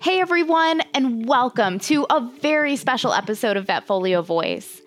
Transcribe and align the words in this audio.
Hey 0.00 0.20
everyone, 0.20 0.82
and 0.92 1.26
welcome 1.26 1.78
to 1.80 2.06
a 2.10 2.20
very 2.20 2.76
special 2.76 3.14
episode 3.14 3.56
of 3.56 3.64
Vetfolio 3.66 4.22
Voice. 4.22 4.82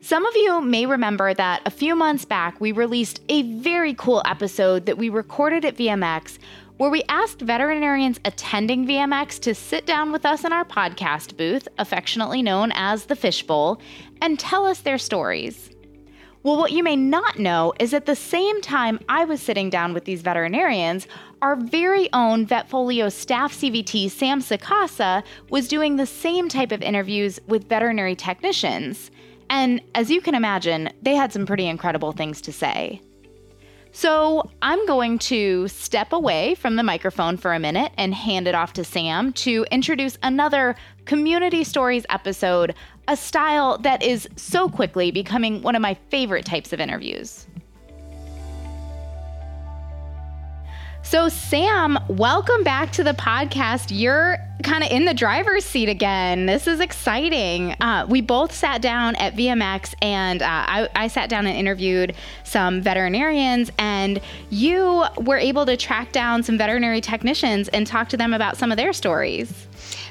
Some 0.00 0.24
of 0.24 0.36
you 0.36 0.62
may 0.62 0.86
remember 0.86 1.34
that 1.34 1.62
a 1.66 1.70
few 1.70 1.96
months 1.96 2.24
back 2.24 2.60
we 2.60 2.70
released 2.70 3.20
a 3.28 3.42
very 3.58 3.92
cool 3.92 4.22
episode 4.24 4.86
that 4.86 4.98
we 4.98 5.08
recorded 5.08 5.64
at 5.64 5.76
VMX 5.76 6.38
where 6.76 6.90
we 6.90 7.02
asked 7.08 7.40
veterinarians 7.40 8.20
attending 8.24 8.86
VMX 8.86 9.40
to 9.40 9.54
sit 9.54 9.84
down 9.84 10.12
with 10.12 10.24
us 10.24 10.44
in 10.44 10.52
our 10.52 10.64
podcast 10.64 11.36
booth, 11.36 11.66
affectionately 11.78 12.40
known 12.40 12.72
as 12.74 13.06
the 13.06 13.16
Fishbowl, 13.16 13.80
and 14.20 14.38
tell 14.38 14.64
us 14.64 14.80
their 14.80 14.98
stories. 14.98 15.71
Well, 16.44 16.56
what 16.56 16.72
you 16.72 16.82
may 16.82 16.96
not 16.96 17.38
know 17.38 17.72
is 17.78 17.94
at 17.94 18.06
the 18.06 18.16
same 18.16 18.60
time 18.62 18.98
I 19.08 19.24
was 19.24 19.40
sitting 19.40 19.70
down 19.70 19.94
with 19.94 20.06
these 20.06 20.22
veterinarians, 20.22 21.06
our 21.40 21.54
very 21.54 22.12
own 22.12 22.46
Vetfolio 22.46 23.12
staff 23.12 23.54
CVT, 23.54 24.10
Sam 24.10 24.40
Sacasa, 24.40 25.22
was 25.50 25.68
doing 25.68 25.96
the 25.96 26.06
same 26.06 26.48
type 26.48 26.72
of 26.72 26.82
interviews 26.82 27.38
with 27.46 27.68
veterinary 27.68 28.16
technicians. 28.16 29.12
And 29.50 29.80
as 29.94 30.10
you 30.10 30.20
can 30.20 30.34
imagine, 30.34 30.90
they 31.00 31.14
had 31.14 31.32
some 31.32 31.46
pretty 31.46 31.68
incredible 31.68 32.10
things 32.10 32.40
to 32.40 32.52
say. 32.52 33.00
So 33.94 34.50
I'm 34.62 34.84
going 34.86 35.18
to 35.18 35.68
step 35.68 36.14
away 36.14 36.54
from 36.54 36.76
the 36.76 36.82
microphone 36.82 37.36
for 37.36 37.52
a 37.52 37.58
minute 37.58 37.92
and 37.98 38.14
hand 38.14 38.48
it 38.48 38.54
off 38.54 38.72
to 38.74 38.84
Sam 38.84 39.34
to 39.34 39.66
introduce 39.70 40.16
another 40.22 40.74
Community 41.04 41.62
Stories 41.62 42.06
episode, 42.08 42.74
a 43.08 43.16
style 43.16 43.78
that 43.78 44.02
is 44.02 44.28
so 44.36 44.68
quickly 44.68 45.10
becoming 45.10 45.62
one 45.62 45.74
of 45.74 45.82
my 45.82 45.94
favorite 46.10 46.44
types 46.44 46.72
of 46.72 46.80
interviews. 46.80 47.46
So, 51.12 51.28
Sam, 51.28 51.98
welcome 52.08 52.64
back 52.64 52.90
to 52.92 53.04
the 53.04 53.12
podcast. 53.12 53.88
You're 53.90 54.38
kind 54.62 54.82
of 54.82 54.90
in 54.90 55.04
the 55.04 55.12
driver's 55.12 55.62
seat 55.62 55.90
again. 55.90 56.46
This 56.46 56.66
is 56.66 56.80
exciting. 56.80 57.72
Uh, 57.82 58.06
we 58.08 58.22
both 58.22 58.50
sat 58.50 58.80
down 58.80 59.14
at 59.16 59.36
VMX 59.36 59.94
and 60.00 60.40
uh, 60.40 60.46
I, 60.48 60.88
I, 60.94 61.08
sat 61.08 61.28
down 61.28 61.46
and 61.46 61.54
interviewed 61.54 62.14
some 62.44 62.80
veterinarians, 62.80 63.70
and 63.78 64.22
you 64.48 65.04
were 65.18 65.36
able 65.36 65.66
to 65.66 65.76
track 65.76 66.12
down 66.12 66.42
some 66.42 66.56
veterinary 66.56 67.02
technicians 67.02 67.68
and 67.68 67.86
talk 67.86 68.08
to 68.08 68.16
them 68.16 68.32
about 68.32 68.56
some 68.56 68.70
of 68.70 68.78
their 68.78 68.94
stories. 68.94 69.66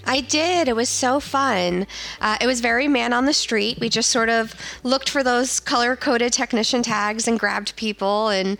I 0.05 0.21
did. 0.21 0.67
It 0.67 0.75
was 0.75 0.89
so 0.89 1.19
fun. 1.19 1.87
Uh, 2.19 2.37
it 2.41 2.45
was 2.45 2.61
very 2.61 2.87
man 2.87 3.11
on 3.11 3.25
the 3.25 3.33
street. 3.33 3.79
We 3.79 3.89
just 3.89 4.11
sort 4.11 4.29
of 4.29 4.53
looked 4.83 5.09
for 5.09 5.23
those 5.23 5.59
color 5.59 5.95
coded 5.95 6.31
technician 6.31 6.83
tags 6.83 7.27
and 7.27 7.39
grabbed 7.39 7.75
people 7.75 8.29
and 8.29 8.59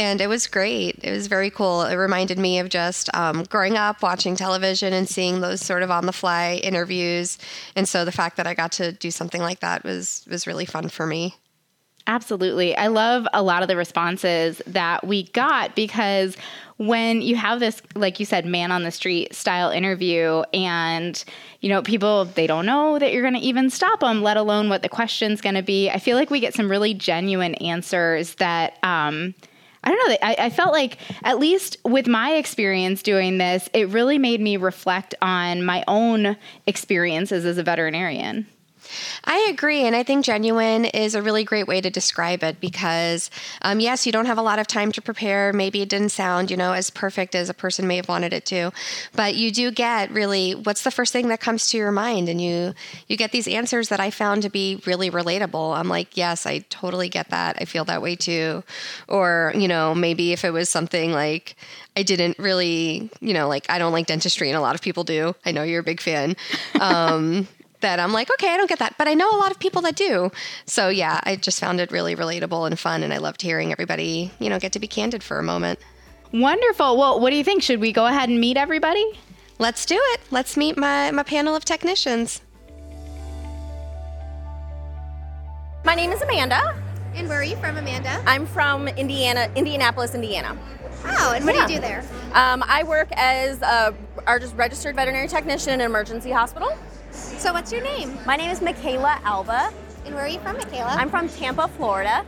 and 0.00 0.22
it 0.22 0.28
was 0.28 0.46
great. 0.46 0.98
It 1.02 1.12
was 1.12 1.26
very 1.26 1.50
cool. 1.50 1.82
It 1.82 1.94
reminded 1.94 2.38
me 2.38 2.58
of 2.58 2.70
just 2.70 3.14
um, 3.14 3.42
growing 3.44 3.76
up 3.76 4.02
watching 4.02 4.34
television 4.34 4.94
and 4.94 5.06
seeing 5.06 5.42
those 5.42 5.60
sort 5.60 5.82
of 5.82 5.90
on 5.90 6.06
the 6.06 6.12
fly 6.12 6.58
interviews. 6.62 7.36
And 7.76 7.86
so 7.86 8.06
the 8.06 8.10
fact 8.10 8.38
that 8.38 8.46
I 8.46 8.54
got 8.54 8.72
to 8.72 8.92
do 8.92 9.10
something 9.10 9.42
like 9.42 9.60
that 9.60 9.84
was 9.84 10.24
was 10.30 10.46
really 10.46 10.64
fun 10.64 10.88
for 10.88 11.06
me. 11.06 11.34
Absolutely. 12.06 12.74
I 12.74 12.86
love 12.86 13.28
a 13.34 13.42
lot 13.42 13.60
of 13.60 13.68
the 13.68 13.76
responses 13.76 14.62
that 14.66 15.06
we 15.06 15.24
got 15.24 15.76
because 15.76 16.34
when 16.78 17.20
you 17.20 17.36
have 17.36 17.60
this 17.60 17.82
like 17.94 18.18
you 18.18 18.24
said 18.24 18.46
man 18.46 18.72
on 18.72 18.84
the 18.84 18.90
street 18.90 19.34
style 19.34 19.70
interview 19.70 20.42
and 20.54 21.22
you 21.60 21.68
know 21.68 21.82
people 21.82 22.24
they 22.24 22.46
don't 22.46 22.64
know 22.64 22.98
that 22.98 23.12
you're 23.12 23.20
going 23.20 23.34
to 23.34 23.40
even 23.40 23.68
stop 23.68 24.00
them 24.00 24.22
let 24.22 24.38
alone 24.38 24.70
what 24.70 24.80
the 24.80 24.88
question's 24.88 25.42
going 25.42 25.54
to 25.54 25.62
be 25.62 25.90
i 25.90 25.98
feel 25.98 26.16
like 26.16 26.30
we 26.30 26.40
get 26.40 26.54
some 26.54 26.70
really 26.70 26.94
genuine 26.94 27.54
answers 27.56 28.34
that 28.36 28.78
um, 28.82 29.34
I 29.82 29.90
don't 29.90 30.08
know. 30.08 30.16
I, 30.22 30.36
I, 30.38 30.50
felt 30.50 30.72
like, 30.72 30.98
at 31.22 31.38
least 31.38 31.78
with 31.84 32.06
my 32.06 32.34
experience 32.34 33.02
doing 33.02 33.38
this, 33.38 33.68
it 33.72 33.88
really 33.88 34.18
made 34.18 34.40
me 34.40 34.58
reflect 34.58 35.14
on 35.22 35.64
my 35.64 35.84
own 35.88 36.36
experiences 36.66 37.46
as 37.46 37.56
a 37.56 37.62
veterinarian. 37.62 38.46
I 39.24 39.48
agree. 39.50 39.82
And 39.82 39.94
I 39.94 40.02
think 40.02 40.24
genuine 40.24 40.84
is 40.84 41.14
a 41.14 41.22
really 41.22 41.44
great 41.44 41.66
way 41.66 41.80
to 41.80 41.90
describe 41.90 42.42
it 42.42 42.60
because, 42.60 43.30
um, 43.62 43.80
yes, 43.80 44.06
you 44.06 44.12
don't 44.12 44.26
have 44.26 44.38
a 44.38 44.42
lot 44.42 44.58
of 44.58 44.66
time 44.66 44.92
to 44.92 45.02
prepare. 45.02 45.52
Maybe 45.52 45.82
it 45.82 45.88
didn't 45.88 46.10
sound, 46.10 46.50
you 46.50 46.56
know, 46.56 46.72
as 46.72 46.90
perfect 46.90 47.34
as 47.34 47.48
a 47.48 47.54
person 47.54 47.86
may 47.86 47.96
have 47.96 48.08
wanted 48.08 48.32
it 48.32 48.44
to, 48.46 48.72
but 49.14 49.34
you 49.34 49.50
do 49.50 49.70
get 49.70 50.10
really 50.10 50.52
what's 50.54 50.82
the 50.82 50.90
first 50.90 51.12
thing 51.12 51.28
that 51.28 51.40
comes 51.40 51.68
to 51.70 51.76
your 51.76 51.92
mind. 51.92 52.28
And 52.28 52.40
you, 52.40 52.74
you 53.06 53.16
get 53.16 53.32
these 53.32 53.48
answers 53.48 53.88
that 53.88 54.00
I 54.00 54.10
found 54.10 54.42
to 54.42 54.50
be 54.50 54.82
really 54.86 55.10
relatable. 55.10 55.76
I'm 55.76 55.88
like, 55.88 56.16
yes, 56.16 56.46
I 56.46 56.60
totally 56.70 57.08
get 57.08 57.30
that. 57.30 57.56
I 57.60 57.64
feel 57.64 57.84
that 57.86 58.02
way 58.02 58.16
too. 58.16 58.64
Or, 59.08 59.52
you 59.56 59.68
know, 59.68 59.94
maybe 59.94 60.32
if 60.32 60.44
it 60.44 60.52
was 60.52 60.68
something 60.68 61.12
like, 61.12 61.56
I 61.96 62.02
didn't 62.02 62.38
really, 62.38 63.10
you 63.20 63.34
know, 63.34 63.48
like 63.48 63.66
I 63.68 63.78
don't 63.78 63.92
like 63.92 64.06
dentistry, 64.06 64.48
and 64.48 64.56
a 64.56 64.60
lot 64.60 64.74
of 64.74 64.80
people 64.80 65.04
do. 65.04 65.34
I 65.44 65.52
know 65.52 65.62
you're 65.62 65.80
a 65.80 65.84
big 65.84 66.00
fan. 66.00 66.36
Um, 66.80 67.46
that 67.80 68.00
I'm 68.00 68.12
like, 68.12 68.30
okay, 68.32 68.52
I 68.52 68.56
don't 68.56 68.68
get 68.68 68.78
that, 68.78 68.94
but 68.98 69.08
I 69.08 69.14
know 69.14 69.30
a 69.30 69.38
lot 69.38 69.50
of 69.50 69.58
people 69.58 69.82
that 69.82 69.96
do. 69.96 70.30
So 70.66 70.88
yeah, 70.88 71.20
I 71.24 71.36
just 71.36 71.60
found 71.60 71.80
it 71.80 71.90
really 71.90 72.16
relatable 72.16 72.66
and 72.66 72.78
fun, 72.78 73.02
and 73.02 73.12
I 73.12 73.18
loved 73.18 73.42
hearing 73.42 73.72
everybody, 73.72 74.30
you 74.38 74.48
know, 74.48 74.58
get 74.58 74.72
to 74.72 74.78
be 74.78 74.86
candid 74.86 75.22
for 75.22 75.38
a 75.38 75.42
moment. 75.42 75.78
Wonderful. 76.32 76.96
Well, 76.96 77.20
what 77.20 77.30
do 77.30 77.36
you 77.36 77.44
think? 77.44 77.62
Should 77.62 77.80
we 77.80 77.92
go 77.92 78.06
ahead 78.06 78.28
and 78.28 78.40
meet 78.40 78.56
everybody? 78.56 79.18
Let's 79.58 79.84
do 79.84 79.98
it. 79.98 80.20
Let's 80.30 80.56
meet 80.56 80.78
my, 80.78 81.10
my 81.10 81.22
panel 81.22 81.54
of 81.56 81.64
technicians. 81.64 82.40
My 85.84 85.94
name 85.94 86.12
is 86.12 86.22
Amanda. 86.22 86.76
And 87.14 87.28
where 87.28 87.40
are 87.40 87.44
you 87.44 87.56
from, 87.56 87.76
Amanda? 87.76 88.22
I'm 88.26 88.46
from 88.46 88.86
Indiana, 88.86 89.50
Indianapolis, 89.56 90.14
Indiana. 90.14 90.56
Oh, 91.04 91.32
and 91.34 91.44
what 91.44 91.54
yeah. 91.54 91.66
do 91.66 91.72
you 91.72 91.78
do 91.78 91.82
there? 91.82 92.04
Um, 92.34 92.62
I 92.66 92.84
work 92.84 93.08
as 93.12 93.60
a, 93.62 93.94
our 94.26 94.38
just 94.38 94.54
registered 94.54 94.94
veterinary 94.94 95.26
technician 95.26 95.72
in 95.72 95.80
an 95.80 95.86
emergency 95.86 96.30
hospital. 96.30 96.76
So, 97.12 97.52
what's 97.52 97.72
your 97.72 97.82
name? 97.82 98.16
My 98.26 98.36
name 98.36 98.50
is 98.50 98.60
Michaela 98.60 99.20
Alba. 99.24 99.72
And 100.04 100.14
where 100.14 100.24
are 100.24 100.28
you 100.28 100.38
from, 100.40 100.56
Michaela? 100.56 100.90
I'm 100.90 101.10
from 101.10 101.28
Tampa, 101.28 101.68
Florida. 101.68 102.24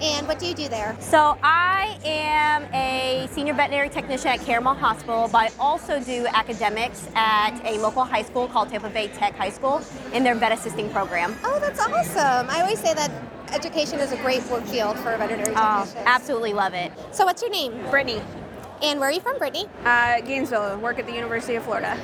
And 0.00 0.26
what 0.26 0.38
do 0.40 0.46
you 0.46 0.54
do 0.54 0.68
there? 0.68 0.96
So, 1.00 1.38
I 1.42 1.98
am 2.04 2.64
a 2.74 3.28
senior 3.30 3.54
veterinary 3.54 3.88
technician 3.88 4.28
at 4.28 4.40
Caramel 4.40 4.74
Hospital, 4.74 5.28
but 5.30 5.38
I 5.38 5.50
also 5.58 6.00
do 6.00 6.26
academics 6.26 7.08
at 7.14 7.60
a 7.64 7.78
local 7.78 8.02
high 8.04 8.22
school 8.22 8.48
called 8.48 8.70
Tampa 8.70 8.90
Bay 8.90 9.08
Tech 9.08 9.36
High 9.36 9.50
School 9.50 9.82
in 10.12 10.24
their 10.24 10.34
vet 10.34 10.52
assisting 10.52 10.90
program. 10.90 11.36
Oh, 11.44 11.60
that's 11.60 11.80
awesome. 11.80 12.50
I 12.50 12.60
always 12.60 12.80
say 12.80 12.92
that 12.94 13.10
education 13.52 14.00
is 14.00 14.12
a 14.12 14.16
great 14.16 14.44
work 14.46 14.64
field 14.64 14.96
for 14.98 15.16
veterinary 15.16 15.54
technicians. 15.54 15.94
Oh, 15.96 16.02
absolutely 16.06 16.54
love 16.54 16.74
it. 16.74 16.92
So, 17.12 17.24
what's 17.24 17.40
your 17.40 17.52
name? 17.52 17.72
Brittany. 17.90 18.20
And 18.84 19.00
where 19.00 19.08
are 19.08 19.12
you 19.12 19.20
from, 19.20 19.38
Brittany? 19.38 19.64
Uh, 19.82 20.20
Gainesville. 20.20 20.76
Work 20.76 20.98
at 20.98 21.06
the 21.06 21.12
University 21.14 21.54
of 21.54 21.64
Florida. 21.64 21.96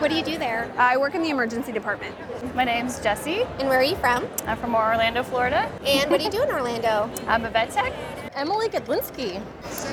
What 0.00 0.10
do 0.10 0.16
you 0.18 0.22
do 0.22 0.36
there? 0.36 0.70
I 0.76 0.98
work 0.98 1.14
in 1.14 1.22
the 1.22 1.30
emergency 1.30 1.72
department. 1.72 2.14
My 2.54 2.62
name's 2.62 3.00
Jessie. 3.00 3.44
And 3.58 3.70
where 3.70 3.78
are 3.78 3.82
you 3.82 3.96
from? 3.96 4.28
I'm 4.44 4.58
from 4.58 4.74
Orlando, 4.74 5.22
Florida. 5.22 5.72
And 5.86 6.10
what 6.10 6.18
do 6.18 6.24
you 6.24 6.30
do 6.30 6.42
in 6.42 6.50
Orlando? 6.50 7.10
I'm 7.26 7.46
a 7.46 7.50
vet 7.50 7.70
tech. 7.70 7.90
Emily 8.34 8.68
Godlinski. 8.68 9.36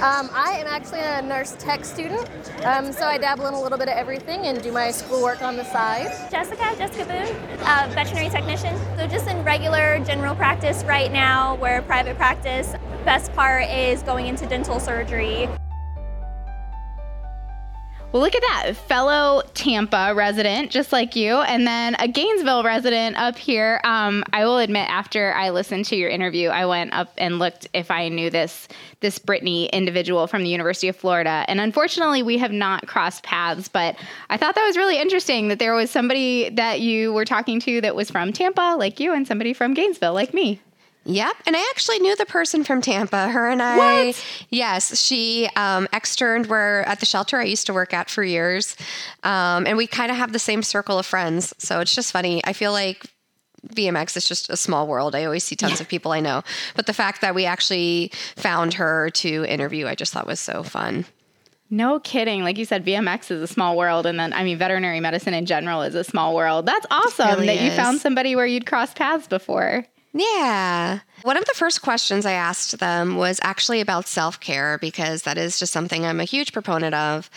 Um, 0.04 0.30
I 0.34 0.58
am 0.60 0.68
actually 0.68 1.00
a 1.00 1.22
nurse 1.22 1.56
tech 1.60 1.86
student, 1.86 2.30
um, 2.66 2.92
so 2.92 3.06
I 3.08 3.18
dabble 3.18 3.48
in 3.48 3.54
a 3.54 3.62
little 3.62 3.78
bit 3.78 3.88
of 3.88 3.94
everything 3.94 4.48
and 4.48 4.62
do 4.62 4.74
my 4.74 4.92
schoolwork 4.92 5.42
on 5.42 5.56
the 5.56 5.64
side. 5.64 6.30
Jessica, 6.30 6.76
Jessica 6.78 7.06
Boone, 7.06 7.38
uh, 7.62 7.90
veterinary 7.94 8.28
technician. 8.28 8.78
So 8.98 9.08
just 9.08 9.30
in 9.30 9.46
regular 9.46 10.04
general 10.04 10.36
practice 10.36 10.84
right 10.84 11.10
now, 11.10 11.56
where 11.56 11.82
private 11.84 12.18
practice. 12.18 12.74
Best 13.06 13.34
part 13.34 13.70
is 13.70 14.04
going 14.04 14.28
into 14.28 14.46
dental 14.46 14.82
surgery. 14.82 15.48
Well, 18.14 18.22
look 18.22 18.36
at 18.36 18.44
that. 18.44 18.74
Fellow 18.88 19.42
Tampa 19.56 20.14
resident, 20.16 20.70
just 20.70 20.92
like 20.92 21.16
you, 21.16 21.38
and 21.38 21.66
then 21.66 21.96
a 21.98 22.08
Gainesville 22.08 22.64
resident 22.64 23.18
up 23.18 23.36
here. 23.36 23.82
Um, 23.84 24.24
I 24.32 24.46
will 24.46 24.60
admit, 24.60 24.88
after 24.88 25.34
I 25.34 25.50
listened 25.50 25.86
to 25.86 25.96
your 25.96 26.12
interview, 26.12 26.50
I 26.50 26.68
went 26.68 26.94
up 26.94 27.12
and 27.18 27.40
looked 27.40 27.68
if 27.74 27.90
I 27.90 28.10
knew 28.10 28.30
this 28.30 28.68
this 29.00 29.18
Brittany 29.18 29.66
individual 29.74 30.28
from 30.28 30.44
the 30.44 30.50
University 30.50 30.88
of 30.90 30.96
Florida. 30.96 31.44
And 31.48 31.60
unfortunately, 31.60 32.22
we 32.22 32.38
have 32.38 32.52
not 32.52 32.86
crossed 32.86 33.24
paths, 33.24 33.68
but 33.68 33.96
I 34.30 34.38
thought 34.38 34.54
that 34.54 34.68
was 34.68 34.78
really 34.78 35.00
interesting 35.00 35.48
that 35.48 35.58
there 35.58 35.74
was 35.74 35.90
somebody 35.90 36.50
that 36.52 36.82
you 36.82 37.14
were 37.14 37.26
talking 37.26 37.60
to 37.62 37.82
that 37.82 37.96
was 37.96 38.12
from 38.12 38.32
Tampa, 38.32 38.76
like 38.78 39.00
you, 39.00 39.12
and 39.12 39.28
somebody 39.28 39.54
from 39.54 39.74
Gainesville, 39.74 40.14
like 40.14 40.36
me. 40.36 40.62
Yep. 41.06 41.36
And 41.46 41.56
I 41.56 41.60
actually 41.72 42.00
knew 42.00 42.16
the 42.16 42.26
person 42.26 42.64
from 42.64 42.82
Tampa. 42.82 43.28
Her 43.28 43.50
and 43.50 43.62
I. 43.62 43.78
What? 43.78 44.26
Yes. 44.50 45.00
She 45.00 45.50
um, 45.56 45.88
externed 45.92 46.48
where 46.48 46.88
at 46.88 47.00
the 47.00 47.06
shelter 47.06 47.38
I 47.38 47.44
used 47.44 47.66
to 47.68 47.74
work 47.74 47.94
at 47.94 48.10
for 48.10 48.24
years. 48.24 48.78
Um, 49.24 49.68
and 49.68 49.78
we 49.78 49.86
kind 49.86 50.12
of 50.12 50.18
have 50.18 50.32
the 50.32 50.40
same 50.40 50.64
circle 50.64 50.98
of 50.98 51.06
friends. 51.06 51.54
So 51.58 51.82
it's 51.82 51.94
just 51.94 52.12
funny. 52.12 52.42
I 52.46 52.54
feel 52.54 52.72
like 52.72 53.06
VMX 53.68 54.16
is 54.18 54.28
just 54.28 54.50
a 54.50 54.58
small 54.58 54.88
world. 54.88 55.16
I 55.16 55.26
always 55.26 55.44
see 55.44 55.56
tons 55.56 55.80
yeah. 55.80 55.84
of 55.84 55.90
people 55.90 56.12
I 56.12 56.20
know. 56.22 56.44
But 56.76 56.86
the 56.86 56.94
fact 56.94 57.22
that 57.22 57.36
we 57.36 57.46
actually 57.46 58.12
found 58.36 58.76
her 58.76 59.10
to 59.12 59.46
interview, 59.46 59.88
I 59.88 59.96
just 59.96 60.14
thought 60.14 60.28
was 60.28 60.40
so 60.40 60.64
fun. 60.64 61.06
No 61.70 62.00
kidding. 62.00 62.44
Like 62.44 62.58
you 62.58 62.66
said, 62.66 62.86
VMX 62.86 63.32
is 63.32 63.42
a 63.42 63.48
small 63.48 63.76
world. 63.76 64.06
And 64.06 64.20
then, 64.20 64.32
I 64.32 64.44
mean, 64.44 64.58
veterinary 64.58 65.00
medicine 65.00 65.34
in 65.34 65.46
general 65.46 65.82
is 65.82 65.96
a 65.96 66.04
small 66.04 66.36
world. 66.36 66.66
That's 66.66 66.86
awesome 66.92 67.28
really 67.30 67.48
that 67.48 67.56
is. 67.58 67.64
you 67.64 67.72
found 67.72 68.00
somebody 68.00 68.36
where 68.36 68.46
you'd 68.46 68.66
crossed 68.66 68.96
paths 68.96 69.28
before. 69.28 69.86
Yeah. 70.14 71.00
One 71.24 71.38
of 71.38 71.46
the 71.46 71.54
first 71.56 71.82
questions 71.82 72.26
I 72.26 72.34
asked 72.34 72.78
them 72.80 73.16
was 73.18 73.40
actually 73.42 73.82
about 73.82 74.08
self 74.08 74.40
care 74.40 74.78
because 74.78 75.24
that 75.24 75.38
is 75.38 75.58
just 75.60 75.74
something 75.74 76.06
I'm 76.06 76.20
a 76.20 76.26
huge 76.26 76.54
proponent 76.54 76.94
of. 76.96 77.30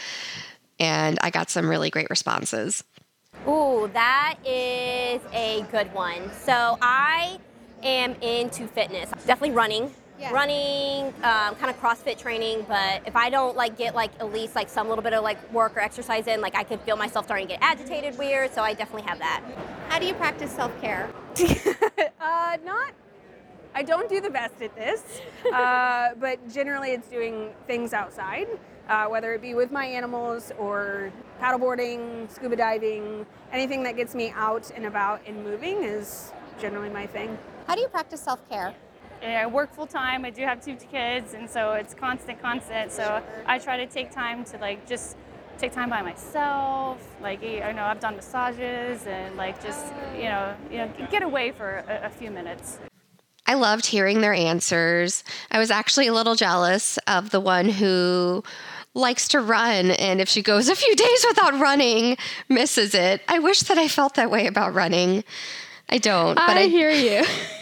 and 0.78 1.19
I 1.23 1.31
got 1.31 1.49
some 1.49 1.69
really 1.69 1.88
great 1.88 2.11
responses. 2.11 2.84
Ooh, 3.49 3.88
that 3.94 4.37
is 4.44 5.20
a 5.32 5.64
good 5.70 5.93
one. 5.94 6.31
So 6.32 6.76
I 6.82 7.38
am 7.82 8.14
into 8.20 8.67
fitness. 8.69 9.11
Definitely 9.26 9.52
running. 9.52 9.94
Yeah. 10.18 10.32
Running, 10.32 11.06
um, 11.22 11.54
kind 11.56 11.68
of 11.68 11.78
CrossFit 11.80 12.18
training, 12.18 12.64
but 12.68 13.02
if 13.06 13.14
I 13.14 13.28
don't 13.28 13.54
like 13.54 13.76
get 13.76 13.94
like 13.94 14.12
at 14.18 14.32
least 14.32 14.54
like 14.54 14.68
some 14.70 14.88
little 14.88 15.04
bit 15.04 15.12
of 15.12 15.22
like 15.22 15.52
work 15.52 15.76
or 15.76 15.80
exercise 15.80 16.26
in, 16.26 16.40
like 16.40 16.54
I 16.54 16.64
could 16.64 16.80
feel 16.80 16.96
myself 16.96 17.26
starting 17.26 17.46
to 17.48 17.54
get 17.54 17.62
agitated 17.62 18.16
weird. 18.16 18.54
So 18.54 18.62
I 18.62 18.72
definitely 18.72 19.06
have 19.08 19.18
that. 19.18 19.42
How 19.88 19.98
do 19.98 20.06
you 20.06 20.14
practice 20.14 20.50
self 20.52 20.72
care? 20.80 21.10
Uh, 22.18 22.56
not. 22.64 22.92
I 23.74 23.82
don't 23.82 24.08
do 24.08 24.20
the 24.20 24.30
best 24.30 24.60
at 24.62 24.74
this, 24.74 25.20
uh, 25.52 26.08
but 26.18 26.38
generally 26.48 26.90
it's 26.92 27.08
doing 27.08 27.50
things 27.66 27.92
outside, 27.92 28.48
uh, 28.88 29.06
whether 29.06 29.34
it 29.34 29.42
be 29.42 29.54
with 29.54 29.70
my 29.70 29.84
animals 29.84 30.50
or 30.58 31.12
paddleboarding, 31.40 32.30
scuba 32.30 32.56
diving, 32.56 33.26
anything 33.52 33.82
that 33.82 33.96
gets 33.96 34.14
me 34.14 34.32
out 34.34 34.70
and 34.74 34.86
about 34.86 35.20
and 35.26 35.44
moving 35.44 35.84
is 35.84 36.32
generally 36.58 36.88
my 36.88 37.06
thing. 37.06 37.36
How 37.66 37.74
do 37.74 37.82
you 37.82 37.88
practice 37.88 38.22
self 38.22 38.48
care? 38.48 38.74
Yeah, 39.22 39.42
I 39.42 39.46
work 39.46 39.74
full 39.74 39.86
time. 39.86 40.24
I 40.24 40.30
do 40.30 40.42
have 40.42 40.64
two 40.64 40.76
kids, 40.76 41.34
and 41.34 41.48
so 41.48 41.72
it's 41.72 41.94
constant, 41.94 42.40
constant. 42.40 42.92
So 42.92 43.22
I 43.46 43.58
try 43.58 43.76
to 43.78 43.86
take 43.86 44.10
time 44.10 44.44
to 44.46 44.58
like 44.58 44.86
just 44.86 45.16
take 45.58 45.72
time 45.72 45.90
by 45.90 46.02
myself. 46.02 46.98
Like 47.20 47.42
I 47.42 47.72
know 47.72 47.84
I've 47.84 48.00
done 48.00 48.16
massages 48.16 49.06
and 49.06 49.36
like 49.36 49.62
just 49.62 49.86
you 50.14 50.24
know 50.24 50.54
you 50.70 50.78
know 50.78 50.90
get 51.10 51.22
away 51.22 51.52
for 51.52 51.84
a, 51.88 52.06
a 52.06 52.10
few 52.10 52.30
minutes. 52.30 52.78
I 53.46 53.54
loved 53.54 53.86
hearing 53.86 54.20
their 54.20 54.34
answers. 54.34 55.22
I 55.50 55.58
was 55.58 55.70
actually 55.70 56.08
a 56.08 56.12
little 56.12 56.34
jealous 56.34 56.98
of 57.06 57.30
the 57.30 57.40
one 57.40 57.68
who 57.68 58.42
likes 58.92 59.28
to 59.28 59.40
run 59.40 59.92
and 59.92 60.20
if 60.20 60.28
she 60.28 60.42
goes 60.42 60.68
a 60.68 60.74
few 60.74 60.96
days 61.06 61.24
without 61.28 61.58
running, 61.60 62.16
misses 62.48 62.94
it. 62.94 63.22
I 63.28 63.38
wish 63.38 63.60
that 63.60 63.78
I 63.78 63.88
felt 63.88 64.14
that 64.14 64.30
way 64.30 64.46
about 64.46 64.74
running. 64.74 65.22
I 65.88 65.98
don't, 65.98 66.34
but 66.34 66.56
I 66.56 66.62
I, 66.62 66.66
hear 66.66 66.90
you. 66.90 67.24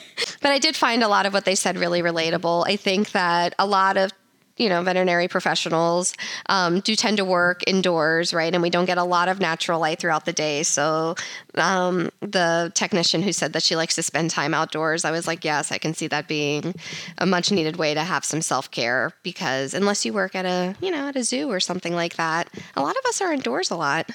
but 0.44 0.52
I 0.52 0.58
did 0.58 0.76
find 0.76 1.02
a 1.02 1.08
lot 1.08 1.24
of 1.24 1.32
what 1.32 1.46
they 1.46 1.54
said 1.54 1.78
really 1.78 2.02
relatable. 2.02 2.64
I 2.66 2.76
think 2.76 3.12
that 3.12 3.54
a 3.58 3.64
lot 3.64 3.96
of 3.96 4.12
you 4.58 4.68
know, 4.68 4.82
veterinary 4.82 5.26
professionals 5.26 6.14
um, 6.46 6.80
do 6.80 6.94
tend 6.94 7.16
to 7.16 7.24
work 7.24 7.62
indoors, 7.66 8.32
right? 8.32 8.52
And 8.52 8.62
we 8.62 8.70
don't 8.70 8.84
get 8.84 8.98
a 8.98 9.04
lot 9.04 9.28
of 9.28 9.40
natural 9.40 9.80
light 9.80 9.98
throughout 9.98 10.26
the 10.26 10.32
day. 10.32 10.62
So, 10.62 11.16
um, 11.56 12.10
the 12.20 12.70
technician 12.74 13.22
who 13.22 13.32
said 13.32 13.54
that 13.54 13.64
she 13.64 13.74
likes 13.74 13.96
to 13.96 14.02
spend 14.02 14.30
time 14.30 14.54
outdoors, 14.54 15.04
I 15.04 15.10
was 15.10 15.26
like, 15.26 15.44
yes, 15.44 15.72
I 15.72 15.78
can 15.78 15.94
see 15.94 16.06
that 16.08 16.28
being 16.28 16.74
a 17.18 17.26
much 17.26 17.50
needed 17.50 17.76
way 17.76 17.94
to 17.94 18.02
have 18.02 18.24
some 18.24 18.42
self 18.42 18.70
care 18.70 19.12
because 19.24 19.74
unless 19.74 20.04
you 20.04 20.12
work 20.12 20.36
at 20.36 20.44
a, 20.44 20.76
you 20.80 20.90
know, 20.90 21.08
at 21.08 21.16
a 21.16 21.24
zoo 21.24 21.50
or 21.50 21.58
something 21.58 21.94
like 21.94 22.14
that, 22.14 22.48
a 22.76 22.82
lot 22.82 22.96
of 22.96 23.04
us 23.06 23.20
are 23.20 23.32
indoors 23.32 23.72
a 23.72 23.76
lot. 23.76 24.10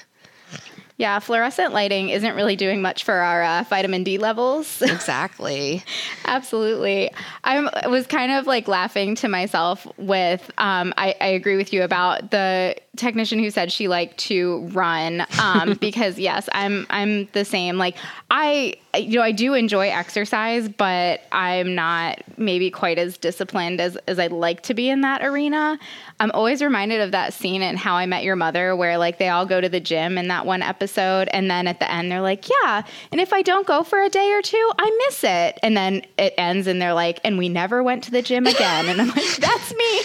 Yeah, 1.00 1.18
fluorescent 1.18 1.72
lighting 1.72 2.10
isn't 2.10 2.34
really 2.34 2.56
doing 2.56 2.82
much 2.82 3.04
for 3.04 3.14
our 3.14 3.42
uh, 3.42 3.64
vitamin 3.70 4.04
D 4.04 4.18
levels. 4.18 4.82
Exactly. 5.00 5.82
Absolutely. 6.26 7.10
I'm, 7.42 7.70
I 7.72 7.88
was 7.88 8.06
kind 8.06 8.30
of 8.32 8.46
like 8.46 8.68
laughing 8.68 9.14
to 9.16 9.28
myself 9.28 9.86
with, 9.96 10.50
um, 10.58 10.92
I, 10.98 11.14
I 11.18 11.28
agree 11.28 11.56
with 11.56 11.72
you 11.72 11.84
about 11.84 12.30
the 12.30 12.76
technician 12.96 13.38
who 13.38 13.50
said 13.50 13.70
she 13.70 13.88
liked 13.88 14.18
to 14.18 14.66
run 14.72 15.24
um, 15.40 15.74
because 15.80 16.18
yes, 16.18 16.48
I'm, 16.52 16.86
I'm 16.90 17.26
the 17.32 17.44
same. 17.44 17.78
Like 17.78 17.96
I, 18.30 18.74
you 18.96 19.18
know, 19.18 19.22
I 19.22 19.32
do 19.32 19.54
enjoy 19.54 19.88
exercise, 19.88 20.68
but 20.68 21.20
I'm 21.30 21.74
not 21.74 22.22
maybe 22.36 22.70
quite 22.70 22.98
as 22.98 23.16
disciplined 23.16 23.80
as, 23.80 23.96
as 24.08 24.18
I'd 24.18 24.32
like 24.32 24.62
to 24.62 24.74
be 24.74 24.88
in 24.88 25.02
that 25.02 25.24
arena. 25.24 25.78
I'm 26.18 26.30
always 26.32 26.62
reminded 26.62 27.00
of 27.00 27.12
that 27.12 27.32
scene 27.32 27.62
in 27.62 27.76
How 27.76 27.94
I 27.94 28.06
Met 28.06 28.24
Your 28.24 28.36
Mother 28.36 28.74
where 28.74 28.98
like 28.98 29.18
they 29.18 29.28
all 29.28 29.46
go 29.46 29.60
to 29.60 29.68
the 29.68 29.80
gym 29.80 30.18
in 30.18 30.28
that 30.28 30.44
one 30.44 30.62
episode. 30.62 31.28
And 31.32 31.50
then 31.50 31.68
at 31.68 31.78
the 31.78 31.90
end, 31.90 32.10
they're 32.10 32.20
like, 32.20 32.48
yeah. 32.48 32.82
And 33.12 33.20
if 33.20 33.32
I 33.32 33.42
don't 33.42 33.66
go 33.66 33.84
for 33.84 34.02
a 34.02 34.08
day 34.08 34.32
or 34.32 34.42
two, 34.42 34.72
I 34.78 35.06
miss 35.06 35.24
it. 35.24 35.58
And 35.62 35.76
then 35.76 36.02
it 36.18 36.34
ends 36.36 36.66
and 36.66 36.82
they're 36.82 36.94
like, 36.94 37.20
and 37.24 37.38
we 37.38 37.48
never 37.48 37.82
went 37.82 38.04
to 38.04 38.10
the 38.10 38.22
gym 38.22 38.46
again. 38.46 38.88
And 38.88 39.00
I'm 39.00 39.08
like, 39.08 39.36
that's 39.36 39.74
me. 39.74 40.00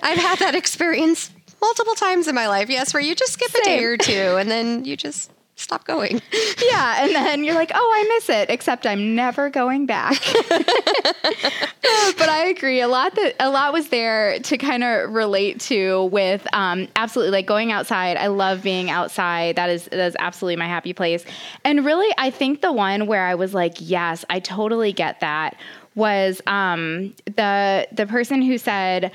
I've 0.02 0.18
had 0.18 0.38
that 0.38 0.54
experience 0.54 1.30
multiple 1.60 1.94
times 1.94 2.28
in 2.28 2.34
my 2.34 2.48
life. 2.48 2.68
Yes, 2.68 2.94
where 2.94 3.02
you 3.02 3.14
just 3.14 3.32
skip 3.32 3.54
a 3.54 3.64
day 3.64 3.84
or 3.84 3.96
two 3.96 4.36
and 4.36 4.50
then 4.50 4.84
you 4.84 4.96
just 4.96 5.30
stop 5.60 5.84
going. 5.84 6.20
yeah. 6.70 7.04
And 7.04 7.14
then 7.14 7.44
you're 7.44 7.54
like, 7.54 7.70
oh, 7.74 7.92
I 7.94 8.14
miss 8.16 8.28
it, 8.30 8.50
except 8.50 8.86
I'm 8.86 9.14
never 9.14 9.50
going 9.50 9.86
back. 9.86 10.18
but 10.48 12.28
I 12.28 12.46
agree. 12.48 12.80
A 12.80 12.88
lot 12.88 13.14
that 13.14 13.36
a 13.38 13.50
lot 13.50 13.72
was 13.72 13.88
there 13.88 14.38
to 14.40 14.56
kind 14.56 14.82
of 14.82 15.12
relate 15.12 15.60
to 15.62 16.04
with 16.04 16.46
um, 16.52 16.88
absolutely 16.96 17.32
like 17.32 17.46
going 17.46 17.72
outside. 17.72 18.16
I 18.16 18.28
love 18.28 18.62
being 18.62 18.90
outside. 18.90 19.56
That 19.56 19.70
is 19.70 19.84
that 19.86 19.98
is 19.98 20.16
absolutely 20.18 20.56
my 20.56 20.66
happy 20.66 20.92
place. 20.92 21.24
And 21.64 21.84
really, 21.84 22.12
I 22.18 22.30
think 22.30 22.62
the 22.62 22.72
one 22.72 23.06
where 23.06 23.24
I 23.24 23.34
was 23.34 23.54
like, 23.54 23.74
yes, 23.78 24.24
I 24.30 24.40
totally 24.40 24.92
get 24.92 25.20
that 25.20 25.56
was 25.94 26.40
um, 26.46 27.14
the 27.24 27.86
the 27.92 28.06
person 28.06 28.42
who 28.42 28.58
said 28.58 29.12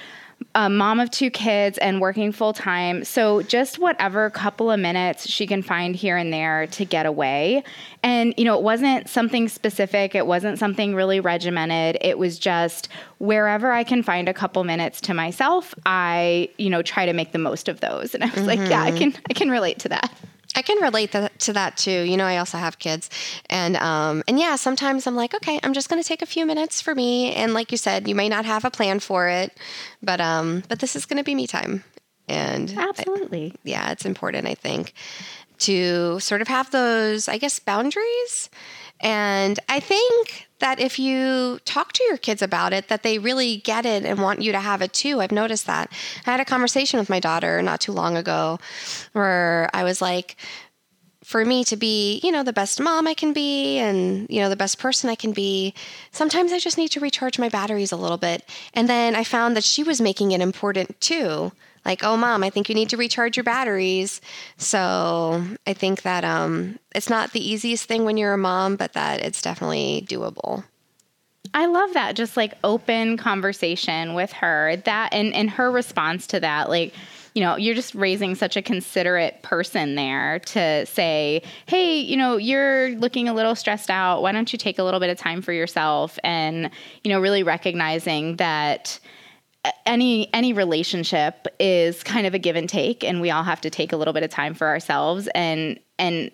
a 0.56 0.70
mom 0.70 1.02
of 1.02 1.12
two 1.12 1.30
kids 1.30 1.78
and 1.80 2.00
working 2.00 2.32
full 2.32 2.54
time. 2.54 3.04
So 3.04 3.42
just 3.42 3.78
whatever 3.78 4.30
couple 4.30 4.72
of 4.72 4.80
minutes 4.80 5.30
she 5.30 5.46
can 5.46 5.62
find 5.62 5.96
here 5.96 6.16
and 6.16 6.32
there 6.32 6.68
to 6.68 6.86
get 6.86 7.06
away. 7.06 7.62
And, 8.04 8.34
you 8.38 8.46
know, 8.46 8.58
it 8.58 8.64
wasn't 8.64 9.10
something 9.10 9.50
specific, 9.50 10.16
it 10.16 10.26
wasn't 10.26 10.58
something 10.58 10.96
really 10.96 11.20
regimented. 11.20 11.98
It 12.00 12.18
was 12.18 12.40
just 12.40 12.88
wherever 13.18 13.72
I 13.72 13.84
can 13.84 14.02
find 14.02 14.30
a 14.30 14.34
couple 14.34 14.64
minutes 14.64 15.02
to 15.02 15.14
myself, 15.14 15.76
I, 15.86 16.50
you 16.58 16.70
know, 16.70 16.82
try 16.82 17.06
to 17.06 17.14
make 17.14 17.34
the 17.34 17.40
most 17.40 17.68
of 17.68 17.82
those. 17.82 18.16
And 18.16 18.24
I 18.24 18.30
was 18.34 18.46
like, 18.46 18.60
yeah, 18.60 18.82
I 18.82 18.92
mm-hmm. 18.92 19.12
can 19.12 19.24
I 19.30 19.34
can 19.34 19.50
relate 19.50 19.80
to 19.80 19.90
that. 19.90 20.12
I 20.56 20.62
can 20.62 20.82
relate 20.82 21.12
that, 21.12 21.38
to 21.40 21.54
that 21.54 21.78
too. 21.78 22.02
You 22.02 22.18
know, 22.18 22.26
I 22.26 22.38
also 22.38 22.58
have 22.58 22.80
kids, 22.80 23.10
and 23.50 23.76
um, 23.78 24.24
and 24.28 24.40
yeah, 24.40 24.56
sometimes 24.56 25.06
I'm 25.08 25.16
like, 25.16 25.34
okay, 25.34 25.60
I'm 25.64 25.74
just 25.74 25.90
going 25.90 26.02
to 26.02 26.08
take 26.08 26.22
a 26.22 26.26
few 26.26 26.46
minutes 26.46 26.82
for 26.82 26.96
me, 26.96 27.34
and 27.34 27.54
like 27.54 27.72
you 27.72 27.78
said, 27.78 28.08
you 28.08 28.16
may 28.16 28.30
not 28.30 28.46
have 28.46 28.66
a 28.66 28.72
plan 28.72 29.00
for 29.00 29.28
it, 29.28 29.58
but 30.02 30.22
um, 30.22 30.64
but 30.70 30.80
this 30.80 30.96
is 30.96 31.06
going 31.06 31.18
to 31.18 31.24
be 31.24 31.36
me 31.36 31.48
time, 31.48 31.84
and 32.28 32.74
Absolutely. 32.78 33.54
yeah, 33.64 33.92
it's 33.92 34.06
important, 34.06 34.48
I 34.48 34.56
think, 34.56 34.94
to 35.60 36.20
sort 36.20 36.42
of 36.42 36.48
have 36.48 36.72
those, 36.72 37.28
I 37.28 37.38
guess, 37.38 37.60
boundaries. 37.60 38.50
And 39.02 39.60
I 39.68 39.80
think 39.80 40.48
that 40.60 40.80
if 40.80 40.98
you 40.98 41.60
talk 41.66 41.92
to 41.94 42.04
your 42.08 42.18
kids 42.18 42.42
about 42.42 42.74
it, 42.74 42.88
that 42.88 43.04
they 43.04 43.20
really 43.20 43.58
get 43.58 43.86
it 43.86 44.06
and 44.06 44.22
want 44.22 44.42
you 44.42 44.52
to 44.54 44.60
have 44.60 44.82
it 44.82 44.94
too. 44.94 45.20
I've 45.20 45.32
noticed 45.32 45.68
that. 45.68 45.92
I 46.26 46.32
had 46.32 46.40
a 46.40 46.46
conversation 46.46 47.00
with 47.00 47.10
my 47.10 47.20
daughter 47.20 47.62
not 47.62 47.82
too 47.82 47.92
long 47.92 48.16
ago 48.16 48.60
where 49.14 49.70
I 49.74 49.84
was 49.84 50.02
like, 50.02 50.38
for 51.24 51.44
me 51.44 51.64
to 51.64 51.76
be, 51.76 52.20
you 52.24 52.32
know, 52.32 52.44
the 52.44 52.54
best 52.54 52.80
mom 52.80 53.08
I 53.08 53.16
can 53.16 53.34
be 53.34 53.80
and, 53.80 54.28
you 54.30 54.42
know, 54.42 54.50
the 54.50 54.56
best 54.56 54.78
person 54.78 55.10
I 55.10 55.16
can 55.16 55.34
be, 55.34 55.74
sometimes 56.12 56.52
I 56.52 56.60
just 56.60 56.78
need 56.78 56.90
to 56.90 57.00
recharge 57.00 57.40
my 57.40 57.50
batteries 57.50 57.92
a 57.92 57.98
little 57.98 58.18
bit. 58.18 58.48
And 58.76 58.88
then 58.88 59.16
I 59.16 59.24
found 59.24 59.58
that 59.58 59.64
she 59.64 59.82
was 59.82 60.00
making 60.00 60.34
it 60.34 60.42
important 60.42 61.02
too. 61.02 61.52
Like, 61.86 62.04
oh, 62.04 62.18
mom, 62.18 62.44
I 62.44 62.50
think 62.50 62.68
you 62.68 62.76
need 62.76 62.90
to 62.90 62.98
recharge 62.98 63.38
your 63.38 63.44
batteries. 63.44 64.20
So 64.58 65.44
I 65.68 65.74
think 65.74 66.02
that 66.02 66.26
um, 66.26 66.80
it's 66.94 67.10
not 67.10 67.32
the 67.32 67.48
easiest 67.48 67.86
thing 67.86 68.06
when 68.06 68.18
you're 68.18 68.34
a 68.34 68.38
mom, 68.38 68.76
but 68.76 68.94
that 68.94 69.22
it's 69.22 69.42
definitely 69.42 70.06
doable. 70.10 70.64
I 71.54 71.68
love 71.68 71.94
that. 71.94 72.16
Just 72.16 72.36
like 72.36 72.54
open 72.64 73.18
conversation 73.18 74.14
with 74.16 74.34
her. 74.34 74.78
That 74.86 75.14
and, 75.14 75.34
and 75.34 75.50
her 75.52 75.72
response 75.72 76.28
to 76.28 76.40
that, 76.40 76.70
like, 76.70 76.94
you 77.36 77.44
know, 77.44 77.58
you're 77.58 77.76
just 77.76 77.94
raising 77.94 78.34
such 78.34 78.56
a 78.56 78.62
considerate 78.62 79.42
person 79.44 79.96
there 79.96 80.40
to 80.40 80.86
say, 80.86 81.44
hey, 81.66 82.00
you 82.00 82.18
know, 82.18 82.38
you're 82.38 82.92
looking 82.92 83.28
a 83.28 83.34
little 83.34 83.56
stressed 83.56 83.90
out. 83.90 84.22
Why 84.22 84.32
don't 84.32 84.52
you 84.52 84.58
take 84.58 84.80
a 84.80 84.84
little 84.84 85.02
bit 85.02 85.10
of 85.10 85.18
time 85.18 85.42
for 85.42 85.52
yourself? 85.52 86.18
And, 86.24 86.70
you 87.04 87.12
know, 87.12 87.20
really 87.20 87.44
recognizing 87.44 88.38
that 88.38 89.00
any 89.86 90.34
any 90.34 90.54
relationship 90.54 91.48
is 91.60 92.04
kind 92.04 92.28
of 92.28 92.34
a 92.34 92.40
give 92.40 92.56
and 92.56 92.70
take 92.70 93.04
and 93.04 93.22
we 93.22 93.32
all 93.32 93.44
have 93.44 93.62
to 93.62 93.70
take 93.70 93.94
a 93.94 93.98
little 93.98 94.14
bit 94.14 94.24
of 94.24 94.30
time 94.30 94.54
for 94.54 94.68
ourselves 94.68 95.28
and 95.34 95.80
and 95.98 96.32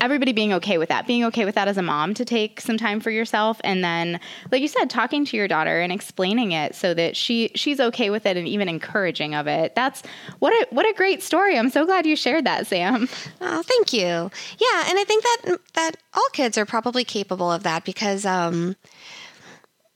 everybody 0.00 0.32
being 0.32 0.52
okay 0.52 0.78
with 0.78 0.88
that. 0.90 1.06
Being 1.06 1.24
okay 1.24 1.44
with 1.44 1.54
that 1.56 1.66
as 1.68 1.76
a 1.76 1.82
mom 1.82 2.14
to 2.14 2.24
take 2.24 2.60
some 2.60 2.76
time 2.76 3.00
for 3.00 3.10
yourself 3.10 3.60
and 3.64 3.82
then 3.82 4.20
like 4.50 4.62
you 4.62 4.68
said 4.68 4.88
talking 4.90 5.24
to 5.26 5.36
your 5.36 5.48
daughter 5.48 5.80
and 5.80 5.92
explaining 5.92 6.52
it 6.52 6.74
so 6.74 6.94
that 6.94 7.16
she 7.16 7.50
she's 7.54 7.80
okay 7.80 8.10
with 8.10 8.26
it 8.26 8.36
and 8.36 8.46
even 8.46 8.68
encouraging 8.68 9.34
of 9.34 9.46
it. 9.46 9.74
That's 9.74 10.02
what 10.38 10.52
a 10.52 10.74
what 10.74 10.88
a 10.88 10.94
great 10.94 11.22
story. 11.22 11.58
I'm 11.58 11.70
so 11.70 11.84
glad 11.84 12.06
you 12.06 12.16
shared 12.16 12.44
that 12.46 12.66
sam. 12.66 13.08
Oh, 13.44 13.62
thank 13.62 13.92
you. 13.92 14.02
Yeah, 14.02 14.84
and 14.88 14.98
I 14.98 15.04
think 15.06 15.24
that 15.24 15.58
that 15.74 15.96
all 16.14 16.28
kids 16.32 16.56
are 16.56 16.64
probably 16.64 17.04
capable 17.04 17.50
of 17.50 17.64
that 17.64 17.84
because 17.84 18.24
um 18.24 18.76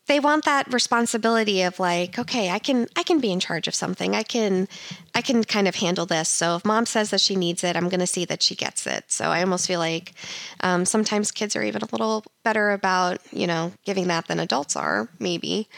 they 0.07 0.21
want 0.21 0.45
that 0.45 0.73
responsibility 0.73 1.63
of 1.63 1.79
like 1.81 2.19
okay 2.19 2.51
i 2.51 2.59
can 2.59 2.87
i 2.97 3.03
can 3.03 3.21
be 3.21 3.33
in 3.33 3.41
charge 3.41 3.69
of 3.69 3.75
something. 3.75 4.15
I 4.15 4.23
can 4.23 4.69
i 5.15 5.21
can 5.21 5.45
kind 5.45 5.69
of 5.69 5.77
handle 5.77 6.07
this. 6.07 6.29
So 6.29 6.57
if 6.57 6.65
mom 6.65 6.87
says 6.87 7.11
that 7.11 7.21
she 7.21 7.37
needs 7.37 7.65
it 7.65 7.77
i'm 7.77 7.89
going 7.89 8.01
to 8.01 8.07
see 8.07 8.25
that 8.27 8.43
she 8.43 8.55
gets 8.55 8.87
it. 8.87 9.05
So 9.09 9.27
i 9.27 9.41
almost 9.41 9.67
feel 9.67 9.81
like 9.81 10.15
um, 10.61 10.85
sometimes 10.85 11.31
kids 11.31 11.57
are 11.57 11.63
even 11.63 11.83
a 11.83 11.89
little 11.93 12.25
better 12.45 12.71
about 12.73 13.21
you 13.33 13.47
know 13.47 13.73
giving 13.85 14.09
that 14.09 14.27
than 14.29 14.39
adults 14.39 14.77
are 14.77 15.09
maybe. 15.19 15.69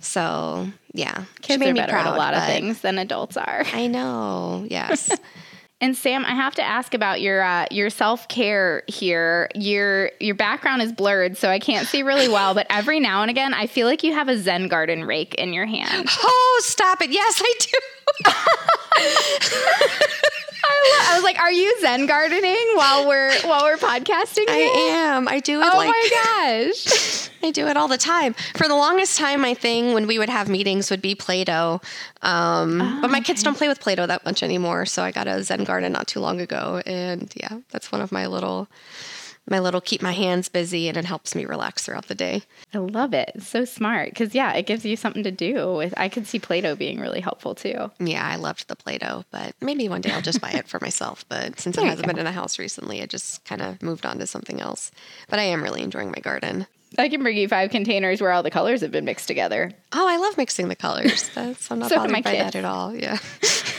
So 0.00 0.68
yeah. 0.92 1.24
Kids 1.42 1.62
are 1.62 1.72
me 1.72 1.80
better 1.80 1.94
at 1.94 2.14
a 2.14 2.18
lot 2.18 2.34
of 2.34 2.44
things 2.44 2.80
than 2.80 2.98
adults 2.98 3.36
are. 3.36 3.64
i 3.72 3.86
know. 3.86 4.66
Yes 4.68 5.10
And 5.82 5.96
Sam, 5.96 6.26
I 6.26 6.32
have 6.34 6.54
to 6.56 6.62
ask 6.62 6.92
about 6.92 7.22
your 7.22 7.42
uh, 7.42 7.66
your 7.70 7.88
self 7.88 8.28
care 8.28 8.82
here. 8.86 9.48
Your 9.54 10.10
your 10.20 10.34
background 10.34 10.82
is 10.82 10.92
blurred, 10.92 11.38
so 11.38 11.48
I 11.48 11.58
can't 11.58 11.86
see 11.88 12.02
really 12.02 12.28
well. 12.28 12.52
But 12.54 12.66
every 12.68 13.00
now 13.00 13.22
and 13.22 13.30
again, 13.30 13.54
I 13.54 13.66
feel 13.66 13.86
like 13.86 14.02
you 14.02 14.12
have 14.12 14.28
a 14.28 14.36
Zen 14.36 14.68
garden 14.68 15.04
rake 15.04 15.34
in 15.36 15.54
your 15.54 15.64
hand. 15.66 16.06
oh 16.22 16.60
stop 16.64 17.00
it 17.00 17.10
yes 17.10 17.40
i 17.42 17.54
do 17.60 17.78
I, 20.62 21.12
was 21.14 21.24
like, 21.24 21.38
"Are 21.38 21.52
you 21.52 21.80
Zen 21.80 22.06
gardening 22.06 22.66
while 22.74 23.08
we're 23.08 23.32
while 23.42 23.64
we're 23.64 23.76
podcasting?" 23.76 24.44
i 24.48 24.56
am 24.90 25.28
i 25.28 25.40
do 25.40 25.60
it 25.60 25.68
Oh 25.72 25.76
like 25.76 25.88
my 25.88 26.08
gosh! 26.72 27.30
I 27.42 27.50
do 27.50 27.66
it 27.68 27.76
all 27.76 27.88
the 27.88 27.96
time. 27.96 28.34
For 28.56 28.68
the 28.68 28.74
longest 28.74 29.18
time, 29.18 29.40
my 29.40 29.54
thing 29.54 29.94
when 29.94 30.06
we 30.06 30.18
would 30.18 30.28
have 30.28 30.48
meetings 30.48 30.90
would 30.90 31.00
be 31.00 31.14
Play 31.14 31.44
Doh. 31.44 31.80
Um, 32.22 32.98
but 33.00 33.10
my 33.10 33.20
kids 33.20 33.42
don't 33.42 33.56
play 33.56 33.68
with 33.68 33.80
Play 33.80 33.94
Doh 33.94 34.06
that 34.06 34.24
much 34.26 34.42
anymore. 34.42 34.84
So 34.84 35.02
I 35.02 35.10
got 35.10 35.26
a 35.26 35.42
Zen 35.42 35.64
garden 35.64 35.92
not 35.92 36.06
too 36.06 36.20
long 36.20 36.40
ago. 36.40 36.82
And 36.84 37.32
yeah, 37.34 37.60
that's 37.70 37.90
one 37.90 38.02
of 38.02 38.12
my 38.12 38.26
little, 38.26 38.68
my 39.50 39.58
little 39.58 39.80
keep 39.80 40.00
my 40.00 40.12
hands 40.12 40.48
busy 40.48 40.88
and 40.88 40.96
it 40.96 41.04
helps 41.04 41.34
me 41.34 41.44
relax 41.44 41.84
throughout 41.84 42.06
the 42.06 42.14
day. 42.14 42.42
I 42.72 42.78
love 42.78 43.12
it. 43.12 43.32
It's 43.34 43.48
so 43.48 43.64
smart 43.64 44.10
because 44.10 44.34
yeah, 44.34 44.52
it 44.54 44.66
gives 44.66 44.84
you 44.86 44.96
something 44.96 45.24
to 45.24 45.30
do. 45.30 45.74
With 45.74 45.92
I 45.96 46.08
could 46.08 46.26
see 46.26 46.38
Play-Doh 46.38 46.76
being 46.76 47.00
really 47.00 47.20
helpful 47.20 47.54
too. 47.54 47.90
Yeah, 47.98 48.26
I 48.26 48.36
loved 48.36 48.68
the 48.68 48.76
Play 48.76 48.98
Doh, 48.98 49.24
but 49.30 49.54
maybe 49.60 49.88
one 49.88 50.00
day 50.00 50.12
I'll 50.12 50.22
just 50.22 50.40
buy 50.40 50.50
it 50.52 50.68
for 50.68 50.78
myself. 50.82 51.24
But 51.28 51.58
since 51.60 51.76
it 51.76 51.80
There 51.80 51.84
you 51.84 51.90
hasn't 51.90 52.06
go. 52.06 52.12
been 52.12 52.18
in 52.20 52.24
the 52.24 52.32
house 52.32 52.58
recently, 52.58 53.02
I 53.02 53.06
just 53.06 53.44
kind 53.44 53.60
of 53.60 53.82
moved 53.82 54.06
on 54.06 54.18
to 54.20 54.26
something 54.26 54.60
else. 54.60 54.90
But 55.28 55.38
I 55.38 55.42
am 55.42 55.62
really 55.62 55.82
enjoying 55.82 56.08
my 56.10 56.20
garden. 56.20 56.66
I 56.98 57.08
can 57.08 57.22
bring 57.22 57.36
you 57.36 57.46
five 57.46 57.70
containers 57.70 58.20
where 58.20 58.32
all 58.32 58.42
the 58.42 58.50
colors 58.50 58.80
have 58.80 58.90
been 58.90 59.04
mixed 59.04 59.28
together. 59.28 59.70
Oh, 59.92 60.08
I 60.08 60.16
love 60.16 60.36
mixing 60.36 60.66
the 60.68 60.74
colors. 60.76 61.30
That's 61.36 61.70
I'm 61.70 61.78
not 61.78 61.88
So 61.90 61.96
bothered 61.96 62.12
by 62.12 62.22
kids. 62.22 62.38
that 62.38 62.56
at 62.56 62.64
all. 62.64 62.94
Yeah. 62.96 63.18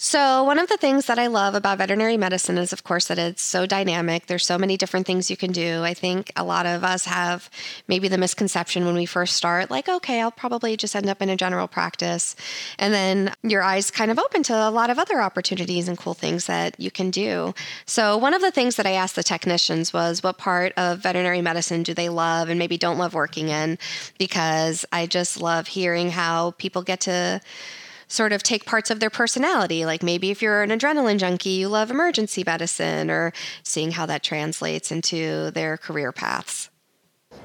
So, 0.00 0.44
one 0.44 0.60
of 0.60 0.68
the 0.68 0.76
things 0.76 1.06
that 1.06 1.18
I 1.18 1.26
love 1.26 1.56
about 1.56 1.78
veterinary 1.78 2.16
medicine 2.16 2.56
is, 2.56 2.72
of 2.72 2.84
course, 2.84 3.06
that 3.06 3.18
it's 3.18 3.42
so 3.42 3.66
dynamic. 3.66 4.26
There's 4.26 4.46
so 4.46 4.56
many 4.56 4.76
different 4.76 5.08
things 5.08 5.28
you 5.28 5.36
can 5.36 5.50
do. 5.50 5.82
I 5.82 5.92
think 5.92 6.30
a 6.36 6.44
lot 6.44 6.66
of 6.66 6.84
us 6.84 7.04
have 7.06 7.50
maybe 7.88 8.06
the 8.06 8.16
misconception 8.16 8.86
when 8.86 8.94
we 8.94 9.06
first 9.06 9.34
start, 9.34 9.72
like, 9.72 9.88
okay, 9.88 10.20
I'll 10.20 10.30
probably 10.30 10.76
just 10.76 10.94
end 10.94 11.08
up 11.08 11.20
in 11.20 11.28
a 11.28 11.36
general 11.36 11.66
practice. 11.66 12.36
And 12.78 12.94
then 12.94 13.34
your 13.42 13.64
eyes 13.64 13.90
kind 13.90 14.12
of 14.12 14.20
open 14.20 14.44
to 14.44 14.54
a 14.54 14.70
lot 14.70 14.90
of 14.90 15.00
other 15.00 15.20
opportunities 15.20 15.88
and 15.88 15.98
cool 15.98 16.14
things 16.14 16.46
that 16.46 16.78
you 16.78 16.92
can 16.92 17.10
do. 17.10 17.52
So, 17.84 18.16
one 18.16 18.34
of 18.34 18.40
the 18.40 18.52
things 18.52 18.76
that 18.76 18.86
I 18.86 18.92
asked 18.92 19.16
the 19.16 19.24
technicians 19.24 19.92
was, 19.92 20.22
what 20.22 20.38
part 20.38 20.74
of 20.76 21.00
veterinary 21.00 21.42
medicine 21.42 21.82
do 21.82 21.92
they 21.92 22.08
love 22.08 22.50
and 22.50 22.58
maybe 22.60 22.78
don't 22.78 22.98
love 22.98 23.14
working 23.14 23.48
in? 23.48 23.78
Because 24.16 24.84
I 24.92 25.06
just 25.06 25.42
love 25.42 25.66
hearing 25.66 26.10
how 26.10 26.52
people 26.52 26.82
get 26.82 27.00
to 27.00 27.40
sort 28.08 28.32
of 28.32 28.42
take 28.42 28.64
parts 28.64 28.90
of 28.90 29.00
their 29.00 29.10
personality. 29.10 29.84
Like 29.84 30.02
maybe 30.02 30.30
if 30.30 30.42
you're 30.42 30.62
an 30.62 30.70
adrenaline 30.70 31.18
junkie, 31.18 31.50
you 31.50 31.68
love 31.68 31.90
emergency 31.90 32.42
medicine, 32.44 33.10
or 33.10 33.32
seeing 33.62 33.92
how 33.92 34.06
that 34.06 34.22
translates 34.22 34.90
into 34.90 35.50
their 35.52 35.76
career 35.76 36.10
paths. 36.10 36.70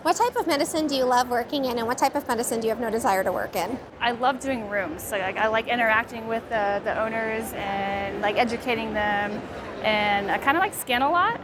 What 0.02 0.16
type 0.16 0.36
of 0.36 0.48
medicine 0.48 0.88
do 0.88 0.96
you 0.96 1.04
love 1.04 1.30
working 1.30 1.66
in, 1.66 1.78
and 1.78 1.88
what 1.88 1.98
type 1.98 2.16
of 2.16 2.28
medicine 2.28 2.60
do 2.60 2.68
you 2.68 2.74
have 2.74 2.80
no 2.80 2.90
desire 2.90 3.24
to 3.24 3.32
work 3.32 3.56
in? 3.56 3.78
I 4.00 4.12
love 4.12 4.40
doing 4.40 4.70
rooms. 4.70 5.04
So 5.04 5.18
like, 5.18 5.38
I 5.38 5.48
like 5.48 5.68
interacting 5.68 6.28
with 6.28 6.48
the, 6.50 6.82
the 6.84 7.00
owners 7.02 7.52
and 7.54 8.22
like 8.22 8.38
educating 8.38 8.94
them, 8.94 9.42
and 9.84 10.32
I 10.32 10.38
kind 10.40 10.58
of 10.58 10.64
like 10.64 10.74
skin 10.74 11.02
a 11.02 11.12
lot. 11.12 11.40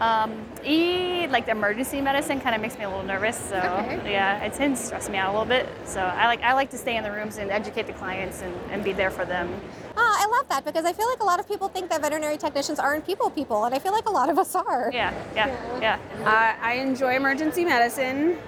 Um, 0.00 0.46
e 0.64 1.26
like 1.28 1.44
the 1.44 1.52
emergency 1.52 2.00
medicine 2.00 2.40
kind 2.40 2.54
of 2.54 2.62
makes 2.62 2.76
me 2.78 2.84
a 2.84 2.88
little 2.88 3.04
nervous. 3.04 3.36
So 3.36 3.56
Okay. 3.56 4.12
yeah, 4.12 4.42
it 4.42 4.54
tends 4.54 4.80
to 4.80 4.86
stress 4.86 5.08
me 5.08 5.18
out 5.18 5.28
a 5.28 5.32
little 5.32 5.46
bit. 5.46 5.68
So 5.84 6.00
I 6.00 6.26
like 6.26 6.42
I 6.42 6.54
like 6.54 6.70
to 6.70 6.78
stay 6.78 6.96
in 6.96 7.04
the 7.04 7.12
rooms 7.12 7.36
and 7.36 7.50
educate 7.50 7.86
the 7.86 7.92
clients 7.92 8.40
and, 8.42 8.54
and 8.70 8.82
be 8.82 8.92
there 8.92 9.10
for 9.10 9.24
them. 9.24 9.48
Oh, 9.96 10.16
I 10.18 10.26
love 10.38 10.48
that 10.48 10.64
because 10.64 10.86
I 10.86 10.92
feel 10.94 11.08
like 11.08 11.20
a 11.20 11.24
lot 11.26 11.38
of 11.38 11.46
people 11.46 11.68
think 11.68 11.90
that 11.90 12.00
veterinary 12.00 12.38
technicians 12.38 12.78
aren't 12.78 13.04
people 13.04 13.28
people, 13.30 13.64
and 13.64 13.74
I 13.74 13.78
feel 13.78 13.92
like 13.92 14.08
a 14.08 14.12
lot 14.12 14.30
of 14.30 14.38
us 14.38 14.54
are. 14.54 14.90
Yeah, 14.92 15.12
yeah, 15.34 15.48
yeah. 15.80 15.98
Uh, 16.24 16.64
I 16.64 16.74
enjoy 16.74 17.16
emergency 17.16 17.64
medicine. 17.64 18.38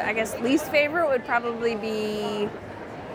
I 0.00 0.12
guess 0.12 0.38
least 0.40 0.70
favorite 0.70 1.08
would 1.08 1.24
probably 1.26 1.74
be 1.74 2.48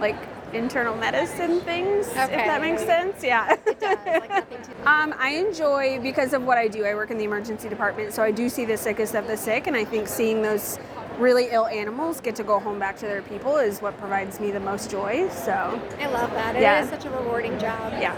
like 0.02 0.18
internal 0.54 0.96
medicine 0.96 1.62
things, 1.62 2.08
if 2.08 2.14
that 2.16 2.62
makes 2.62 2.84
sense. 2.84 3.24
Yeah. 3.24 3.54
It 3.66 3.80
does, 3.80 3.98
like 4.06 4.30
nothing 4.30 4.62
too 4.64 4.72
Um, 4.86 5.14
I 5.18 5.32
enjoy 5.32 6.00
because 6.02 6.34
of 6.34 6.44
what 6.44 6.58
I 6.58 6.68
do. 6.68 6.86
I 6.86 6.96
work 6.96 7.12
in 7.12 7.18
the 7.18 7.24
emergency 7.26 7.70
department, 7.70 8.14
so 8.14 8.24
I 8.24 8.32
do 8.32 8.50
see 8.50 8.66
the 8.66 8.78
sickest 8.78 9.14
of 9.16 9.28
the 9.28 9.38
sick, 9.38 9.68
and 9.68 9.76
I 9.76 9.86
think 9.86 10.08
seeing 10.08 10.42
those 10.42 10.80
really 11.18 11.48
ill 11.52 11.68
animals 11.68 12.22
get 12.22 12.36
to 12.38 12.44
go 12.44 12.60
home 12.60 12.80
back 12.80 12.96
to 12.98 13.06
their 13.06 13.22
people 13.22 13.58
is 13.58 13.82
what 13.82 13.98
provides 13.98 14.40
me 14.40 14.52
the 14.52 14.60
most 14.60 14.90
joy. 14.90 15.28
So, 15.30 15.52
I 16.00 16.08
love 16.08 16.32
that. 16.32 16.56
It 16.56 16.60
is 16.60 16.64
Yeah. 16.64 16.90
such 16.90 17.06
a 17.06 17.10
rewarding 17.10 17.60
job. 17.60 17.94
yeah. 18.00 18.16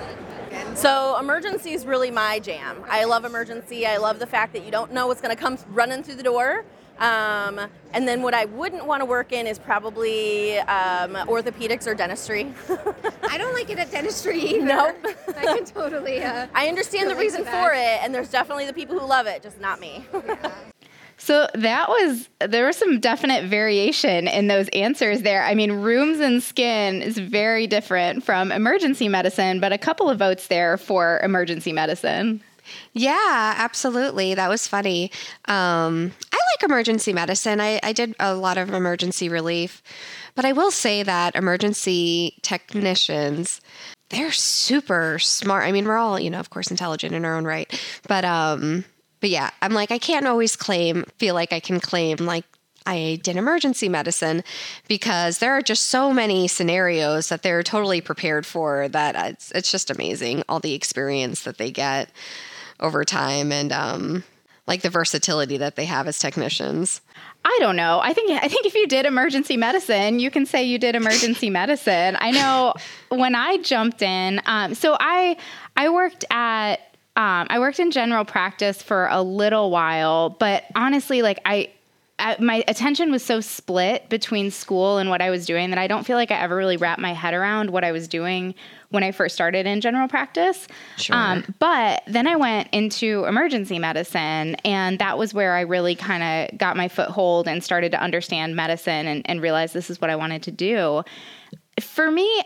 So 0.76 1.18
emergency 1.20 1.72
is 1.74 1.86
really 1.86 2.12
my 2.12 2.40
jam. 2.40 2.84
I 2.90 3.06
love 3.06 3.26
emergency. 3.26 3.86
I 3.88 3.98
love 3.98 4.20
the 4.20 4.28
fact 4.28 4.54
that 4.54 4.64
you 4.64 4.72
don't 4.72 4.92
know 4.92 5.08
what's 5.08 5.22
going 5.22 5.36
to 5.36 5.42
come 5.42 5.58
running 5.70 6.04
through 6.04 6.16
the 6.16 6.24
door. 6.24 6.64
Um, 7.02 7.60
and 7.94 8.08
then 8.08 8.22
what 8.22 8.36
I 8.36 8.46
wouldn't 8.46 8.86
want 8.86 9.02
to 9.02 9.06
work 9.06 9.32
in 9.32 9.48
is 9.48 9.58
probably 9.58 10.60
um, 10.60 11.16
orthopedics 11.28 11.88
or 11.88 11.96
dentistry. 11.96 12.54
I 13.28 13.40
don't 13.40 13.54
like 13.56 13.72
it 13.72 13.80
at 13.80 13.90
dentistry 13.90 14.40
either. 14.40 14.66
Nope. 14.66 15.08
I 15.36 15.46
can 15.46 15.66
totally. 15.66 16.24
Uh, 16.24 16.46
I 16.54 16.68
understand 16.68 17.10
the 17.10 17.16
reason 17.16 17.44
for 17.44 17.74
it, 17.74 18.04
and 18.04 18.14
there's 18.14 18.30
definitely 18.30 18.68
the 18.68 18.74
people 18.74 19.00
who 19.00 19.06
love 19.06 19.26
it, 19.26 19.42
just 19.42 19.60
not 19.60 19.80
me. 19.82 20.06
So 21.24 21.48
that 21.54 21.88
was 21.88 22.30
there 22.40 22.66
was 22.66 22.76
some 22.78 23.00
definite 23.00 23.46
variation 23.46 24.28
in 24.28 24.48
those 24.48 24.68
answers 24.70 25.22
there. 25.22 25.44
I 25.44 25.54
mean, 25.54 25.72
rooms 25.74 26.20
and 26.20 26.42
skin 26.42 27.04
is 27.04 27.16
very 27.20 27.68
different 27.68 28.24
from 28.24 28.52
emergency 28.52 29.08
medicine, 29.08 29.60
but 29.60 29.72
a 29.72 29.78
couple 29.78 30.10
of 30.10 30.18
votes 30.18 30.48
there 30.48 30.78
for 30.78 31.20
emergency 31.20 31.74
medicine. 31.74 32.42
Yeah, 32.94 33.54
absolutely. 33.58 34.34
That 34.34 34.50
was 34.50 34.68
funny. 34.68 35.12
Um, 35.46 36.12
I 36.32 36.38
like 36.38 36.64
emergency 36.64 37.14
medicine. 37.14 37.62
I, 37.62 37.80
I 37.84 37.94
did 37.94 38.16
a 38.20 38.36
lot 38.36 38.58
of 38.58 38.74
emergency 38.74 39.30
relief, 39.30 39.82
but 40.36 40.46
I 40.46 40.52
will 40.52 40.72
say 40.72 41.04
that 41.04 41.36
emergency 41.36 42.38
technicians, 42.42 43.62
they're 44.10 44.32
super 44.32 45.20
smart. 45.20 45.66
I 45.66 45.72
mean, 45.72 45.86
we're 45.86 45.98
all, 45.98 46.20
you 46.20 46.30
know, 46.30 46.40
of 46.40 46.50
course, 46.50 46.70
intelligent 46.70 47.16
in 47.16 47.26
our 47.26 47.36
own 47.36 47.46
right, 47.46 47.72
but 48.08 48.26
um, 48.26 48.84
but 49.22 49.30
yeah, 49.30 49.52
I'm 49.62 49.74
like, 49.74 49.92
I 49.92 50.00
can't 50.00 50.28
always 50.28 50.56
claim, 50.56 51.06
feel 51.18 51.36
like 51.36 51.54
I 51.54 51.60
can 51.60 51.80
claim 51.80 52.18
like 52.18 52.44
I 52.86 53.20
did 53.22 53.38
emergency 53.38 53.90
medicine 53.90 54.44
because 54.88 55.38
there 55.38 55.54
are 55.54 55.62
just 55.62 55.88
so 55.88 56.12
many 56.12 56.48
scenarios 56.48 57.30
that 57.30 57.44
they're 57.44 57.64
totally 57.64 58.02
prepared 58.02 58.46
for 58.46 58.88
that 58.90 59.16
it's, 59.34 59.52
it's 59.52 59.72
just 59.72 59.92
amazing 59.92 60.44
all 60.50 60.60
the 60.60 60.74
experience 60.74 61.44
that 61.44 61.58
they 61.58 61.72
get 61.72 62.10
over 62.82 63.04
time 63.04 63.52
and 63.52 63.72
um, 63.72 64.24
like 64.68 64.82
the 64.82 64.90
versatility 64.90 65.58
that 65.58 65.76
they 65.76 65.86
have 65.86 66.08
as 66.08 66.20
technicians. 66.20 67.02
I 67.44 67.58
don't 67.60 67.76
know. 67.76 68.00
I 68.02 68.14
think 68.14 68.32
I 68.32 68.48
think 68.48 68.66
if 68.66 68.76
you 68.76 68.88
did 68.88 69.06
emergency 69.06 69.58
medicine, 69.58 70.20
you 70.20 70.30
can 70.30 70.46
say 70.46 70.64
you 70.64 70.78
did 70.78 70.96
emergency 70.96 71.50
medicine. 71.62 72.16
I 72.20 72.32
know 72.32 72.74
when 73.10 73.34
I 73.36 73.58
jumped 73.58 74.02
in, 74.02 74.42
um, 74.46 74.76
so 74.76 74.96
I 75.00 75.38
I 75.76 75.90
worked 75.90 76.24
at 76.30 76.76
um, 77.16 77.48
I 77.50 77.60
worked 77.60 77.80
in 77.80 77.92
general 77.92 78.26
practice 78.26 78.82
for 78.82 79.08
a 79.08 79.22
little 79.22 79.72
while, 79.72 80.30
but 80.30 80.64
honestly, 80.76 81.22
like 81.22 81.40
I. 81.46 81.70
I- 82.22 82.38
My 82.40 82.64
attention 82.68 83.12
was 83.12 83.24
so 83.24 83.42
split 83.42 84.08
between 84.10 84.52
school 84.52 85.00
and 85.00 85.10
what 85.10 85.22
I 85.22 85.30
was 85.30 85.46
doing 85.46 85.72
that 85.72 85.80
I 85.80 85.88
don't 85.88 86.06
feel 86.06 86.16
like 86.16 86.32
I 86.32 86.36
ever 86.36 86.56
really 86.56 86.78
wrapped 86.78 87.02
my 87.02 87.14
head 87.14 87.34
around 87.34 87.72
what 87.72 87.84
I 87.84 87.92
was 87.92 88.08
doing 88.08 88.54
when 88.90 89.04
I 89.04 89.12
first 89.12 89.34
started 89.34 89.66
in 89.66 89.82
general 89.82 90.08
practice. 90.08 90.68
Sure. 90.98 91.44
but 91.60 92.04
then 92.08 92.28
I 92.28 92.36
went 92.36 92.70
into 92.72 93.26
emergency 93.26 93.80
medicine, 93.80 94.56
and 94.64 95.00
that 95.00 95.18
was 95.18 95.34
where 95.34 95.56
I 95.56 95.62
really 95.62 95.96
kind 95.96 96.24
of 96.52 96.58
got 96.58 96.78
my 96.78 96.88
foothold 96.88 97.48
and 97.48 97.64
started 97.64 97.92
to 97.94 98.02
understand 98.02 98.56
medicine 98.56 99.08
and, 99.08 99.28
and 99.28 99.42
realize 99.42 99.74
this 99.74 99.90
is 99.90 100.00
what 100.00 100.10
I 100.10 100.16
wanted 100.16 100.44
to 100.44 100.52
do. 100.52 101.04
For 101.80 102.12
me, 102.12 102.44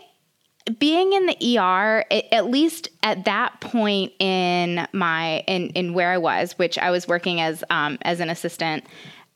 being 0.78 1.12
in 1.12 1.26
the 1.26 1.58
ER, 1.58 2.04
it, 2.10 2.26
at 2.32 2.46
least 2.50 2.88
at 3.02 3.24
that 3.24 3.60
point 3.60 4.12
in 4.18 4.86
my 4.92 5.44
in 5.46 5.68
in 5.70 5.94
where 5.94 6.10
I 6.10 6.18
was, 6.18 6.58
which 6.58 6.76
I 6.78 6.90
was 6.90 7.06
working 7.06 7.40
as 7.40 7.62
um, 7.70 7.98
as 8.02 8.20
an 8.20 8.30
assistant 8.30 8.84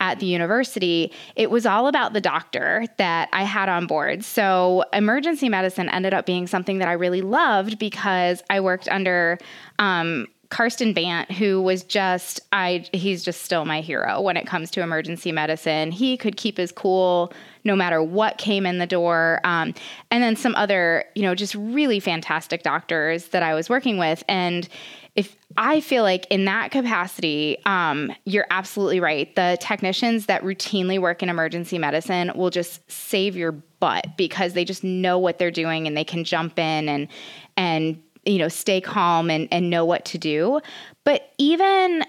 at 0.00 0.18
the 0.18 0.26
university, 0.26 1.12
it 1.36 1.50
was 1.50 1.66
all 1.66 1.86
about 1.86 2.12
the 2.14 2.20
doctor 2.20 2.86
that 2.96 3.28
I 3.32 3.44
had 3.44 3.68
on 3.68 3.86
board. 3.86 4.24
So 4.24 4.84
emergency 4.92 5.48
medicine 5.48 5.88
ended 5.88 6.14
up 6.14 6.26
being 6.26 6.46
something 6.46 6.78
that 6.78 6.88
I 6.88 6.92
really 6.92 7.20
loved 7.20 7.78
because 7.78 8.42
I 8.50 8.60
worked 8.60 8.88
under 8.88 9.38
um, 9.78 10.26
Karsten 10.50 10.92
Bant, 10.92 11.30
who 11.30 11.62
was 11.62 11.84
just 11.84 12.40
I 12.52 12.84
he's 12.92 13.22
just 13.22 13.42
still 13.42 13.64
my 13.64 13.80
hero 13.80 14.20
when 14.20 14.36
it 14.36 14.46
comes 14.46 14.70
to 14.72 14.82
emergency 14.82 15.30
medicine. 15.30 15.92
He 15.92 16.16
could 16.16 16.36
keep 16.36 16.56
his 16.56 16.72
cool 16.72 17.32
no 17.62 17.76
matter 17.76 18.02
what 18.02 18.38
came 18.38 18.66
in 18.66 18.78
the 18.78 18.86
door. 18.86 19.40
Um, 19.44 19.74
and 20.10 20.22
then 20.22 20.34
some 20.34 20.54
other, 20.56 21.04
you 21.14 21.22
know, 21.22 21.34
just 21.34 21.54
really 21.54 22.00
fantastic 22.00 22.62
doctors 22.62 23.28
that 23.28 23.42
I 23.42 23.54
was 23.54 23.68
working 23.68 23.98
with. 23.98 24.24
And 24.28 24.68
if 25.16 25.36
I 25.56 25.80
feel 25.80 26.02
like 26.02 26.26
in 26.30 26.44
that 26.44 26.70
capacity, 26.70 27.58
um, 27.66 28.12
you're 28.24 28.46
absolutely 28.50 29.00
right. 29.00 29.34
The 29.34 29.58
technicians 29.60 30.26
that 30.26 30.42
routinely 30.42 31.00
work 31.00 31.22
in 31.22 31.28
emergency 31.28 31.78
medicine 31.78 32.32
will 32.34 32.50
just 32.50 32.88
save 32.90 33.36
your 33.36 33.52
butt 33.52 34.16
because 34.16 34.52
they 34.52 34.64
just 34.64 34.84
know 34.84 35.18
what 35.18 35.38
they're 35.38 35.50
doing 35.50 35.86
and 35.86 35.96
they 35.96 36.04
can 36.04 36.24
jump 36.24 36.58
in 36.58 36.88
and 36.88 37.08
and 37.56 38.02
you 38.24 38.38
know 38.38 38.48
stay 38.48 38.80
calm 38.80 39.30
and 39.30 39.48
and 39.50 39.70
know 39.70 39.84
what 39.84 40.04
to 40.06 40.18
do. 40.18 40.60
But 41.04 41.32
even 41.38 42.04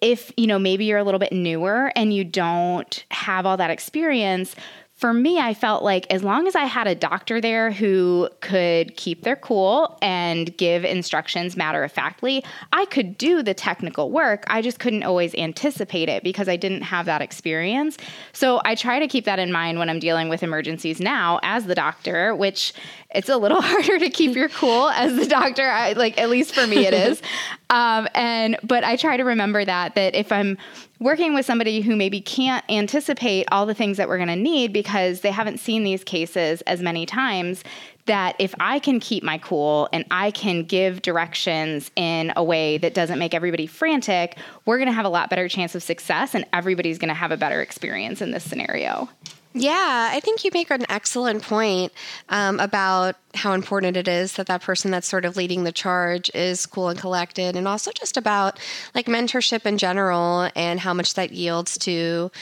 if 0.00 0.30
you 0.36 0.46
know 0.46 0.58
maybe 0.58 0.84
you're 0.84 0.98
a 0.98 1.04
little 1.04 1.18
bit 1.18 1.32
newer 1.32 1.90
and 1.96 2.14
you 2.14 2.24
don't 2.24 3.04
have 3.10 3.46
all 3.46 3.56
that 3.56 3.70
experience 3.70 4.54
for 4.96 5.12
me, 5.12 5.40
I 5.40 5.54
felt 5.54 5.82
like 5.82 6.06
as 6.12 6.22
long 6.22 6.46
as 6.46 6.54
I 6.54 6.64
had 6.64 6.86
a 6.86 6.94
doctor 6.94 7.40
there 7.40 7.72
who 7.72 8.28
could 8.40 8.96
keep 8.96 9.22
their 9.22 9.34
cool 9.34 9.98
and 10.00 10.56
give 10.56 10.84
instructions 10.84 11.56
matter 11.56 11.82
of 11.82 11.90
factly, 11.90 12.44
I 12.72 12.84
could 12.86 13.18
do 13.18 13.42
the 13.42 13.54
technical 13.54 14.12
work. 14.12 14.44
I 14.46 14.62
just 14.62 14.78
couldn't 14.78 15.02
always 15.02 15.34
anticipate 15.34 16.08
it 16.08 16.22
because 16.22 16.48
I 16.48 16.56
didn't 16.56 16.82
have 16.82 17.06
that 17.06 17.22
experience. 17.22 17.98
So 18.32 18.60
I 18.64 18.76
try 18.76 19.00
to 19.00 19.08
keep 19.08 19.24
that 19.24 19.40
in 19.40 19.50
mind 19.50 19.80
when 19.80 19.90
I'm 19.90 19.98
dealing 19.98 20.28
with 20.28 20.44
emergencies 20.44 21.00
now 21.00 21.40
as 21.42 21.66
the 21.66 21.74
doctor, 21.74 22.32
which 22.34 22.72
it's 23.10 23.28
a 23.28 23.36
little 23.36 23.60
harder 23.62 23.98
to 23.98 24.10
keep 24.10 24.36
your 24.36 24.48
cool 24.48 24.90
as 24.90 25.16
the 25.16 25.26
doctor. 25.26 25.68
I, 25.68 25.94
like 25.94 26.20
at 26.20 26.30
least 26.30 26.54
for 26.54 26.66
me, 26.68 26.86
it 26.86 26.94
is. 26.94 27.20
Um, 27.70 28.06
and 28.14 28.56
but 28.62 28.84
I 28.84 28.94
try 28.94 29.16
to 29.16 29.24
remember 29.24 29.64
that 29.64 29.96
that 29.96 30.14
if 30.14 30.30
I'm 30.30 30.58
working 31.04 31.34
with 31.34 31.44
somebody 31.44 31.82
who 31.82 31.94
maybe 31.94 32.18
can't 32.18 32.64
anticipate 32.70 33.46
all 33.52 33.66
the 33.66 33.74
things 33.74 33.98
that 33.98 34.08
we're 34.08 34.16
going 34.16 34.26
to 34.26 34.34
need 34.34 34.72
because 34.72 35.20
they 35.20 35.30
haven't 35.30 35.60
seen 35.60 35.84
these 35.84 36.02
cases 36.02 36.62
as 36.62 36.80
many 36.80 37.04
times, 37.04 37.62
that 38.06 38.34
if 38.38 38.54
I 38.58 38.78
can 38.78 39.00
keep 39.00 39.22
my 39.22 39.36
cool 39.36 39.86
and 39.92 40.06
I 40.10 40.30
can 40.30 40.62
give 40.62 41.02
directions 41.02 41.90
in 41.94 42.32
a 42.36 42.42
way 42.42 42.78
that 42.78 42.94
doesn't 42.94 43.18
make 43.18 43.34
everybody 43.34 43.66
frantic, 43.66 44.38
we're 44.64 44.78
going 44.78 44.88
to 44.88 44.94
have 44.94 45.04
a 45.04 45.10
lot 45.10 45.28
better 45.28 45.46
chance 45.46 45.74
of 45.74 45.82
success 45.82 46.34
and 46.34 46.46
everybody's 46.54 46.96
going 46.96 47.08
to 47.08 47.14
have 47.14 47.32
a 47.32 47.36
better 47.36 47.60
experience 47.60 48.22
in 48.22 48.30
this 48.30 48.42
scenario. 48.42 49.10
Yeah, 49.56 50.10
I 50.12 50.18
think 50.18 50.42
you 50.44 50.50
make 50.52 50.68
an 50.72 50.84
excellent 50.88 51.44
point 51.44 51.92
um, 52.28 52.58
about 52.58 53.14
how 53.34 53.52
important 53.52 53.96
it 53.96 54.08
is 54.08 54.32
that 54.32 54.46
that 54.48 54.62
person 54.62 54.90
that's 54.90 55.06
sort 55.06 55.24
of 55.24 55.36
leading 55.36 55.62
the 55.62 55.70
charge 55.70 56.28
is 56.34 56.66
cool 56.66 56.88
and 56.88 56.98
collected, 56.98 57.54
and 57.54 57.68
also 57.68 57.92
just 57.92 58.16
about 58.16 58.58
like 58.96 59.06
mentorship 59.06 59.64
in 59.64 59.78
general 59.78 60.50
and 60.56 60.80
how 60.80 60.92
much 60.92 61.14
that 61.14 61.30
yields 61.30 61.78
to 61.78 62.32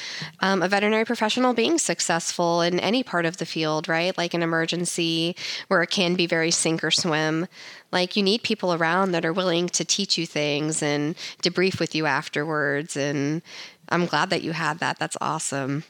um, 0.41 0.63
a 0.63 0.69
veterinary 0.69 1.05
professional 1.05 1.53
being 1.53 1.77
successful 1.77 2.63
in 2.63 2.81
any 2.81 3.03
part 3.03 3.27
of 3.27 3.37
the 3.37 3.45
field, 3.47 3.89
right? 3.89 4.17
Like 4.17 4.33
an 4.33 4.43
emergency 4.43 5.37
where 5.69 5.83
it 5.83 5.91
can 5.91 6.15
be 6.15 6.27
very 6.27 6.51
sink 6.51 6.83
or 6.83 6.91
swim. 6.91 7.47
Like 7.93 8.17
you 8.17 8.23
need 8.23 8.43
people 8.43 8.73
around 8.73 9.13
that 9.13 9.27
are 9.27 9.35
willing 9.35 9.69
to 9.71 9.85
teach 9.85 10.17
you 10.17 10.27
things 10.27 10.83
and 10.83 11.15
debrief 11.43 11.79
with 11.79 11.95
you 11.95 12.07
afterwards. 12.07 12.97
And 12.97 13.43
I'm 13.91 14.07
glad 14.07 14.31
that 14.31 14.43
you 14.43 14.53
had 14.53 14.79
that. 14.79 14.99
That's 14.99 15.19
awesome. 15.21 15.85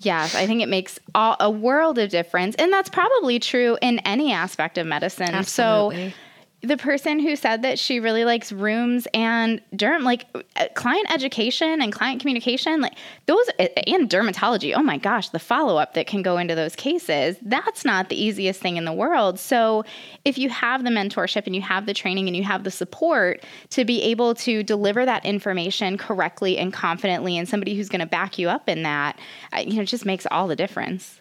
Yes, 0.00 0.34
I 0.34 0.46
think 0.46 0.62
it 0.62 0.68
makes 0.68 0.98
all, 1.14 1.36
a 1.40 1.50
world 1.50 1.98
of 1.98 2.10
difference. 2.10 2.54
And 2.56 2.72
that's 2.72 2.88
probably 2.88 3.38
true 3.38 3.78
in 3.82 3.98
any 4.00 4.32
aspect 4.32 4.78
of 4.78 4.86
medicine. 4.86 5.34
Absolutely. 5.34 6.10
So 6.10 6.16
the 6.62 6.76
person 6.76 7.18
who 7.18 7.36
said 7.36 7.62
that 7.62 7.78
she 7.78 8.00
really 8.00 8.24
likes 8.24 8.52
rooms 8.52 9.06
and 9.14 9.60
derm 9.74 10.02
like 10.02 10.26
uh, 10.56 10.66
client 10.74 11.12
education 11.12 11.80
and 11.80 11.92
client 11.92 12.20
communication 12.20 12.80
like 12.80 12.94
those 13.26 13.48
and 13.58 14.10
dermatology 14.10 14.74
oh 14.76 14.82
my 14.82 14.98
gosh 14.98 15.30
the 15.30 15.38
follow-up 15.38 15.94
that 15.94 16.06
can 16.06 16.22
go 16.22 16.36
into 16.36 16.54
those 16.54 16.76
cases 16.76 17.36
that's 17.42 17.84
not 17.84 18.08
the 18.08 18.22
easiest 18.22 18.60
thing 18.60 18.76
in 18.76 18.84
the 18.84 18.92
world. 18.92 19.38
So 19.38 19.84
if 20.24 20.38
you 20.38 20.48
have 20.50 20.84
the 20.84 20.90
mentorship 20.90 21.46
and 21.46 21.54
you 21.54 21.62
have 21.62 21.86
the 21.86 21.94
training 21.94 22.28
and 22.28 22.36
you 22.36 22.44
have 22.44 22.64
the 22.64 22.70
support 22.70 23.44
to 23.70 23.84
be 23.84 24.02
able 24.02 24.34
to 24.36 24.62
deliver 24.62 25.04
that 25.04 25.24
information 25.24 25.96
correctly 25.96 26.58
and 26.58 26.72
confidently 26.72 27.38
and 27.38 27.48
somebody 27.48 27.74
who's 27.74 27.88
going 27.88 28.00
to 28.00 28.06
back 28.06 28.38
you 28.38 28.48
up 28.48 28.68
in 28.68 28.82
that 28.82 29.18
you 29.64 29.74
know 29.74 29.84
just 29.84 30.04
makes 30.04 30.26
all 30.30 30.46
the 30.46 30.56
difference 30.56 31.19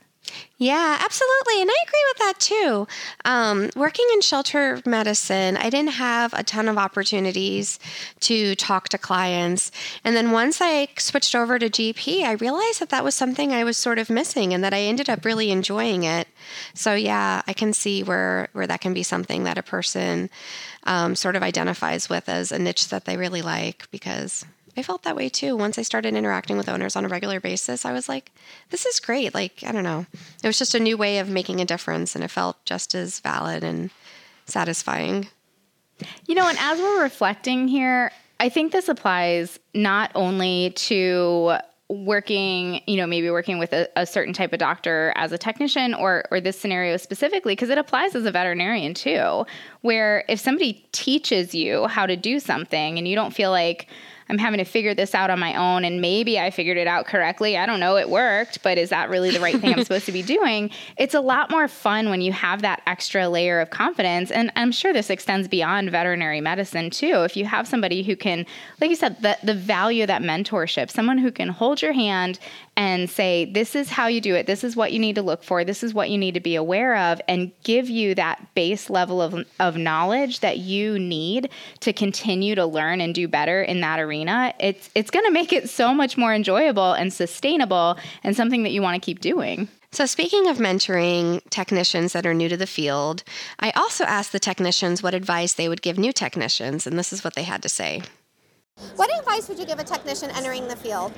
yeah, 0.57 0.97
absolutely. 1.01 1.61
And 1.61 1.69
I 1.69 1.77
agree 1.83 2.05
with 2.09 2.17
that 2.17 2.39
too. 2.39 2.87
Um, 3.23 3.69
working 3.75 4.05
in 4.13 4.21
shelter 4.21 4.81
medicine, 4.85 5.55
I 5.55 5.69
didn't 5.69 5.93
have 5.93 6.33
a 6.33 6.43
ton 6.43 6.67
of 6.67 6.77
opportunities 6.77 7.79
to 8.21 8.55
talk 8.55 8.89
to 8.89 8.97
clients. 8.97 9.71
And 10.03 10.17
then 10.17 10.31
once 10.31 10.59
I 10.61 10.89
switched 10.97 11.33
over 11.33 11.57
to 11.59 11.69
GP, 11.69 12.23
I 12.23 12.33
realized 12.33 12.81
that 12.81 12.89
that 12.89 13.05
was 13.05 13.15
something 13.15 13.53
I 13.53 13.63
was 13.63 13.77
sort 13.77 13.99
of 13.99 14.09
missing 14.09 14.53
and 14.53 14.61
that 14.63 14.73
I 14.73 14.81
ended 14.81 15.09
up 15.09 15.23
really 15.23 15.49
enjoying 15.49 16.03
it. 16.03 16.27
So, 16.73 16.93
yeah, 16.93 17.41
I 17.47 17.53
can 17.53 17.71
see 17.71 18.03
where, 18.03 18.49
where 18.51 18.67
that 18.67 18.81
can 18.81 18.93
be 18.93 19.03
something 19.03 19.45
that 19.45 19.57
a 19.57 19.63
person 19.63 20.29
um, 20.83 21.15
sort 21.15 21.37
of 21.37 21.43
identifies 21.43 22.09
with 22.09 22.27
as 22.27 22.51
a 22.51 22.59
niche 22.59 22.89
that 22.89 23.05
they 23.05 23.15
really 23.15 23.41
like 23.41 23.87
because 23.91 24.45
I 24.79 24.81
felt 24.81 25.03
that 25.03 25.15
way 25.15 25.27
too. 25.27 25.57
Once 25.57 25.77
I 25.77 25.81
started 25.81 26.15
interacting 26.15 26.57
with 26.57 26.69
owners 26.69 26.95
on 26.95 27.03
a 27.03 27.09
regular 27.09 27.41
basis, 27.41 27.85
I 27.85 27.91
was 27.91 28.07
like, 28.07 28.31
this 28.69 28.85
is 28.85 28.99
great. 28.99 29.33
Like, 29.33 29.61
I 29.65 29.73
don't 29.73 29.83
know. 29.83 30.05
It 30.41 30.47
was 30.47 30.57
just 30.57 30.73
a 30.73 30.79
new 30.79 30.95
way 30.95 31.19
of 31.19 31.29
making 31.29 31.59
a 31.59 31.65
difference, 31.65 32.15
and 32.15 32.23
it 32.23 32.31
felt 32.31 32.63
just 32.63 32.95
as 32.95 33.19
valid 33.19 33.63
and 33.63 33.91
satisfying. 34.45 35.27
You 36.27 36.35
know, 36.35 36.47
and 36.47 36.57
as 36.59 36.79
we're 36.79 37.03
reflecting 37.03 37.67
here, 37.67 38.11
I 38.39 38.47
think 38.47 38.71
this 38.71 38.87
applies 38.87 39.59
not 39.73 40.11
only 40.15 40.71
to 40.71 41.57
working, 41.89 42.81
you 42.87 42.97
know, 42.97 43.07
maybe 43.07 43.29
working 43.31 43.57
with 43.57 43.73
a, 43.73 43.89
a, 43.95 44.05
certain 44.05 44.33
type 44.33 44.53
of 44.53 44.59
doctor 44.59 45.11
as 45.15 45.31
a 45.31 45.37
technician 45.37 45.95
or 45.95 46.23
or 46.29 46.39
this 46.39 46.57
scenario 46.57 46.95
specifically 46.97 47.53
because 47.53 47.69
it 47.69 47.79
applies 47.79 48.15
as 48.15 48.25
a 48.25 48.31
veterinarian 48.31 48.93
too, 48.93 49.45
where 49.81 50.23
if 50.29 50.39
somebody 50.39 50.85
teaches 50.91 51.53
you 51.53 51.87
how 51.87 52.05
to 52.05 52.15
do 52.15 52.39
something 52.39 52.97
and 52.97 53.07
you 53.07 53.15
don't 53.15 53.33
feel 53.33 53.49
like 53.49 53.87
I'm 54.29 54.37
having 54.37 54.59
to 54.59 54.63
figure 54.63 54.93
this 54.93 55.15
out 55.15 55.29
on 55.29 55.39
my 55.39 55.55
own 55.55 55.83
and 55.83 56.01
maybe 56.01 56.39
I 56.39 56.51
figured 56.51 56.77
it 56.77 56.87
out 56.87 57.07
correctly. 57.07 57.57
I 57.57 57.65
don't 57.65 57.79
know, 57.79 57.97
it 57.97 58.09
worked, 58.09 58.61
but 58.61 58.77
is 58.77 58.89
that 58.89 59.09
really 59.09 59.31
the 59.31 59.39
right 59.39 59.59
thing 59.59 59.73
I'm 59.73 59.83
supposed 59.83 60.05
to 60.05 60.11
be 60.11 60.21
doing? 60.37 60.69
It's 60.97 61.15
a 61.15 61.21
lot 61.21 61.49
more 61.49 61.67
fun 61.67 62.09
when 62.09 62.21
you 62.21 62.31
have 62.31 62.61
that 62.61 62.81
extra 62.85 63.27
layer 63.27 63.59
of 63.59 63.71
confidence. 63.71 64.29
And 64.29 64.51
I'm 64.55 64.71
sure 64.71 64.93
this 64.93 65.09
extends 65.09 65.47
beyond 65.47 65.89
veterinary 65.89 66.41
medicine 66.41 66.91
too. 66.91 67.23
If 67.23 67.35
you 67.35 67.45
have 67.45 67.67
somebody 67.67 68.03
who 68.03 68.15
can, 68.15 68.45
like 68.79 68.89
you 68.89 68.95
said, 68.95 69.21
the, 69.21 69.37
the 69.43 69.55
value 69.55 70.03
of 70.03 70.07
that 70.07 70.21
mentorship, 70.21 70.91
someone 70.91 71.17
who 71.17 71.31
can 71.31 71.49
hold 71.49 71.81
your 71.81 71.93
hand 71.93 72.39
and 72.79 73.09
say, 73.09 73.43
this 73.43 73.75
is 73.75 73.89
how 73.89 74.07
you 74.07 74.21
do 74.21 74.35
it, 74.35 74.45
this 74.45 74.63
is 74.63 74.73
what 74.73 74.93
you 74.93 74.99
need 74.99 75.15
to 75.15 75.21
look 75.21 75.43
for, 75.43 75.65
this 75.65 75.83
is 75.83 75.93
what 75.93 76.09
you 76.09 76.17
need 76.17 76.33
to 76.33 76.39
be 76.39 76.55
aware 76.55 76.95
of, 76.95 77.19
and 77.27 77.51
give 77.63 77.89
you 77.89 78.15
that 78.15 78.55
base 78.55 78.89
level 78.89 79.21
of, 79.21 79.45
of 79.59 79.75
knowledge 79.75 80.39
that 80.39 80.59
you 80.59 80.97
need 80.97 81.49
to 81.81 81.91
continue 81.91 82.55
to 82.55 82.65
learn 82.65 83.01
and 83.01 83.13
do 83.13 83.27
better 83.27 83.61
in 83.61 83.81
that 83.81 83.99
arena, 83.99 84.18
it's, 84.27 84.89
it's 84.95 85.11
going 85.11 85.25
to 85.25 85.31
make 85.31 85.53
it 85.53 85.69
so 85.69 85.93
much 85.93 86.17
more 86.17 86.33
enjoyable 86.33 86.93
and 86.93 87.13
sustainable 87.13 87.97
and 88.23 88.35
something 88.35 88.63
that 88.63 88.71
you 88.71 88.81
want 88.81 89.01
to 89.01 89.05
keep 89.05 89.19
doing. 89.19 89.67
So, 89.91 90.05
speaking 90.05 90.47
of 90.47 90.57
mentoring 90.57 91.41
technicians 91.49 92.13
that 92.13 92.25
are 92.27 92.33
new 92.33 92.47
to 92.47 92.57
the 92.57 92.67
field, 92.67 93.23
I 93.59 93.71
also 93.71 94.03
asked 94.03 94.31
the 94.31 94.39
technicians 94.39 95.01
what 95.01 95.15
advice 95.15 95.53
they 95.53 95.67
would 95.67 95.81
give 95.81 95.97
new 95.97 96.13
technicians, 96.13 96.85
and 96.85 96.97
this 96.97 97.11
is 97.11 97.23
what 97.23 97.33
they 97.33 97.41
had 97.41 97.63
to 97.63 97.69
say. 97.69 98.03
What 98.95 99.09
advice 99.17 99.49
would 99.49 99.57
you 99.57 99.65
give 99.65 99.79
a 99.79 99.83
technician 99.83 100.29
entering 100.29 100.67
the 100.67 100.75
field? 100.75 101.11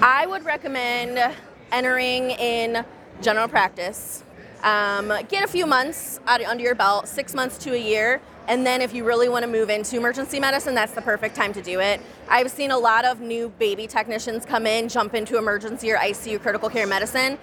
I 0.00 0.26
would 0.26 0.44
recommend 0.44 1.34
entering 1.72 2.30
in 2.30 2.84
general 3.20 3.48
practice. 3.48 4.22
Um, 4.62 5.12
get 5.28 5.44
a 5.44 5.48
few 5.48 5.66
months 5.66 6.20
under 6.26 6.62
your 6.62 6.74
belt, 6.74 7.08
six 7.08 7.34
months 7.34 7.58
to 7.58 7.74
a 7.74 7.78
year, 7.78 8.20
and 8.48 8.64
then 8.64 8.80
if 8.80 8.94
you 8.94 9.04
really 9.04 9.28
want 9.28 9.44
to 9.44 9.50
move 9.50 9.70
into 9.70 9.96
emergency 9.96 10.38
medicine, 10.38 10.74
that's 10.74 10.92
the 10.92 11.02
perfect 11.02 11.34
time 11.34 11.52
to 11.52 11.62
do 11.62 11.80
it. 11.80 12.00
I've 12.28 12.50
seen 12.50 12.70
a 12.70 12.78
lot 12.78 13.04
of 13.04 13.20
new 13.20 13.48
baby 13.58 13.86
technicians 13.86 14.44
come 14.44 14.66
in, 14.66 14.88
jump 14.88 15.14
into 15.14 15.36
emergency 15.36 15.90
or 15.90 15.96
ICU 15.96 16.40
critical 16.40 16.68
care 16.68 16.86
medicine, 16.86 17.38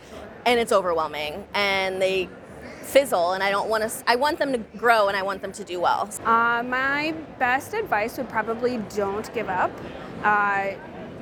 and 0.46 0.60
it's 0.60 0.72
overwhelming. 0.72 1.46
And 1.54 2.02
they 2.02 2.30
fizzle 2.82 3.32
and 3.32 3.42
I 3.42 3.50
don't 3.50 3.70
want 3.70 3.90
to 3.90 4.04
I 4.08 4.16
want 4.16 4.38
them 4.38 4.52
to 4.52 4.60
grow 4.78 5.08
and 5.08 5.18
I 5.18 5.24
want 5.24 5.42
them 5.42 5.52
to 5.54 5.64
do 5.64 5.80
well. 5.80 6.10
Uh, 6.26 6.64
my 6.64 7.14
best 7.40 7.74
advice 7.74 8.18
would 8.18 8.30
probably 8.30 8.78
don't 8.96 9.34
give 9.34 9.50
up. 9.50 9.72
Uh, 10.22 10.72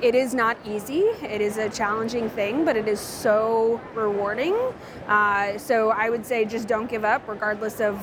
it 0.02 0.16
is 0.16 0.34
not 0.34 0.58
easy. 0.66 1.00
It 1.22 1.40
is 1.40 1.58
a 1.58 1.70
challenging 1.70 2.28
thing, 2.30 2.64
but 2.64 2.76
it 2.76 2.88
is 2.88 3.00
so 3.00 3.80
rewarding. 3.94 4.56
Uh, 5.06 5.56
so 5.56 5.90
I 5.90 6.10
would 6.10 6.26
say 6.26 6.44
just 6.44 6.66
don't 6.66 6.90
give 6.90 7.04
up, 7.04 7.26
regardless 7.28 7.80
of 7.80 7.98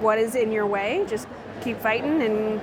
what 0.00 0.18
is 0.18 0.34
in 0.34 0.52
your 0.52 0.66
way. 0.66 1.04
Just 1.08 1.26
keep 1.62 1.80
fighting, 1.80 2.22
and 2.22 2.60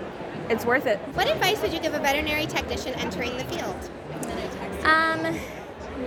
it's 0.49 0.65
worth 0.65 0.85
it. 0.85 0.99
What 1.13 1.27
advice 1.27 1.61
would 1.61 1.73
you 1.73 1.79
give 1.79 1.95
a 1.95 1.99
veterinary 1.99 2.45
technician 2.45 2.93
entering 2.93 3.35
the 3.37 3.43
field? 3.45 3.89
Um, 4.83 5.39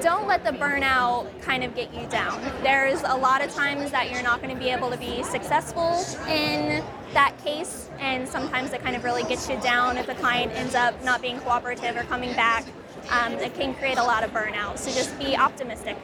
don't 0.00 0.26
let 0.26 0.44
the 0.44 0.50
burnout 0.50 1.28
kind 1.42 1.64
of 1.64 1.74
get 1.74 1.92
you 1.94 2.07
down. 2.07 2.40
There's 2.62 3.02
a 3.02 3.16
lot 3.16 3.44
of 3.44 3.52
times 3.52 3.90
that 3.90 4.11
you're 4.11 4.22
not 4.22 4.40
going 4.42 4.55
to 4.55 4.61
be 4.61 4.70
able 4.70 4.90
to 4.90 4.96
be 4.96 5.22
successful 5.22 6.05
in 6.28 6.83
that 7.12 7.37
case, 7.44 7.90
and 7.98 8.28
sometimes 8.28 8.72
it 8.72 8.83
kind 8.83 8.96
of 8.96 9.05
really 9.05 9.24
gets 9.24 9.48
you 9.48 9.61
down 9.61 9.98
if 9.98 10.07
the 10.07 10.14
client 10.14 10.52
ends 10.52 10.74
up 10.74 11.02
not 11.05 11.20
being 11.20 11.38
cooperative 11.40 11.96
or 11.96 12.05
coming 12.05 12.33
back. 12.35 12.64
Um, 13.11 13.33
it 13.35 13.55
can 13.55 13.74
create 13.74 13.98
a 13.98 14.05
lot 14.05 14.24
of 14.24 14.31
burnout. 14.33 14.78
So 14.78 14.90
just 14.90 15.18
be 15.18 15.37
optimistic. 15.37 15.96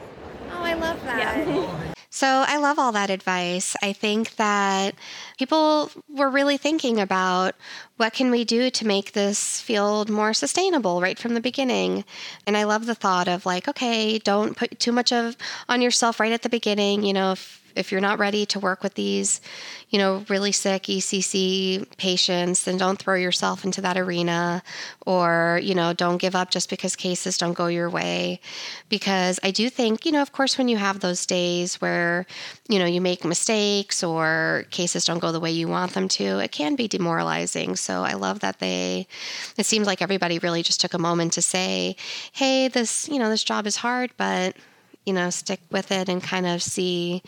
Oh, 0.51 0.63
I 0.63 0.73
love 0.73 1.01
that. 1.05 1.47
Yeah. 1.47 1.93
So 2.19 2.43
I 2.45 2.57
love 2.57 2.77
all 2.77 2.91
that 2.91 3.09
advice. 3.09 3.77
I 3.81 3.93
think 3.93 4.35
that 4.35 4.93
people 5.37 5.89
were 6.09 6.29
really 6.29 6.57
thinking 6.57 6.99
about 6.99 7.55
what 7.95 8.11
can 8.11 8.29
we 8.29 8.43
do 8.43 8.69
to 8.69 8.85
make 8.85 9.13
this 9.13 9.61
field 9.61 10.09
more 10.09 10.33
sustainable 10.33 10.99
right 10.99 11.17
from 11.17 11.33
the 11.33 11.39
beginning. 11.39 12.03
And 12.45 12.57
I 12.57 12.65
love 12.65 12.87
the 12.87 12.93
thought 12.93 13.29
of 13.29 13.45
like, 13.45 13.69
okay, 13.69 14.19
don't 14.19 14.57
put 14.57 14.81
too 14.81 14.91
much 14.91 15.13
of 15.13 15.37
on 15.69 15.81
yourself 15.81 16.19
right 16.19 16.33
at 16.33 16.41
the 16.41 16.49
beginning. 16.49 17.05
You 17.05 17.13
know, 17.13 17.31
if 17.31 17.58
if 17.75 17.91
you're 17.91 18.01
not 18.01 18.19
ready 18.19 18.45
to 18.47 18.59
work 18.59 18.83
with 18.83 18.93
these, 18.95 19.41
you 19.89 19.97
know, 19.97 20.23
really 20.29 20.51
sick 20.51 20.83
ECC 20.83 21.85
patients, 21.97 22.65
then 22.65 22.77
don't 22.77 22.99
throw 22.99 23.15
yourself 23.15 23.65
into 23.65 23.81
that 23.81 23.97
arena 23.97 24.61
or, 25.05 25.59
you 25.63 25.73
know, 25.73 25.93
don't 25.93 26.17
give 26.17 26.35
up 26.35 26.51
just 26.51 26.69
because 26.69 26.95
cases 26.95 27.37
don't 27.37 27.53
go 27.53 27.67
your 27.67 27.89
way. 27.89 28.39
Because 28.89 29.39
I 29.43 29.51
do 29.51 29.69
think, 29.69 30.05
you 30.05 30.11
know, 30.11 30.21
of 30.21 30.31
course, 30.31 30.57
when 30.57 30.67
you 30.67 30.77
have 30.77 30.99
those 30.99 31.25
days 31.25 31.81
where, 31.81 32.25
you 32.67 32.79
know, 32.79 32.85
you 32.85 33.01
make 33.01 33.25
mistakes 33.25 34.03
or 34.03 34.65
cases 34.69 35.05
don't 35.05 35.19
go 35.19 35.31
the 35.31 35.39
way 35.39 35.51
you 35.51 35.67
want 35.67 35.93
them 35.93 36.07
to, 36.09 36.39
it 36.39 36.51
can 36.51 36.75
be 36.75 36.87
demoralizing. 36.87 37.75
So 37.75 38.03
I 38.03 38.13
love 38.13 38.41
that 38.41 38.59
they, 38.59 39.07
it 39.57 39.65
seems 39.65 39.87
like 39.87 40.01
everybody 40.01 40.39
really 40.39 40.63
just 40.63 40.81
took 40.81 40.93
a 40.93 40.99
moment 40.99 41.33
to 41.33 41.41
say, 41.41 41.95
hey, 42.31 42.67
this, 42.67 43.07
you 43.09 43.19
know, 43.19 43.29
this 43.29 43.43
job 43.43 43.65
is 43.65 43.77
hard, 43.77 44.11
but 44.17 44.55
you 45.09 45.13
know, 45.13 45.31
stick 45.31 45.59
with 45.71 45.91
it 45.91 46.07
and 46.07 46.21
kind 46.21 46.45
of 46.45 46.61
see 46.61 47.23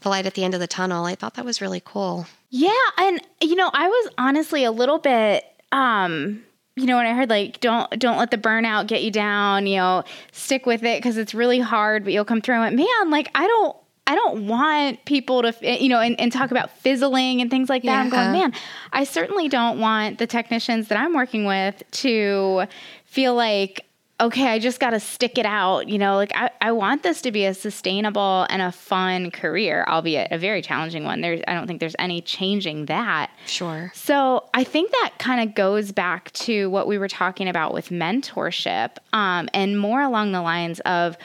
the 0.00 0.08
light 0.08 0.26
at 0.26 0.34
the 0.34 0.42
end 0.42 0.52
of 0.52 0.60
the 0.60 0.66
tunnel. 0.66 1.04
I 1.06 1.14
thought 1.14 1.34
that 1.34 1.44
was 1.44 1.60
really 1.60 1.80
cool. 1.84 2.26
Yeah, 2.50 2.72
and 2.98 3.22
you 3.40 3.54
know, 3.54 3.70
I 3.72 3.88
was 3.88 4.12
honestly 4.18 4.64
a 4.64 4.72
little 4.72 4.98
bit 4.98 5.44
um 5.72 6.42
you 6.74 6.84
know 6.84 6.96
when 6.96 7.06
i 7.06 7.12
heard 7.12 7.30
like 7.30 7.60
don't 7.60 7.88
don't 8.00 8.18
let 8.18 8.32
the 8.32 8.36
burnout 8.36 8.88
get 8.88 9.04
you 9.04 9.10
down 9.12 9.68
you 9.68 9.76
know 9.76 10.02
stick 10.32 10.66
with 10.66 10.82
it 10.82 10.98
because 10.98 11.16
it's 11.16 11.32
really 11.32 11.60
hard 11.60 12.02
but 12.02 12.12
you'll 12.12 12.24
come 12.24 12.40
through 12.40 12.60
and 12.60 12.74
man 12.74 13.10
like 13.10 13.30
i 13.36 13.46
don't 13.46 13.76
I 14.10 14.16
don't 14.16 14.48
want 14.48 15.04
people 15.04 15.42
to, 15.42 15.54
you 15.62 15.88
know, 15.88 16.00
and, 16.00 16.18
and 16.18 16.32
talk 16.32 16.50
about 16.50 16.76
fizzling 16.78 17.40
and 17.40 17.48
things 17.48 17.68
like 17.68 17.84
that. 17.84 17.92
Yeah. 17.92 18.00
I'm 18.00 18.10
going, 18.10 18.32
man, 18.32 18.52
I 18.92 19.04
certainly 19.04 19.48
don't 19.48 19.78
want 19.78 20.18
the 20.18 20.26
technicians 20.26 20.88
that 20.88 20.98
I'm 20.98 21.14
working 21.14 21.44
with 21.44 21.80
to 21.92 22.64
feel 23.04 23.36
like 23.36 23.86
okay, 24.20 24.48
I 24.48 24.58
just 24.58 24.78
got 24.80 24.90
to 24.90 25.00
stick 25.00 25.38
it 25.38 25.46
out. 25.46 25.88
You 25.88 25.98
know, 25.98 26.16
like 26.16 26.32
I, 26.34 26.50
I 26.60 26.72
want 26.72 27.02
this 27.02 27.22
to 27.22 27.32
be 27.32 27.44
a 27.46 27.54
sustainable 27.54 28.46
and 28.50 28.62
a 28.62 28.70
fun 28.70 29.30
career, 29.30 29.84
albeit 29.88 30.30
a 30.30 30.38
very 30.38 30.62
challenging 30.62 31.04
one. 31.04 31.20
There's, 31.20 31.40
I 31.48 31.54
don't 31.54 31.66
think 31.66 31.80
there's 31.80 31.96
any 31.98 32.20
changing 32.20 32.86
that. 32.86 33.30
Sure. 33.46 33.90
So 33.94 34.44
I 34.54 34.64
think 34.64 34.90
that 34.92 35.14
kind 35.18 35.48
of 35.48 35.54
goes 35.54 35.92
back 35.92 36.30
to 36.32 36.68
what 36.70 36.86
we 36.86 36.98
were 36.98 37.08
talking 37.08 37.48
about 37.48 37.72
with 37.72 37.88
mentorship 37.88 38.96
um, 39.12 39.48
and 39.54 39.78
more 39.78 40.00
along 40.00 40.32
the 40.32 40.42
lines 40.42 40.80
of 40.80 41.16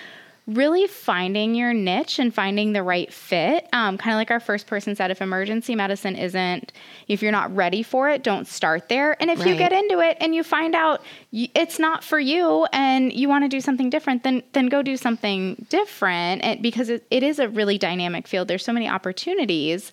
really 0.48 0.86
finding 0.86 1.56
your 1.56 1.74
niche 1.74 2.20
and 2.20 2.34
finding 2.34 2.74
the 2.74 2.84
right 2.84 3.12
fit. 3.12 3.68
Um, 3.74 3.98
kind 3.98 4.14
of 4.14 4.18
like 4.18 4.30
our 4.30 4.40
first 4.40 4.68
person 4.68 4.96
said, 4.96 5.10
if 5.10 5.22
emergency 5.22 5.74
medicine 5.74 6.16
isn't, 6.16 6.72
if 7.08 7.24
you're 7.24 7.32
not 7.32 7.54
ready 7.56 7.82
for 7.82 8.10
it, 8.10 8.24
don't 8.24 8.48
start 8.48 8.88
there. 8.88 9.20
And 9.20 9.32
if 9.32 9.40
right. 9.40 9.48
you 9.48 9.56
get 9.56 9.74
into 9.74 10.00
it 10.02 10.18
and 10.22 10.36
you 10.36 10.44
find 10.44 10.76
out 10.76 11.04
it's 11.32 11.80
not 11.80 12.04
for 12.04 12.20
you 12.20 12.68
and 12.72 13.12
you 13.12 13.28
want 13.28 13.44
to 13.44 13.50
do 13.50 13.60
something 13.60 13.90
different, 13.90 14.24
then 14.24 14.44
then 14.54 14.68
go 14.68 14.84
do 14.84 14.98
something 14.98 15.66
different. 15.70 16.44
And 16.44 16.62
because 16.62 16.90
it, 16.90 17.06
it 17.10 17.24
is 17.24 17.40
a 17.40 17.50
really 17.50 17.80
dynamic 17.80 18.28
field. 18.28 18.48
There's 18.48 18.64
so 18.64 18.74
many 18.74 18.88
opportunities. 18.88 19.92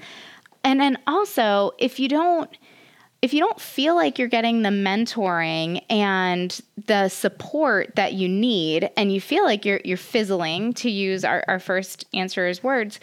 And 0.64 0.78
then 0.78 0.98
also, 1.06 1.72
if 1.78 1.98
you 1.98 2.08
don't 2.08 2.50
if 3.22 3.32
you 3.32 3.38
don't 3.38 3.60
feel 3.60 3.94
like 3.94 4.18
you're 4.18 4.28
getting 4.28 4.62
the 4.62 4.68
mentoring 4.68 5.80
and 5.88 6.60
the 6.86 7.08
support 7.08 7.94
that 7.94 8.12
you 8.14 8.28
need 8.28 8.90
and 8.96 9.12
you 9.12 9.20
feel 9.20 9.44
like 9.44 9.64
you're 9.64 9.80
you're 9.84 9.96
fizzling 9.96 10.72
to 10.74 10.90
use 10.90 11.24
our, 11.24 11.44
our 11.48 11.60
first 11.60 12.04
answerer's 12.12 12.62
words 12.62 13.00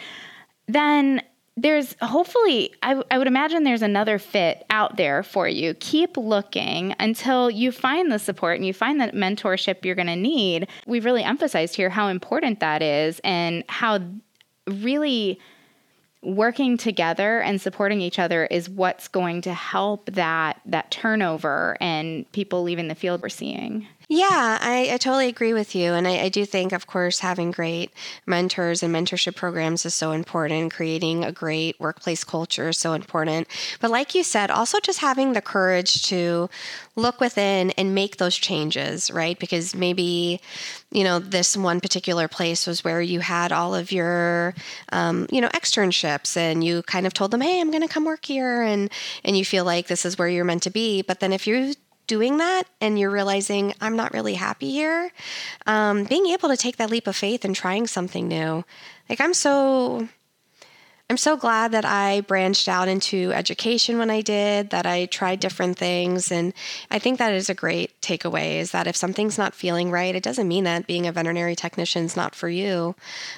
then 0.68 1.22
there's 1.62 1.96
hopefully 2.02 2.74
I, 2.84 3.02
I 3.12 3.18
would 3.18 3.28
imagine 3.28 3.64
there's 3.64 3.82
another 3.82 4.18
fit 4.18 4.66
out 4.70 4.96
there 4.96 5.24
for 5.24 5.48
you. 5.48 5.74
Keep 5.74 6.16
looking 6.16 6.96
until 7.00 7.50
you 7.50 7.72
find 7.72 8.12
the 8.12 8.20
support 8.20 8.56
and 8.56 8.66
you 8.66 8.74
find 8.74 9.02
that 9.02 9.14
mentorship 9.14 9.84
you're 9.84 9.96
going 9.96 10.08
to 10.08 10.16
need. 10.16 10.70
We've 10.88 11.04
really 11.04 11.24
emphasized 11.24 11.76
here 11.76 11.90
how 11.90 12.08
important 12.08 12.62
that 12.62 12.82
is 12.82 13.20
and 13.26 13.66
how 13.68 14.00
really 14.68 15.40
working 16.22 16.78
together 16.78 17.40
and 17.40 17.62
supporting 17.62 18.02
each 18.02 18.20
other 18.20 18.46
is 18.46 18.70
what's 18.70 19.08
going 19.08 19.42
to 19.42 19.54
help 19.54 20.06
that 20.12 20.60
that 20.66 20.92
turnover 20.92 21.78
and 21.80 22.30
people 22.32 22.64
leaving 22.64 22.88
the 22.88 22.96
field 22.96 23.22
we're 23.22 23.30
seeing. 23.30 23.88
Yeah, 24.12 24.58
I, 24.60 24.90
I, 24.92 24.98
totally 24.98 25.28
agree 25.28 25.54
with 25.54 25.76
you. 25.76 25.94
And 25.94 26.08
I, 26.08 26.22
I, 26.22 26.30
do 26.30 26.44
think, 26.44 26.72
of 26.72 26.88
course, 26.88 27.20
having 27.20 27.52
great 27.52 27.92
mentors 28.26 28.82
and 28.82 28.94
mentorship 28.94 29.36
programs 29.36 29.86
is 29.86 29.94
so 29.94 30.14
important. 30.14 30.74
Creating 30.74 31.24
a 31.24 31.32
great 31.32 31.80
workplace 31.80 32.24
culture 32.24 32.70
is 32.70 32.80
so 32.80 32.94
important. 32.94 33.48
But 33.80 33.92
like 33.92 34.16
you 34.16 34.24
said, 34.24 34.50
also 34.50 34.80
just 34.80 34.98
having 34.98 35.34
the 35.34 35.44
courage 35.44 36.02
to 36.08 36.50
look 36.96 37.22
within 37.22 37.70
and 37.78 37.94
make 37.94 38.18
those 38.18 38.36
changes, 38.36 39.12
right? 39.12 39.38
Because 39.38 39.76
maybe, 39.76 40.42
you 40.90 41.04
know, 41.04 41.20
this 41.20 41.56
one 41.56 41.80
particular 41.80 42.28
place 42.28 42.66
was 42.66 42.84
where 42.84 43.04
you 43.04 43.20
had 43.20 43.52
all 43.52 43.76
of 43.76 43.92
your, 43.92 44.56
um, 44.92 45.28
you 45.32 45.40
know, 45.40 45.50
externships 45.50 46.36
and 46.36 46.64
you 46.64 46.82
kind 46.82 47.06
of 47.06 47.14
told 47.14 47.30
them, 47.30 47.42
hey, 47.42 47.62
I'm 47.62 47.70
going 47.70 47.84
to 47.84 47.94
come 47.94 48.06
work 48.06 48.26
here. 48.26 48.64
And, 48.64 48.90
and 49.24 49.38
you 49.38 49.46
feel 49.46 49.66
like 49.66 49.86
this 49.86 50.04
is 50.04 50.18
where 50.18 50.28
you're 50.28 50.46
meant 50.46 50.64
to 50.64 50.72
be. 50.72 51.04
But 51.04 51.20
then 51.20 51.32
if 51.32 51.46
you 51.46 51.76
doing 52.10 52.38
that 52.38 52.64
and 52.82 53.00
you're 53.00 53.10
realizing 53.10 53.74
I'm 53.80 53.96
not 53.96 54.14
really 54.14 54.34
happy 54.34 54.72
here, 54.72 55.12
um, 55.66 56.04
being 56.04 56.26
able 56.28 56.50
to 56.50 56.58
take 56.58 56.76
that 56.78 56.90
leap 56.90 57.08
of 57.08 57.16
faith 57.16 57.46
and 57.46 57.56
trying 57.56 57.88
something 57.88 58.28
new. 58.28 58.66
Like 59.08 59.22
I'm 59.22 59.34
so 59.34 60.10
I'm 61.10 61.18
so 61.18 61.38
glad 61.38 61.72
that 61.72 61.86
I 61.86 62.22
branched 62.22 62.68
out 62.68 62.88
into 62.88 63.32
education 63.34 63.98
when 63.98 64.12
I 64.12 64.22
did, 64.22 64.70
that 64.70 64.86
I 64.86 65.08
tried 65.08 65.40
different 65.40 65.76
things. 65.76 66.32
And 66.32 66.54
I 66.92 67.00
think 67.00 67.18
that 67.18 67.34
is 67.34 67.50
a 67.50 67.56
great 67.56 68.00
takeaway 68.00 68.58
is 68.58 68.72
that 68.72 68.86
if 68.86 68.96
something's 68.96 69.38
not 69.38 69.56
feeling 69.56 69.90
right, 69.90 70.14
it 70.14 70.22
doesn't 70.22 70.48
mean 70.48 70.66
that 70.66 70.86
being 70.86 71.08
a 71.08 71.12
veterinary 71.12 71.56
technician 71.56 72.06
is 72.06 72.16
not 72.16 72.36
for 72.36 72.48
you. 72.48 72.96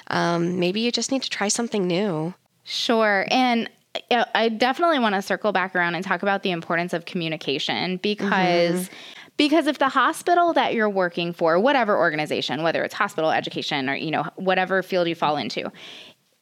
Um, 0.08 0.60
maybe 0.60 0.80
you 0.80 0.92
just 0.92 1.10
need 1.10 1.22
to 1.22 1.30
try 1.30 1.48
something 1.48 1.86
new. 1.86 2.34
Sure. 2.64 3.26
And 3.30 3.70
I 4.10 4.48
definitely 4.48 4.98
want 4.98 5.14
to 5.14 5.22
circle 5.22 5.52
back 5.52 5.74
around 5.74 5.94
and 5.94 6.04
talk 6.04 6.22
about 6.22 6.42
the 6.42 6.50
importance 6.50 6.92
of 6.92 7.04
communication 7.04 7.98
because. 7.98 8.86
Mm-hmm. 8.86 8.94
Because 9.38 9.66
if 9.66 9.78
the 9.78 9.88
hospital 9.88 10.52
that 10.52 10.74
you're 10.74 10.90
working 10.90 11.32
for, 11.32 11.58
whatever 11.58 11.96
organization, 11.96 12.62
whether 12.62 12.84
it's 12.84 12.92
hospital, 12.92 13.30
education, 13.30 13.88
or 13.88 13.94
you 13.94 14.10
know 14.10 14.24
whatever 14.36 14.82
field 14.82 15.08
you 15.08 15.14
fall 15.14 15.38
into, 15.38 15.72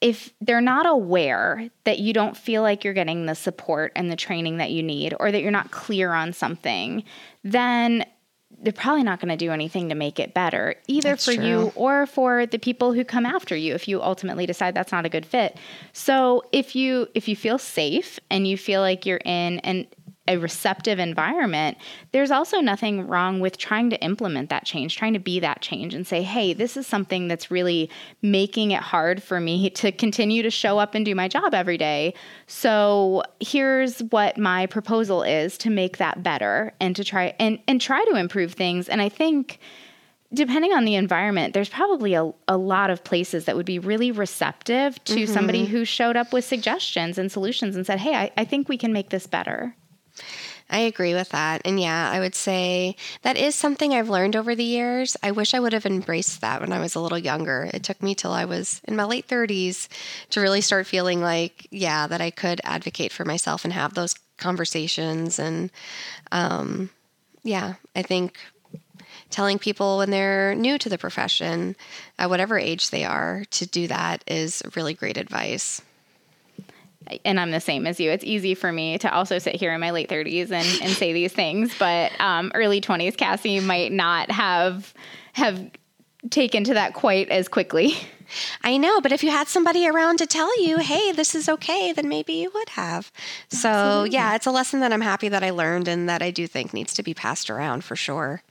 if 0.01 0.35
they're 0.41 0.61
not 0.61 0.87
aware 0.87 1.71
that 1.85 2.01
you 2.01 2.13
don't 2.13 2.37
feel 2.37 2.63
like 2.63 2.83
you're 2.83 2.93
getting 2.93 3.27
the 3.27 3.37
support 3.37 3.93
and 3.95 4.11
the 4.11 4.17
training 4.17 4.57
that 4.57 4.73
you 4.73 4.83
need 4.83 5.15
or 5.21 5.31
that 5.31 5.41
you're 5.41 5.53
not 5.53 5.71
clear 5.71 6.13
on 6.13 6.33
something, 6.33 7.05
then 7.45 8.05
they're 8.63 8.73
probably 8.73 9.03
not 9.03 9.21
going 9.21 9.31
to 9.31 9.37
do 9.37 9.53
anything 9.53 9.89
to 9.89 9.95
make 9.95 10.19
it 10.19 10.35
better, 10.35 10.75
either 10.87 11.11
that's 11.11 11.25
for 11.25 11.35
true. 11.35 11.45
you 11.45 11.73
or 11.75 12.07
for 12.07 12.47
the 12.47 12.59
people 12.59 12.93
who 12.93 13.05
come 13.05 13.25
after 13.25 13.57
you 13.57 13.75
if 13.75 13.89
you 13.89 14.03
ultimately 14.03 14.45
decide 14.45 14.75
that's 14.75 14.93
not 14.93 15.07
a 15.07 15.09
good 15.09 15.25
fit. 15.25 15.57
So 15.93 16.43
if 16.53 16.77
you 16.77 17.09
if 17.15 17.29
you 17.29 17.37
feel 17.37 17.59
safe 17.59 18.21
and 18.31 18.47
you 18.47 18.57
feel 18.59 18.81
like 18.81 19.07
you're 19.07 19.21
in 19.25 19.61
an 19.61 19.87
a 20.31 20.37
receptive 20.37 21.01
environment, 21.01 21.77
there's 22.13 22.31
also 22.31 22.61
nothing 22.61 23.09
wrong 23.09 23.41
with 23.41 23.59
trying 23.59 23.91
to 23.91 24.01
implement 24.01 24.49
that 24.49 24.65
change, 24.65 24.97
trying 24.97 25.13
to 25.13 25.19
be 25.19 25.41
that 25.41 25.61
change 25.61 25.93
and 25.93 26.07
say, 26.07 26.23
hey, 26.23 26.53
this 26.53 26.77
is 26.77 26.87
something 26.87 27.27
that's 27.27 27.51
really 27.51 27.91
making 28.23 28.71
it 28.71 28.81
hard 28.81 29.21
for 29.23 29.41
me 29.41 29.69
to 29.81 29.91
continue 29.91 30.43
to 30.43 30.51
show 30.51 30.79
up 30.79 30.95
and 30.95 31.05
do 31.05 31.15
my 31.15 31.27
job 31.27 31.53
every 31.53 31.77
day. 31.77 32.15
So 32.47 33.25
here's 33.41 33.99
what 34.05 34.39
my 34.39 34.67
proposal 34.67 35.25
is 35.25 35.59
to 35.59 35.71
make 35.71 35.97
that 35.97 36.23
better 36.23 36.73
and 36.81 36.95
to 36.95 37.03
try 37.03 37.35
and, 37.41 37.59
and 37.67 37.81
try 37.81 38.05
to 38.05 38.15
improve 38.15 38.53
things. 38.53 38.89
And 38.89 39.03
I 39.03 39.09
think 39.09 39.59
depending 40.33 40.73
on 40.73 40.85
the 40.85 40.95
environment, 40.95 41.55
there's 41.55 41.69
probably 41.69 42.15
a, 42.15 42.31
a 42.47 42.57
lot 42.57 42.91
of 42.91 43.03
places 43.03 43.47
that 43.47 43.57
would 43.57 43.67
be 43.67 43.81
really 43.81 44.13
receptive 44.13 45.03
to 45.05 45.17
mm-hmm. 45.17 45.33
somebody 45.33 45.65
who 45.65 45.85
showed 45.85 46.17
up 46.17 46.33
with 46.33 46.45
suggestions 46.45 47.19
and 47.19 47.33
solutions 47.33 47.75
and 47.75 47.85
said, 47.85 47.99
Hey, 47.99 48.15
I, 48.15 48.31
I 48.37 48.45
think 48.45 48.69
we 48.69 48.79
can 48.79 48.93
make 48.93 49.11
this 49.11 49.27
better. 49.27 49.75
I 50.71 50.79
agree 50.81 51.15
with 51.15 51.31
that. 51.31 51.63
And 51.65 51.81
yeah, 51.81 52.09
I 52.11 52.21
would 52.21 52.37
say 52.37 52.95
that 53.23 53.37
is 53.37 53.57
something 53.57 53.93
I've 53.93 54.09
learned 54.09 54.37
over 54.37 54.55
the 54.55 54.65
years. 54.65 55.17
I 55.21 55.33
wish 55.33 55.53
I 55.53 55.59
would 55.59 55.73
have 55.73 55.85
embraced 55.85 56.41
that 56.41 56.61
when 56.61 56.73
I 56.73 56.79
was 56.79 56.95
a 56.95 57.01
little 57.01 57.19
younger. 57.19 57.69
It 57.75 57.83
took 57.83 58.01
me 58.01 58.15
till 58.15 58.33
I 58.33 58.45
was 58.45 58.81
in 58.85 58.95
my 58.95 59.03
late 59.05 59.27
30s 59.27 59.89
to 60.31 60.41
really 60.41 60.61
start 60.61 60.87
feeling 60.87 61.21
like, 61.21 61.67
yeah, 61.73 62.07
that 62.07 62.21
I 62.21 62.31
could 62.31 62.61
advocate 62.63 63.13
for 63.13 63.25
myself 63.25 63.65
and 63.65 63.73
have 63.73 63.95
those 63.95 64.15
conversations. 64.39 65.41
And 65.41 65.73
um, 66.31 66.91
yeah, 67.43 67.75
I 67.97 68.03
think 68.03 68.39
telling 69.29 69.59
people 69.59 69.99
when 69.99 70.11
they're 70.11 70.55
new 70.55 70.79
to 70.79 70.89
the 70.89 70.99
profession, 70.99 71.75
at 72.17 72.31
whatever 72.31 72.57
age 72.57 72.91
they 72.91 73.05
are, 73.05 73.45
to 73.51 73.67
do 73.67 73.89
that 73.89 74.23
is 74.29 74.63
really 74.77 74.95
great 74.95 75.17
advice 75.17 75.83
and 77.25 77.41
I'm 77.41 77.51
the 77.51 77.61
same 77.61 77.87
as 77.87 77.99
you. 77.99 78.11
It's 78.11 78.25
easy 78.25 78.55
for 78.55 78.71
me 78.71 78.99
to 78.99 79.13
also 79.13 79.39
sit 79.39 79.57
here 79.57 79.73
in 79.73 79.81
my 79.81 79.91
late 79.91 80.09
30s 80.09 80.51
and, 80.51 80.83
and 80.83 80.93
say 80.93 81.13
these 81.13 81.33
things, 81.33 81.75
but 81.79 82.13
um, 82.21 82.53
early 82.55 82.81
20s, 82.81 83.17
Cassie 83.17 83.61
might 83.61 83.93
not 83.93 84.31
have 84.31 84.95
have 85.33 85.71
taken 86.29 86.65
to 86.65 86.75
that 86.75 86.93
quite 86.93 87.29
as 87.31 87.49
quickly. 87.49 87.95
I 88.63 88.77
know, 88.77 89.01
but 89.01 89.13
if 89.13 89.25
you 89.25 89.31
had 89.31 89.49
somebody 89.49 89.89
around 89.89 90.19
to 90.19 90.27
tell 90.27 90.63
you, 90.63 90.79
hey, 90.79 91.13
this 91.13 91.35
is 91.35 91.49
okay, 91.49 91.93
then 91.93 92.09
maybe 92.09 92.35
you 92.35 92.51
would 92.55 92.69
have. 92.71 93.11
So, 93.49 93.69
Absolutely. 93.69 94.11
yeah, 94.11 94.35
it's 94.37 94.47
a 94.47 94.51
lesson 94.53 94.81
that 94.81 94.93
I'm 94.93 95.01
happy 95.01 95.29
that 95.29 95.43
I 95.43 95.51
learned 95.51 95.89
and 95.89 96.09
that 96.09 96.23
I 96.23 96.31
do 96.31 96.47
think 96.47 96.73
needs 96.73 96.95
to 96.95 97.03
be 97.03 97.15
passed 97.15 97.51
around 97.51 97.83
for 97.85 97.97
sure. 97.97 98.43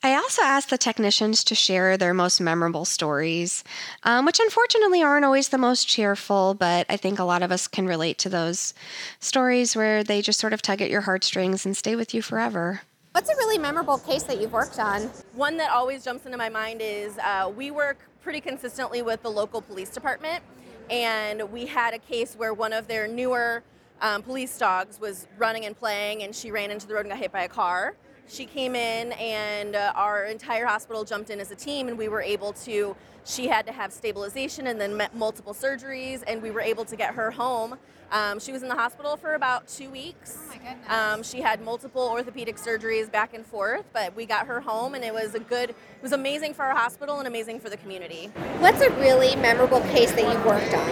I 0.00 0.14
also 0.14 0.42
asked 0.42 0.70
the 0.70 0.78
technicians 0.78 1.42
to 1.44 1.56
share 1.56 1.96
their 1.96 2.14
most 2.14 2.40
memorable 2.40 2.84
stories, 2.84 3.64
um, 4.04 4.26
which 4.26 4.38
unfortunately 4.38 5.02
aren't 5.02 5.24
always 5.24 5.48
the 5.48 5.58
most 5.58 5.88
cheerful, 5.88 6.54
but 6.54 6.86
I 6.88 6.96
think 6.96 7.18
a 7.18 7.24
lot 7.24 7.42
of 7.42 7.50
us 7.50 7.66
can 7.66 7.84
relate 7.86 8.16
to 8.18 8.28
those 8.28 8.74
stories 9.18 9.74
where 9.74 10.04
they 10.04 10.22
just 10.22 10.38
sort 10.38 10.52
of 10.52 10.62
tug 10.62 10.80
at 10.80 10.88
your 10.88 11.00
heartstrings 11.00 11.66
and 11.66 11.76
stay 11.76 11.96
with 11.96 12.14
you 12.14 12.22
forever. 12.22 12.82
What's 13.10 13.28
a 13.28 13.34
really 13.34 13.58
memorable 13.58 13.98
case 13.98 14.22
that 14.24 14.40
you've 14.40 14.52
worked 14.52 14.78
on? 14.78 15.10
One 15.34 15.56
that 15.56 15.72
always 15.72 16.04
jumps 16.04 16.26
into 16.26 16.38
my 16.38 16.48
mind 16.48 16.80
is 16.80 17.18
uh, 17.18 17.50
we 17.54 17.72
work 17.72 17.98
pretty 18.22 18.40
consistently 18.40 19.02
with 19.02 19.22
the 19.24 19.30
local 19.30 19.60
police 19.60 19.90
department, 19.90 20.44
and 20.90 21.50
we 21.50 21.66
had 21.66 21.92
a 21.92 21.98
case 21.98 22.36
where 22.36 22.54
one 22.54 22.72
of 22.72 22.86
their 22.86 23.08
newer 23.08 23.64
um, 24.00 24.22
police 24.22 24.56
dogs 24.56 25.00
was 25.00 25.26
running 25.38 25.64
and 25.64 25.76
playing, 25.76 26.22
and 26.22 26.36
she 26.36 26.52
ran 26.52 26.70
into 26.70 26.86
the 26.86 26.94
road 26.94 27.00
and 27.00 27.08
got 27.08 27.18
hit 27.18 27.32
by 27.32 27.42
a 27.42 27.48
car. 27.48 27.96
She 28.28 28.44
came 28.44 28.74
in, 28.76 29.12
and 29.12 29.74
uh, 29.74 29.92
our 29.94 30.24
entire 30.24 30.66
hospital 30.66 31.04
jumped 31.04 31.30
in 31.30 31.40
as 31.40 31.50
a 31.50 31.54
team, 31.56 31.88
and 31.88 31.96
we 31.96 32.08
were 32.08 32.22
able 32.22 32.52
to. 32.64 32.94
She 33.24 33.48
had 33.48 33.66
to 33.66 33.72
have 33.72 33.92
stabilization 33.92 34.68
and 34.68 34.80
then 34.80 35.00
multiple 35.14 35.52
surgeries, 35.52 36.22
and 36.26 36.42
we 36.42 36.50
were 36.50 36.60
able 36.60 36.84
to 36.86 36.96
get 36.96 37.14
her 37.14 37.30
home. 37.30 37.76
Um, 38.10 38.40
she 38.40 38.52
was 38.52 38.62
in 38.62 38.68
the 38.68 38.74
hospital 38.74 39.18
for 39.18 39.34
about 39.34 39.68
two 39.68 39.90
weeks. 39.90 40.38
Oh 40.40 40.48
my 40.48 40.56
goodness. 40.56 40.90
Um, 40.90 41.22
she 41.22 41.42
had 41.42 41.60
multiple 41.60 42.08
orthopedic 42.08 42.56
surgeries 42.56 43.10
back 43.12 43.34
and 43.34 43.44
forth, 43.44 43.84
but 43.92 44.16
we 44.16 44.24
got 44.24 44.46
her 44.46 44.60
home, 44.60 44.94
and 44.94 45.04
it 45.04 45.12
was 45.12 45.34
a 45.34 45.40
good. 45.40 45.70
It 45.70 46.02
was 46.02 46.12
amazing 46.12 46.54
for 46.54 46.64
our 46.64 46.74
hospital 46.74 47.18
and 47.18 47.28
amazing 47.28 47.60
for 47.60 47.68
the 47.68 47.76
community. 47.76 48.30
What's 48.60 48.80
a 48.80 48.90
really 48.92 49.36
memorable 49.36 49.80
case 49.82 50.12
that 50.12 50.22
you 50.22 50.46
worked 50.46 50.72
on? 50.74 50.88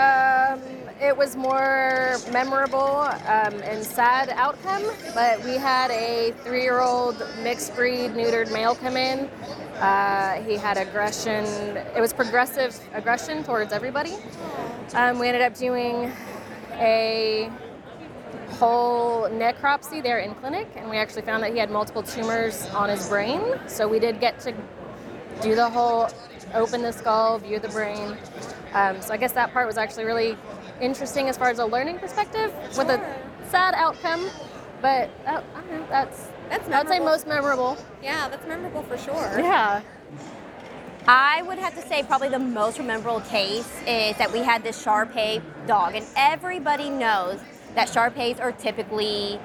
Um, 0.00 0.87
it 1.00 1.16
was 1.16 1.36
more 1.36 2.16
memorable 2.32 2.78
um, 2.78 3.54
and 3.62 3.84
sad 3.84 4.30
outcome, 4.30 4.82
but 5.14 5.42
we 5.44 5.54
had 5.54 5.90
a 5.90 6.32
three 6.42 6.62
year 6.62 6.80
old 6.80 7.22
mixed 7.42 7.74
breed 7.76 8.12
neutered 8.12 8.52
male 8.52 8.74
come 8.74 8.96
in. 8.96 9.28
Uh, 9.78 10.42
he 10.42 10.56
had 10.56 10.76
aggression, 10.76 11.44
it 11.96 12.00
was 12.00 12.12
progressive 12.12 12.78
aggression 12.94 13.44
towards 13.44 13.72
everybody. 13.72 14.16
Um, 14.94 15.18
we 15.20 15.28
ended 15.28 15.42
up 15.42 15.56
doing 15.56 16.12
a 16.72 17.50
whole 18.58 19.28
necropsy 19.28 20.02
there 20.02 20.18
in 20.18 20.34
clinic, 20.34 20.68
and 20.74 20.90
we 20.90 20.96
actually 20.96 21.22
found 21.22 21.42
that 21.44 21.52
he 21.52 21.58
had 21.58 21.70
multiple 21.70 22.02
tumors 22.02 22.66
on 22.70 22.88
his 22.88 23.08
brain. 23.08 23.40
So 23.68 23.86
we 23.86 24.00
did 24.00 24.18
get 24.18 24.40
to 24.40 24.54
do 25.42 25.54
the 25.54 25.70
whole 25.70 26.08
open 26.54 26.82
the 26.82 26.92
skull, 26.92 27.38
view 27.38 27.60
the 27.60 27.68
brain. 27.68 28.16
Um, 28.72 29.00
so 29.00 29.14
I 29.14 29.16
guess 29.16 29.32
that 29.32 29.52
part 29.52 29.66
was 29.66 29.78
actually 29.78 30.04
really 30.04 30.36
interesting 30.80 31.28
as 31.28 31.36
far 31.36 31.50
as 31.50 31.58
a 31.58 31.64
learning 31.64 31.98
perspective 31.98 32.52
sure. 32.72 32.84
with 32.84 32.94
a 32.94 33.16
sad 33.50 33.74
outcome. 33.74 34.28
But 34.80 35.10
uh, 35.26 35.42
I 35.54 35.60
don't 35.60 35.70
know, 35.70 35.86
that's 35.88 36.28
that's 36.48 36.68
I 36.68 36.78
would 36.78 36.88
say 36.88 36.98
most 37.00 37.26
memorable. 37.26 37.76
Yeah, 38.02 38.28
that's 38.28 38.46
memorable 38.46 38.82
for 38.82 38.96
sure. 38.96 39.38
Yeah. 39.38 39.82
I 41.06 41.42
would 41.42 41.58
have 41.58 41.74
to 41.74 41.80
say 41.88 42.02
probably 42.02 42.28
the 42.28 42.38
most 42.38 42.78
memorable 42.78 43.20
case 43.22 43.66
is 43.86 44.16
that 44.18 44.30
we 44.30 44.40
had 44.40 44.62
this 44.62 44.80
Shar 44.80 45.06
Pei 45.06 45.40
dog, 45.66 45.94
and 45.94 46.06
everybody 46.16 46.90
knows 46.90 47.40
that 47.74 47.88
Shar 47.88 48.10
Peis 48.10 48.38
are 48.38 48.52
typically 48.52 49.40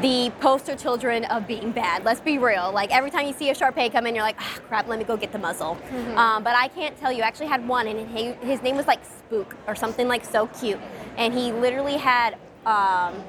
the 0.00 0.30
poster 0.40 0.76
children 0.76 1.24
of 1.26 1.46
being 1.46 1.72
bad. 1.72 2.04
Let's 2.04 2.20
be 2.20 2.38
real. 2.38 2.70
Like 2.72 2.94
every 2.94 3.10
time 3.10 3.26
you 3.26 3.32
see 3.32 3.50
a 3.50 3.54
Shar 3.54 3.72
Pei 3.72 3.90
come 3.90 4.06
in, 4.06 4.14
you're 4.14 4.24
like, 4.24 4.36
ah, 4.38 4.58
crap, 4.68 4.88
let 4.88 4.98
me 4.98 5.04
go 5.04 5.16
get 5.16 5.32
the 5.32 5.38
muzzle. 5.38 5.76
Mm-hmm. 5.76 6.18
Um, 6.18 6.44
but 6.44 6.54
I 6.54 6.68
can't 6.68 6.96
tell 6.96 7.12
you. 7.12 7.22
I 7.22 7.26
actually 7.26 7.48
had 7.48 7.66
one, 7.66 7.86
and 7.86 8.08
he, 8.16 8.32
his 8.46 8.62
name 8.62 8.76
was 8.76 8.86
like 8.86 9.04
Spook 9.04 9.56
or 9.66 9.74
something 9.74 10.08
like 10.08 10.24
so 10.24 10.46
cute. 10.46 10.80
And 11.16 11.34
he 11.34 11.52
literally 11.52 11.96
had 11.96 12.36
um, 12.64 13.24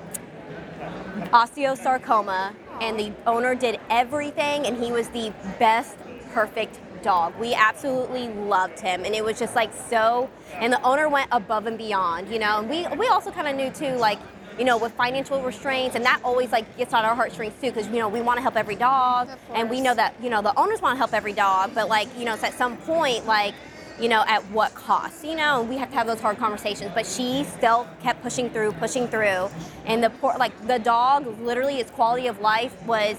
osteosarcoma, 1.31 2.53
and 2.81 2.99
the 2.99 3.11
owner 3.25 3.55
did 3.55 3.79
everything, 3.89 4.65
and 4.65 4.81
he 4.81 4.91
was 4.91 5.09
the 5.09 5.33
best, 5.57 5.97
perfect 6.33 6.79
dog. 7.01 7.33
We 7.39 7.53
absolutely 7.53 8.27
loved 8.27 8.79
him, 8.79 9.05
and 9.05 9.15
it 9.15 9.23
was 9.23 9.39
just 9.39 9.55
like 9.55 9.71
so. 9.73 10.29
And 10.53 10.71
the 10.71 10.81
owner 10.83 11.09
went 11.09 11.29
above 11.31 11.65
and 11.65 11.77
beyond, 11.77 12.29
you 12.29 12.39
know. 12.39 12.59
And 12.59 12.69
we 12.69 12.85
we 12.97 13.07
also 13.07 13.31
kind 13.31 13.47
of 13.47 13.55
knew 13.55 13.71
too, 13.71 13.97
like 13.97 14.19
you 14.59 14.65
know, 14.65 14.77
with 14.77 14.91
financial 14.93 15.41
restraints, 15.41 15.95
and 15.95 16.05
that 16.05 16.19
always 16.23 16.51
like 16.51 16.77
gets 16.77 16.93
on 16.93 17.05
our 17.05 17.15
heartstrings 17.15 17.53
too, 17.61 17.71
because 17.71 17.87
you 17.87 17.99
know 17.99 18.09
we 18.09 18.21
want 18.21 18.37
to 18.37 18.41
help 18.41 18.57
every 18.57 18.75
dog, 18.75 19.29
and 19.53 19.69
we 19.69 19.79
know 19.79 19.95
that 19.95 20.13
you 20.21 20.29
know 20.29 20.41
the 20.41 20.57
owners 20.59 20.81
want 20.81 20.95
to 20.95 20.97
help 20.97 21.13
every 21.13 21.33
dog, 21.33 21.71
but 21.73 21.87
like 21.87 22.07
you 22.17 22.25
know, 22.25 22.33
it's 22.33 22.43
at 22.43 22.53
some 22.53 22.75
point 22.77 23.25
like 23.25 23.55
you 23.99 24.07
know, 24.07 24.23
at 24.27 24.41
what 24.51 24.73
cost, 24.75 25.25
you 25.25 25.35
know, 25.35 25.59
and 25.59 25.69
we 25.69 25.77
have 25.77 25.89
to 25.89 25.95
have 25.95 26.07
those 26.07 26.21
hard 26.21 26.37
conversations. 26.37 26.91
But 26.93 27.05
she 27.05 27.43
still 27.43 27.85
kept 28.01 28.23
pushing 28.23 28.49
through, 28.49 28.71
pushing 28.73 29.07
through. 29.07 29.49
And 29.85 30.03
the 30.03 30.09
poor, 30.09 30.35
like 30.39 30.67
the 30.67 30.79
dog, 30.79 31.27
literally, 31.41 31.79
its 31.79 31.91
quality 31.91 32.27
of 32.27 32.39
life 32.39 32.81
was 32.83 33.17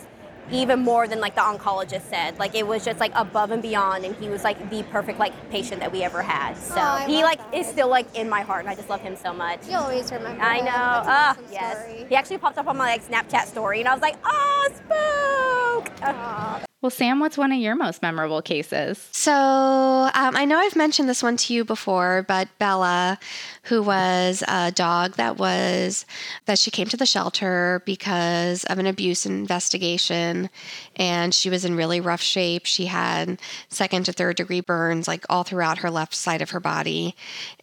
even 0.53 0.81
more 0.81 1.09
than 1.09 1.21
like 1.21 1.35
the 1.35 1.41
oncologist 1.41 2.03
said. 2.03 2.39
Like 2.39 2.55
it 2.55 2.67
was 2.67 2.85
just 2.85 3.01
like 3.01 3.13
above 3.15 3.51
and 3.51 3.63
beyond, 3.63 4.05
and 4.05 4.15
he 4.17 4.29
was 4.29 4.45
like 4.45 4.71
the 4.71 4.83
perfect 4.85 5.19
like 5.19 5.33
patient 5.51 5.81
that 5.81 5.93
we 5.93 6.03
ever 6.03 6.23
had. 6.23 6.53
Oh, 6.57 6.61
so 6.61 6.77
oh, 6.79 6.97
he 7.07 7.23
like 7.23 7.39
that. 7.39 7.55
is 7.55 7.67
still 7.67 7.89
like 7.89 8.07
in 8.15 8.29
my 8.29 8.43
heart, 8.43 8.61
and 8.61 8.69
I 8.69 8.75
just 8.75 8.89
love 8.89 9.01
him 9.01 9.17
so 9.17 9.33
much. 9.33 9.67
You 9.69 9.77
always 9.77 10.11
remember. 10.13 10.43
I 10.43 10.61
know. 10.61 10.71
Oh, 10.71 11.11
awesome 11.11 11.45
yes. 11.51 11.85
Story. 11.85 12.07
He 12.09 12.15
actually 12.15 12.39
popped 12.39 12.59
up 12.59 12.67
on 12.67 12.77
my 12.77 12.97
like 12.97 13.07
Snapchat 13.07 13.47
story, 13.47 13.81
and 13.81 13.89
I 13.89 13.93
was 13.93 14.03
like, 14.03 14.17
oh, 14.25 14.69
spook. 14.75 16.67
Well, 16.83 16.89
Sam, 16.89 17.21
what's 17.21 17.37
one 17.37 17.53
of 17.53 17.59
your 17.59 17.77
most 17.77 18.01
memorable 18.01 18.41
cases? 18.41 19.07
So 19.13 19.35
um, 19.35 20.35
I 20.35 20.47
know 20.47 20.57
I've 20.57 20.77
mentioned 20.77 21.11
this 21.11 21.23
one 21.23 21.37
to 21.37 21.53
you 21.53 21.63
before, 21.63 22.25
but 22.27 22.49
Bella, 22.57 23.19
who 23.65 23.83
was 23.83 24.43
a 24.49 24.73
dog 24.73 25.17
that 25.17 25.37
was 25.37 26.07
that 26.47 26.59
she 26.59 26.71
came 26.71 26.87
to 26.89 26.97
the 26.97 27.05
shelter 27.05 27.83
because 27.85 28.65
of 28.65 28.79
an 28.79 28.87
abuse 28.87 29.27
investigation, 29.27 30.49
and 30.97 31.35
she 31.35 31.51
was 31.51 31.67
in 31.67 31.77
really 31.77 32.01
rough 32.01 32.23
shape. 32.23 32.65
She 32.65 32.87
had 32.87 33.39
second 33.69 34.07
to 34.07 34.15
third 34.15 34.37
degree 34.37 34.63
burns 34.63 35.07
like 35.07 35.27
all 35.29 35.45
throughout 35.45 35.79
her 35.79 35.91
left 35.91 36.15
side 36.15 36.41
of 36.41 36.49
her 36.49 36.61
body, 36.61 37.15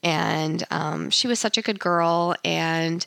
and 0.03 0.63
um, 0.69 1.09
she 1.09 1.27
was 1.27 1.39
such 1.39 1.57
a 1.57 1.63
good 1.63 1.79
girl. 1.79 2.35
And 2.45 3.03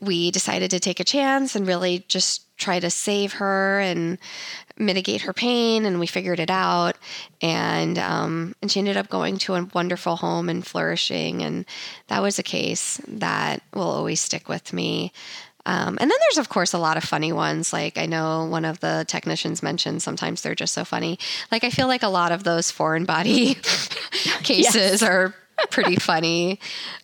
we 0.00 0.30
decided 0.30 0.70
to 0.70 0.80
take 0.80 1.00
a 1.00 1.04
chance 1.04 1.54
and 1.54 1.66
really 1.66 2.06
just 2.08 2.46
try 2.56 2.78
to 2.78 2.90
save 2.90 3.34
her 3.34 3.80
and 3.80 4.18
mitigate 4.80 5.22
her 5.22 5.32
pain 5.32 5.84
and 5.84 6.00
we 6.00 6.06
figured 6.06 6.40
it 6.40 6.50
out 6.50 6.96
and 7.42 7.98
um, 7.98 8.54
and 8.62 8.72
she 8.72 8.80
ended 8.80 8.96
up 8.96 9.08
going 9.08 9.36
to 9.38 9.54
a 9.54 9.68
wonderful 9.74 10.16
home 10.16 10.48
and 10.48 10.66
flourishing 10.66 11.42
and 11.42 11.64
that 12.08 12.22
was 12.22 12.38
a 12.38 12.42
case 12.42 13.00
that 13.06 13.62
will 13.74 13.82
always 13.82 14.20
stick 14.20 14.48
with 14.48 14.72
me 14.72 15.12
um, 15.66 15.98
and 16.00 16.10
then 16.10 16.18
there's 16.20 16.38
of 16.38 16.48
course 16.48 16.72
a 16.72 16.78
lot 16.78 16.96
of 16.96 17.04
funny 17.04 17.32
ones 17.32 17.72
like 17.72 17.98
i 17.98 18.06
know 18.06 18.46
one 18.46 18.64
of 18.64 18.80
the 18.80 19.04
technicians 19.06 19.62
mentioned 19.62 20.02
sometimes 20.02 20.40
they're 20.40 20.54
just 20.54 20.74
so 20.74 20.84
funny 20.84 21.18
like 21.52 21.62
i 21.62 21.70
feel 21.70 21.86
like 21.86 22.02
a 22.02 22.08
lot 22.08 22.32
of 22.32 22.42
those 22.42 22.70
foreign 22.70 23.04
body 23.04 23.54
cases 24.42 24.74
yes. 24.74 25.02
are 25.02 25.34
pretty 25.70 25.96
funny. 25.96 26.58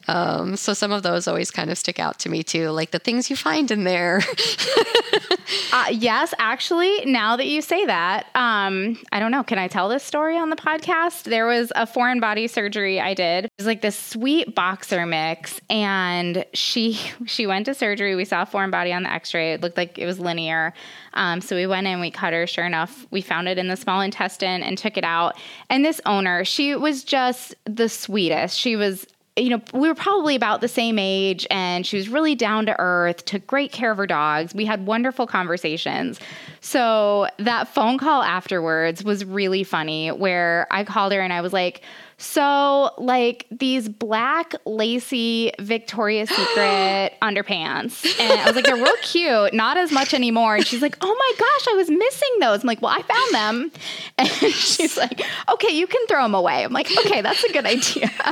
Um, 0.09 0.57
so 0.57 0.73
some 0.73 0.93
of 0.93 1.03
those 1.03 1.27
always 1.27 1.51
kind 1.51 1.71
of 1.71 1.79
stick 1.79 1.99
out 1.99 2.19
to 2.21 2.29
me 2.29 2.43
too, 2.43 2.71
like 2.71 2.91
the 2.91 2.99
things 2.99 3.29
you 3.29 3.37
find 3.37 3.71
in 3.71 3.85
there. 3.85 4.23
uh, 5.73 5.87
yes, 5.91 6.33
actually, 6.39 7.05
now 7.07 7.37
that 7.37 7.47
you 7.47 7.61
say 7.61 7.85
that, 7.87 8.27
um, 8.35 8.99
I 9.13 9.19
don't 9.19 9.31
know. 9.31 9.43
Can 9.43 9.59
I 9.59 9.69
tell 9.69 9.89
this 9.89 10.05
story 10.05 10.37
on 10.37 10.51
the 10.51 10.57
podcast? 10.57 11.25
There 11.25 11.47
was 11.47 11.73
a 11.75 11.87
foreign 11.87 12.21
body 12.21 12.47
surgery 12.47 13.01
I 13.01 13.15
did. 13.15 13.47
It 13.47 13.53
was 13.59 13.67
like 13.67 13.83
this 13.83 13.99
sweet 13.99 14.55
boxer 14.55 15.07
mix, 15.07 15.61
and 15.69 16.45
she 16.53 16.93
she 17.27 17.47
went 17.47 17.67
to 17.67 17.75
surgery. 17.75 18.15
We 18.15 18.25
saw 18.25 18.43
a 18.43 18.47
foreign 18.47 18.71
body 18.71 18.93
on 18.93 19.03
the 19.03 19.13
X-ray. 19.13 19.55
It 19.55 19.61
looked 19.61 19.77
like 19.77 19.99
it 19.99 20.07
was 20.07 20.21
linear. 20.21 20.73
Um, 21.15 21.41
so 21.41 21.57
we 21.57 21.67
went 21.67 21.87
in, 21.87 22.01
we 22.01 22.11
cut 22.11 22.33
her. 22.33 22.47
Sure 22.47 22.67
enough, 22.67 23.07
we 23.11 23.21
found 23.21 23.49
it 23.49 23.59
in 23.59 23.69
the 23.69 23.77
small 23.77 24.01
intestine 24.01 24.63
and 24.63 24.77
took 24.77 24.97
it 24.97 25.05
out. 25.05 25.37
And 25.71 25.85
this 25.85 26.01
owner, 26.07 26.45
she 26.45 26.77
was 26.77 27.03
just 27.03 27.55
the 27.65 27.89
sweetest. 27.89 28.59
She 28.59 28.77
was 28.77 29.07
you 29.37 29.51
know, 29.51 29.61
we 29.75 29.87
were 29.87 29.95
probably 29.95 30.35
about 30.35 30.63
the 30.63 30.69
same 30.69 30.99
age 30.99 31.47
and 31.51 31.87
she 31.87 31.97
was 31.97 32.09
really 32.09 32.35
down 32.35 32.67
to 32.67 32.77
earth, 32.79 33.25
took 33.27 33.47
great 33.47 33.71
care 33.71 33.91
of 33.91 33.99
her 33.99 34.07
dogs. 34.07 34.55
We 34.55 34.65
had 34.65 34.87
wonderful 34.87 35.27
conversations. 35.27 36.19
So 36.61 37.29
that 37.39 37.69
phone 37.69 37.99
call 37.99 38.23
afterwards 38.23 39.05
was 39.05 39.25
really 39.25 39.65
funny 39.65 40.11
where 40.11 40.67
I 40.71 40.85
called 40.85 41.13
her 41.13 41.21
and 41.21 41.33
I 41.33 41.41
was 41.41 41.53
like, 41.53 41.83
So, 42.19 42.91
like 42.97 43.47
these 43.51 43.91
black 43.91 44.55
lacy 44.65 45.53
Victoria's 45.61 46.31
Secret 46.31 47.13
underpants. 47.23 48.19
And 48.19 48.41
I 48.41 48.47
was 48.47 48.57
like, 48.57 48.65
they're 48.65 48.75
real 48.75 48.97
cute, 49.03 49.53
not 49.53 49.77
as 49.77 49.93
much 49.93 50.15
anymore. 50.15 50.57
And 50.57 50.67
she's 50.67 50.81
like, 50.81 50.97
oh 51.03 51.15
my 51.15 51.33
gosh, 51.39 51.69
I 51.69 51.77
was 51.77 51.91
missing 51.91 52.31
those. 52.41 52.63
I'm 52.63 52.67
like, 52.67 52.81
well, 52.81 52.95
I 52.97 53.03
found 53.03 53.35
them. 53.35 53.73
And 54.19 54.29
she's 54.55 54.97
like, 54.97 55.21
okay, 55.53 55.69
you 55.71 55.87
can 55.87 56.07
throw 56.07 56.23
them 56.23 56.35
away. 56.35 56.65
I'm 56.65 56.73
like, 56.73 56.91
okay, 57.05 57.21
that's 57.21 57.45
a 57.45 57.53
good 57.53 57.67
idea. 57.67 58.11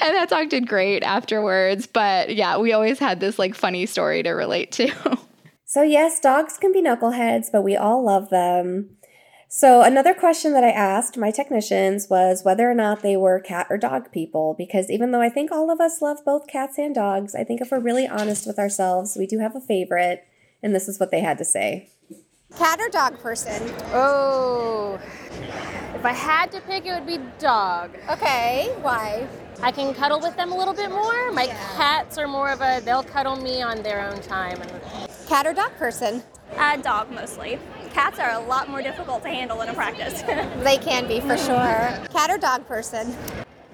And 0.00 0.14
that 0.14 0.28
talk 0.28 0.48
did 0.48 0.68
great 0.68 1.02
afterwards. 1.02 1.86
But 1.88 2.36
yeah, 2.36 2.58
we 2.58 2.72
always 2.72 3.00
had 3.00 3.18
this 3.18 3.38
like 3.38 3.54
funny 3.56 3.86
story 3.86 4.22
to 4.22 4.30
relate 4.30 4.70
to. 4.72 5.18
So, 5.68 5.82
yes, 5.82 6.20
dogs 6.20 6.58
can 6.58 6.72
be 6.72 6.80
knuckleheads, 6.80 7.48
but 7.50 7.62
we 7.62 7.76
all 7.76 8.04
love 8.04 8.30
them. 8.30 8.96
So, 9.48 9.82
another 9.82 10.14
question 10.14 10.52
that 10.52 10.62
I 10.62 10.70
asked 10.70 11.16
my 11.16 11.32
technicians 11.32 12.08
was 12.08 12.44
whether 12.44 12.70
or 12.70 12.74
not 12.74 13.02
they 13.02 13.16
were 13.16 13.40
cat 13.40 13.66
or 13.68 13.76
dog 13.76 14.12
people, 14.12 14.54
because 14.56 14.88
even 14.90 15.10
though 15.10 15.20
I 15.20 15.28
think 15.28 15.50
all 15.50 15.68
of 15.70 15.80
us 15.80 16.00
love 16.00 16.18
both 16.24 16.46
cats 16.46 16.78
and 16.78 16.94
dogs, 16.94 17.34
I 17.34 17.42
think 17.42 17.60
if 17.60 17.72
we're 17.72 17.80
really 17.80 18.06
honest 18.06 18.46
with 18.46 18.60
ourselves, 18.60 19.16
we 19.18 19.26
do 19.26 19.40
have 19.40 19.56
a 19.56 19.60
favorite, 19.60 20.24
and 20.62 20.72
this 20.72 20.88
is 20.88 21.00
what 21.00 21.10
they 21.10 21.20
had 21.20 21.36
to 21.38 21.44
say. 21.44 21.90
Cat 22.56 22.78
or 22.80 22.88
dog 22.88 23.18
person? 23.18 23.60
Oh, 23.92 25.00
if 25.96 26.04
I 26.04 26.12
had 26.12 26.52
to 26.52 26.60
pick, 26.60 26.86
it 26.86 26.92
would 26.92 27.08
be 27.08 27.18
dog. 27.40 27.90
Okay, 28.08 28.72
why? 28.82 29.26
I 29.62 29.72
can 29.72 29.94
cuddle 29.94 30.20
with 30.20 30.36
them 30.36 30.52
a 30.52 30.56
little 30.56 30.74
bit 30.74 30.90
more. 30.90 31.32
My 31.32 31.48
cats 31.76 32.18
are 32.18 32.28
more 32.28 32.50
of 32.50 32.60
a, 32.60 32.80
they'll 32.84 33.02
cuddle 33.02 33.34
me 33.34 33.62
on 33.62 33.82
their 33.82 34.08
own 34.08 34.20
time. 34.22 34.60
And 34.60 34.70
Cat 35.26 35.44
or 35.44 35.52
dog 35.52 35.74
person? 35.76 36.22
Uh, 36.56 36.76
dog 36.76 37.10
mostly. 37.10 37.58
Cats 37.92 38.20
are 38.20 38.30
a 38.30 38.38
lot 38.38 38.68
more 38.68 38.80
difficult 38.80 39.22
to 39.24 39.28
handle 39.28 39.60
in 39.62 39.68
a 39.68 39.74
practice. 39.74 40.22
They 40.62 40.78
can 40.78 41.08
be 41.08 41.20
for 41.20 41.36
sure. 41.36 42.06
Cat 42.12 42.30
or 42.30 42.38
dog 42.38 42.66
person? 42.68 43.16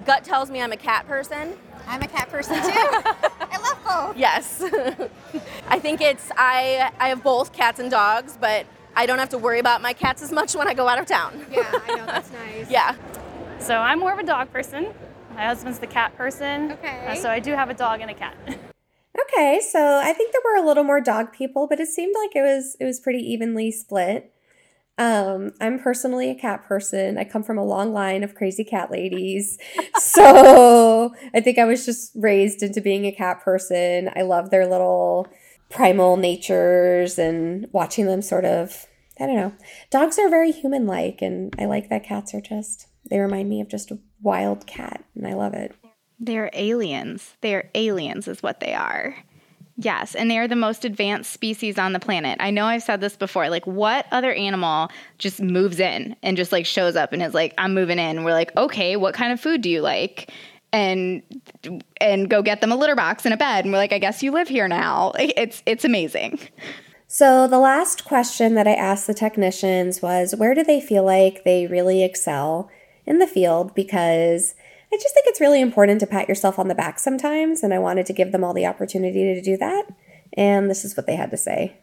Gut 0.06 0.24
tells 0.24 0.50
me 0.50 0.62
I'm 0.62 0.72
a 0.72 0.76
cat 0.76 1.06
person. 1.06 1.54
I'm 1.86 2.00
a 2.02 2.08
cat 2.08 2.30
person 2.30 2.54
too. 2.54 2.70
I 2.72 3.58
love 3.60 3.84
both. 3.84 4.16
Yes. 4.16 4.62
I 5.68 5.78
think 5.78 6.00
it's 6.00 6.30
I 6.36 6.90
I 6.98 7.08
have 7.08 7.22
both 7.22 7.52
cats 7.52 7.78
and 7.80 7.90
dogs, 7.90 8.38
but 8.40 8.66
I 8.96 9.04
don't 9.04 9.18
have 9.18 9.30
to 9.30 9.38
worry 9.38 9.58
about 9.58 9.82
my 9.82 9.92
cats 9.92 10.22
as 10.22 10.32
much 10.32 10.54
when 10.54 10.68
I 10.68 10.74
go 10.74 10.88
out 10.88 10.98
of 10.98 11.06
town. 11.06 11.44
Yeah, 11.50 11.70
I 11.86 11.96
know 11.96 12.06
that's 12.06 12.32
nice. 12.32 12.70
Yeah. 12.70 12.94
So 13.58 13.76
I'm 13.76 13.98
more 13.98 14.12
of 14.12 14.18
a 14.18 14.24
dog 14.24 14.50
person. 14.52 14.94
My 15.34 15.44
husband's 15.46 15.78
the 15.78 15.86
cat 15.86 16.16
person. 16.16 16.72
Okay. 16.72 17.06
Uh, 17.08 17.14
so 17.14 17.28
I 17.30 17.40
do 17.40 17.52
have 17.52 17.68
a 17.68 17.74
dog 17.74 18.00
and 18.00 18.10
a 18.10 18.14
cat. 18.14 18.36
Okay, 19.20 19.60
so 19.60 20.00
I 20.02 20.12
think 20.12 20.32
there 20.32 20.40
were 20.44 20.62
a 20.62 20.66
little 20.66 20.84
more 20.84 21.00
dog 21.00 21.32
people, 21.32 21.66
but 21.68 21.80
it 21.80 21.88
seemed 21.88 22.14
like 22.18 22.34
it 22.34 22.42
was 22.42 22.76
it 22.80 22.84
was 22.84 23.00
pretty 23.00 23.20
evenly 23.20 23.70
split. 23.70 24.32
Um, 24.98 25.52
I'm 25.60 25.78
personally 25.78 26.30
a 26.30 26.34
cat 26.34 26.64
person. 26.64 27.18
I 27.18 27.24
come 27.24 27.42
from 27.42 27.58
a 27.58 27.64
long 27.64 27.92
line 27.92 28.22
of 28.22 28.34
crazy 28.34 28.64
cat 28.64 28.90
ladies. 28.90 29.58
so 29.98 31.14
I 31.34 31.40
think 31.40 31.58
I 31.58 31.64
was 31.64 31.84
just 31.84 32.12
raised 32.14 32.62
into 32.62 32.80
being 32.80 33.06
a 33.06 33.12
cat 33.12 33.42
person. 33.42 34.10
I 34.14 34.22
love 34.22 34.50
their 34.50 34.66
little 34.66 35.28
primal 35.70 36.16
natures 36.16 37.18
and 37.18 37.66
watching 37.72 38.06
them 38.06 38.22
sort 38.22 38.44
of 38.44 38.86
I 39.20 39.26
don't 39.26 39.36
know. 39.36 39.52
Dogs 39.90 40.18
are 40.18 40.28
very 40.28 40.52
human 40.52 40.86
like 40.86 41.20
and 41.20 41.54
I 41.58 41.66
like 41.66 41.88
that 41.90 42.04
cats 42.04 42.34
are 42.34 42.40
just 42.40 42.86
they 43.10 43.18
remind 43.18 43.48
me 43.48 43.60
of 43.60 43.68
just 43.68 43.90
a 43.90 43.98
wild 44.22 44.66
cat 44.66 45.04
and 45.14 45.26
I 45.26 45.34
love 45.34 45.54
it. 45.54 45.74
They're 46.22 46.50
aliens. 46.52 47.34
They're 47.40 47.68
aliens, 47.74 48.28
is 48.28 48.44
what 48.44 48.60
they 48.60 48.74
are. 48.74 49.16
Yes, 49.76 50.14
and 50.14 50.30
they 50.30 50.38
are 50.38 50.46
the 50.46 50.54
most 50.54 50.84
advanced 50.84 51.32
species 51.32 51.78
on 51.78 51.92
the 51.92 51.98
planet. 51.98 52.36
I 52.40 52.50
know 52.50 52.66
I've 52.66 52.84
said 52.84 53.00
this 53.00 53.16
before. 53.16 53.48
Like, 53.48 53.66
what 53.66 54.06
other 54.12 54.32
animal 54.32 54.88
just 55.18 55.40
moves 55.42 55.80
in 55.80 56.14
and 56.22 56.36
just 56.36 56.52
like 56.52 56.64
shows 56.64 56.94
up 56.94 57.12
and 57.12 57.20
is 57.22 57.34
like, 57.34 57.54
"I'm 57.58 57.74
moving 57.74 57.98
in." 57.98 58.22
We're 58.22 58.34
like, 58.34 58.56
"Okay, 58.56 58.94
what 58.94 59.14
kind 59.14 59.32
of 59.32 59.40
food 59.40 59.62
do 59.62 59.68
you 59.68 59.80
like?" 59.80 60.30
And 60.72 61.22
and 62.00 62.30
go 62.30 62.40
get 62.40 62.60
them 62.60 62.70
a 62.70 62.76
litter 62.76 62.94
box 62.94 63.24
and 63.24 63.34
a 63.34 63.36
bed, 63.36 63.64
and 63.64 63.72
we're 63.72 63.80
like, 63.80 63.92
"I 63.92 63.98
guess 63.98 64.22
you 64.22 64.30
live 64.30 64.48
here 64.48 64.68
now." 64.68 65.12
It's 65.18 65.60
it's 65.66 65.84
amazing. 65.84 66.38
So, 67.08 67.48
the 67.48 67.58
last 67.58 68.04
question 68.04 68.54
that 68.54 68.68
I 68.68 68.74
asked 68.74 69.08
the 69.08 69.14
technicians 69.14 70.00
was 70.00 70.36
where 70.36 70.54
do 70.54 70.62
they 70.62 70.80
feel 70.80 71.04
like 71.04 71.42
they 71.44 71.66
really 71.66 72.04
excel 72.04 72.70
in 73.04 73.18
the 73.18 73.26
field? 73.26 73.74
Because 73.74 74.54
I 74.92 74.98
just 74.98 75.14
think 75.14 75.26
it's 75.26 75.40
really 75.40 75.62
important 75.62 76.00
to 76.00 76.06
pat 76.06 76.28
yourself 76.28 76.58
on 76.58 76.68
the 76.68 76.74
back 76.74 76.98
sometimes, 76.98 77.62
and 77.62 77.72
I 77.72 77.78
wanted 77.78 78.04
to 78.06 78.12
give 78.12 78.30
them 78.30 78.44
all 78.44 78.52
the 78.52 78.66
opportunity 78.66 79.34
to 79.34 79.40
do 79.40 79.56
that. 79.56 79.86
And 80.34 80.68
this 80.68 80.84
is 80.84 80.96
what 80.96 81.06
they 81.06 81.16
had 81.16 81.30
to 81.30 81.36
say. 81.38 81.78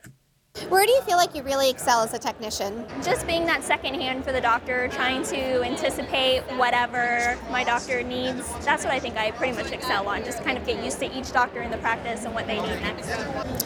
Where 0.68 0.86
do 0.86 0.92
you 0.92 1.02
feel 1.02 1.18
like 1.18 1.36
you 1.36 1.42
really 1.42 1.70
excel 1.70 2.02
as 2.02 2.14
a 2.14 2.20
technician? 2.20 2.86
Just 3.02 3.26
being 3.26 3.46
that 3.46 3.64
second 3.64 3.96
hand 3.96 4.24
for 4.26 4.32
the 4.32 4.42
doctor, 4.42 4.90
trying 4.90 5.24
to 5.26 5.64
anticipate 5.64 6.42
whatever 6.58 7.38
my 7.50 7.64
doctor 7.64 8.04
needs. 8.04 8.48
That's 8.66 8.84
what 8.84 8.94
I 8.94 9.00
think 9.00 9.16
I 9.18 9.32
pretty 9.32 9.56
much 9.56 9.72
excel 9.72 10.08
on. 10.08 10.24
Just 10.24 10.44
kind 10.44 10.58
of 10.58 10.66
get 10.66 10.84
used 10.84 11.00
to 11.00 11.18
each 11.18 11.32
doctor 11.32 11.62
in 11.62 11.72
the 11.72 11.78
practice 11.78 12.26
and 12.26 12.36
what 12.36 12.46
they 12.46 12.62
need 12.62 12.82
next. 12.82 13.08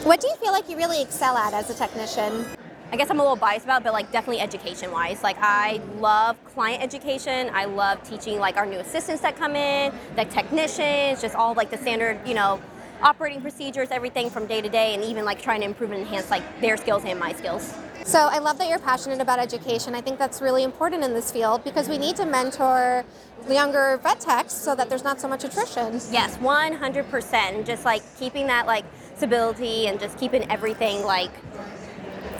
What 0.04 0.20
do 0.20 0.28
you 0.28 0.36
feel 0.36 0.52
like 0.52 0.68
you 0.70 0.76
really 0.76 1.02
excel 1.02 1.36
at 1.36 1.52
as 1.52 1.68
a 1.68 1.74
technician? 1.74 2.46
I 2.94 2.96
guess 2.96 3.10
I'm 3.10 3.18
a 3.18 3.22
little 3.24 3.34
biased 3.34 3.64
about, 3.64 3.80
it, 3.80 3.84
but 3.84 3.92
like 3.92 4.12
definitely 4.12 4.40
education 4.40 4.92
wise. 4.92 5.20
Like 5.24 5.36
I 5.40 5.80
love 5.98 6.36
client 6.44 6.80
education. 6.80 7.50
I 7.52 7.64
love 7.64 8.00
teaching 8.08 8.38
like 8.38 8.56
our 8.56 8.66
new 8.66 8.78
assistants 8.78 9.20
that 9.22 9.34
come 9.34 9.56
in, 9.56 9.92
the 10.14 10.24
technicians, 10.26 11.20
just 11.20 11.34
all 11.34 11.54
like 11.54 11.72
the 11.72 11.76
standard, 11.76 12.20
you 12.24 12.34
know, 12.34 12.60
operating 13.02 13.40
procedures, 13.40 13.88
everything 13.90 14.30
from 14.30 14.46
day 14.46 14.60
to 14.60 14.68
day, 14.68 14.94
and 14.94 15.02
even 15.02 15.24
like 15.24 15.42
trying 15.42 15.58
to 15.62 15.66
improve 15.66 15.90
and 15.90 16.02
enhance 16.02 16.30
like 16.30 16.44
their 16.60 16.76
skills 16.76 17.02
and 17.04 17.18
my 17.18 17.32
skills. 17.32 17.74
So 18.04 18.20
I 18.20 18.38
love 18.38 18.58
that 18.58 18.68
you're 18.68 18.78
passionate 18.78 19.20
about 19.20 19.40
education. 19.40 19.96
I 19.96 20.00
think 20.00 20.16
that's 20.16 20.40
really 20.40 20.62
important 20.62 21.02
in 21.02 21.14
this 21.14 21.32
field 21.32 21.64
because 21.64 21.88
we 21.88 21.98
need 21.98 22.14
to 22.14 22.26
mentor 22.26 23.04
younger 23.50 23.98
vet 24.04 24.20
techs 24.20 24.52
so 24.54 24.76
that 24.76 24.88
there's 24.88 25.02
not 25.02 25.20
so 25.20 25.26
much 25.26 25.42
attrition. 25.42 25.94
Yes, 26.12 26.36
100%. 26.36 27.66
Just 27.66 27.84
like 27.84 28.02
keeping 28.20 28.46
that 28.46 28.68
like 28.68 28.84
stability 29.16 29.88
and 29.88 29.98
just 29.98 30.16
keeping 30.16 30.48
everything 30.48 31.02
like 31.02 31.32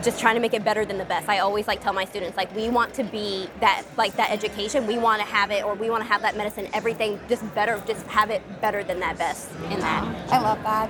just 0.05 0.21
trying 0.21 0.35
to 0.35 0.40
make 0.40 0.55
it 0.55 0.64
better 0.64 0.85
than 0.85 0.99
the 0.99 1.05
best. 1.05 1.29
I 1.29 1.38
always 1.38 1.67
like 1.67 1.83
tell 1.83 1.93
my 1.93 2.05
students 2.05 2.37
like 2.37 2.55
we 2.55 2.69
want 2.69 2.95
to 2.95 3.05
be 3.05 3.49
that 3.61 3.85
like 3.97 4.14
that 4.17 4.31
education. 4.31 4.87
We 4.87 4.99
want 4.99 5.21
to 5.21 5.27
have 5.27 5.51
it 5.51 5.64
or 5.64 5.75
we 5.75 5.90
want 5.90 6.03
to 6.03 6.09
have 6.09 6.23
that 6.23 6.37
medicine. 6.37 6.69
Everything 6.75 7.19
just 7.29 7.43
better. 7.55 7.83
Just 7.87 8.07
have 8.07 8.31
it 8.31 8.43
better 8.61 8.85
than 8.85 9.01
that 9.01 9.19
best 9.19 9.51
in 9.71 9.81
that. 9.81 10.33
I 10.33 10.40
love 10.40 10.62
that. 10.62 10.88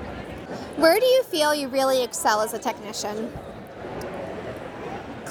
Where 0.76 0.98
do 0.98 1.06
you 1.06 1.22
feel 1.24 1.54
you 1.54 1.68
really 1.68 2.02
excel 2.02 2.40
as 2.40 2.52
a 2.54 2.58
technician? 2.58 3.32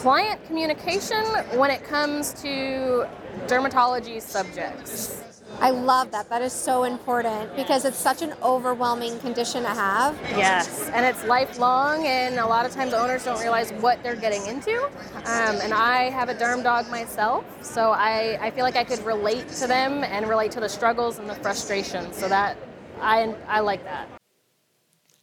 client 0.03 0.43
communication 0.47 1.23
when 1.57 1.71
it 1.71 1.81
comes 1.85 2.33
to 2.33 3.07
dermatology 3.47 4.21
subjects. 4.21 5.32
I 5.63 5.69
love 5.69 6.11
that. 6.11 6.27
That 6.27 6.41
is 6.41 6.51
so 6.51 6.83
important 6.83 7.55
because 7.55 7.85
it's 7.85 7.97
such 7.97 8.21
an 8.21 8.33
overwhelming 8.43 9.17
condition 9.19 9.63
to 9.63 9.69
have. 9.69 10.19
Yes, 10.31 10.89
and 10.89 11.05
it's 11.05 11.23
lifelong, 11.23 12.05
and 12.05 12.37
a 12.37 12.45
lot 12.45 12.65
of 12.65 12.73
times 12.73 12.93
owners 12.93 13.23
don't 13.23 13.39
realize 13.39 13.71
what 13.71 14.03
they're 14.03 14.17
getting 14.17 14.45
into. 14.47 14.83
Um, 14.83 15.61
and 15.63 15.73
I 15.73 16.09
have 16.09 16.27
a 16.27 16.35
derm 16.35 16.63
dog 16.63 16.89
myself, 16.89 17.45
so 17.63 17.91
I, 17.91 18.37
I 18.41 18.51
feel 18.51 18.65
like 18.65 18.75
I 18.75 18.83
could 18.83 18.99
relate 19.05 19.47
to 19.59 19.67
them 19.67 20.03
and 20.03 20.27
relate 20.27 20.51
to 20.51 20.59
the 20.59 20.67
struggles 20.67 21.17
and 21.17 21.29
the 21.29 21.35
frustrations. 21.35 22.17
So 22.17 22.27
that 22.27 22.57
I, 22.99 23.33
I 23.47 23.61
like 23.61 23.85
that 23.85 24.09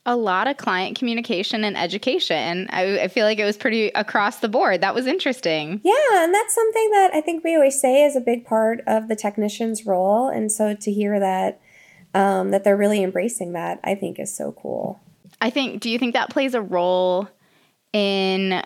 a 0.07 0.17
lot 0.17 0.49
of 0.49 0.57
client 0.57 0.99
communication 0.99 1.63
and 1.63 1.77
education. 1.77 2.69
I, 2.71 3.01
I, 3.01 3.09
feel 3.09 3.27
like 3.27 3.39
it 3.39 3.45
was 3.45 3.59
pretty 3.59 3.89
across 3.89 4.39
the 4.39 4.49
board. 4.49 4.81
That 4.81 4.95
was 4.95 5.07
interesting. 5.07 5.81
Yeah, 5.85 6.25
and 6.25 6.33
that's 6.33 6.55
something 6.55 6.91
that 6.93 7.11
I 7.13 7.21
think 7.21 7.45
we 7.45 7.55
always 7.55 7.79
say 7.81 8.05
is 8.05 8.17
a 8.17 8.21
big 8.21 8.47
part 8.47 8.81
of 8.87 9.09
the 9.09 9.17
technician's 9.17 9.85
role. 9.85 10.29
And 10.29 10.51
so 10.51 10.75
to 10.75 10.93
hear 10.93 11.21
that 11.21 11.61
um, 12.15 12.51
that 12.51 12.65
they're 12.65 12.77
really 12.77 13.03
embracing 13.03 13.53
that, 13.53 13.79
I 13.85 13.95
think 13.95 14.19
is 14.19 14.35
so 14.35 14.53
cool. 14.53 15.01
I 15.41 15.51
think. 15.51 15.81
Do 15.81 15.91
you 15.91 15.99
think 15.99 16.15
that 16.15 16.31
plays 16.31 16.55
a 16.55 16.63
role 16.63 17.29
in 17.93 18.63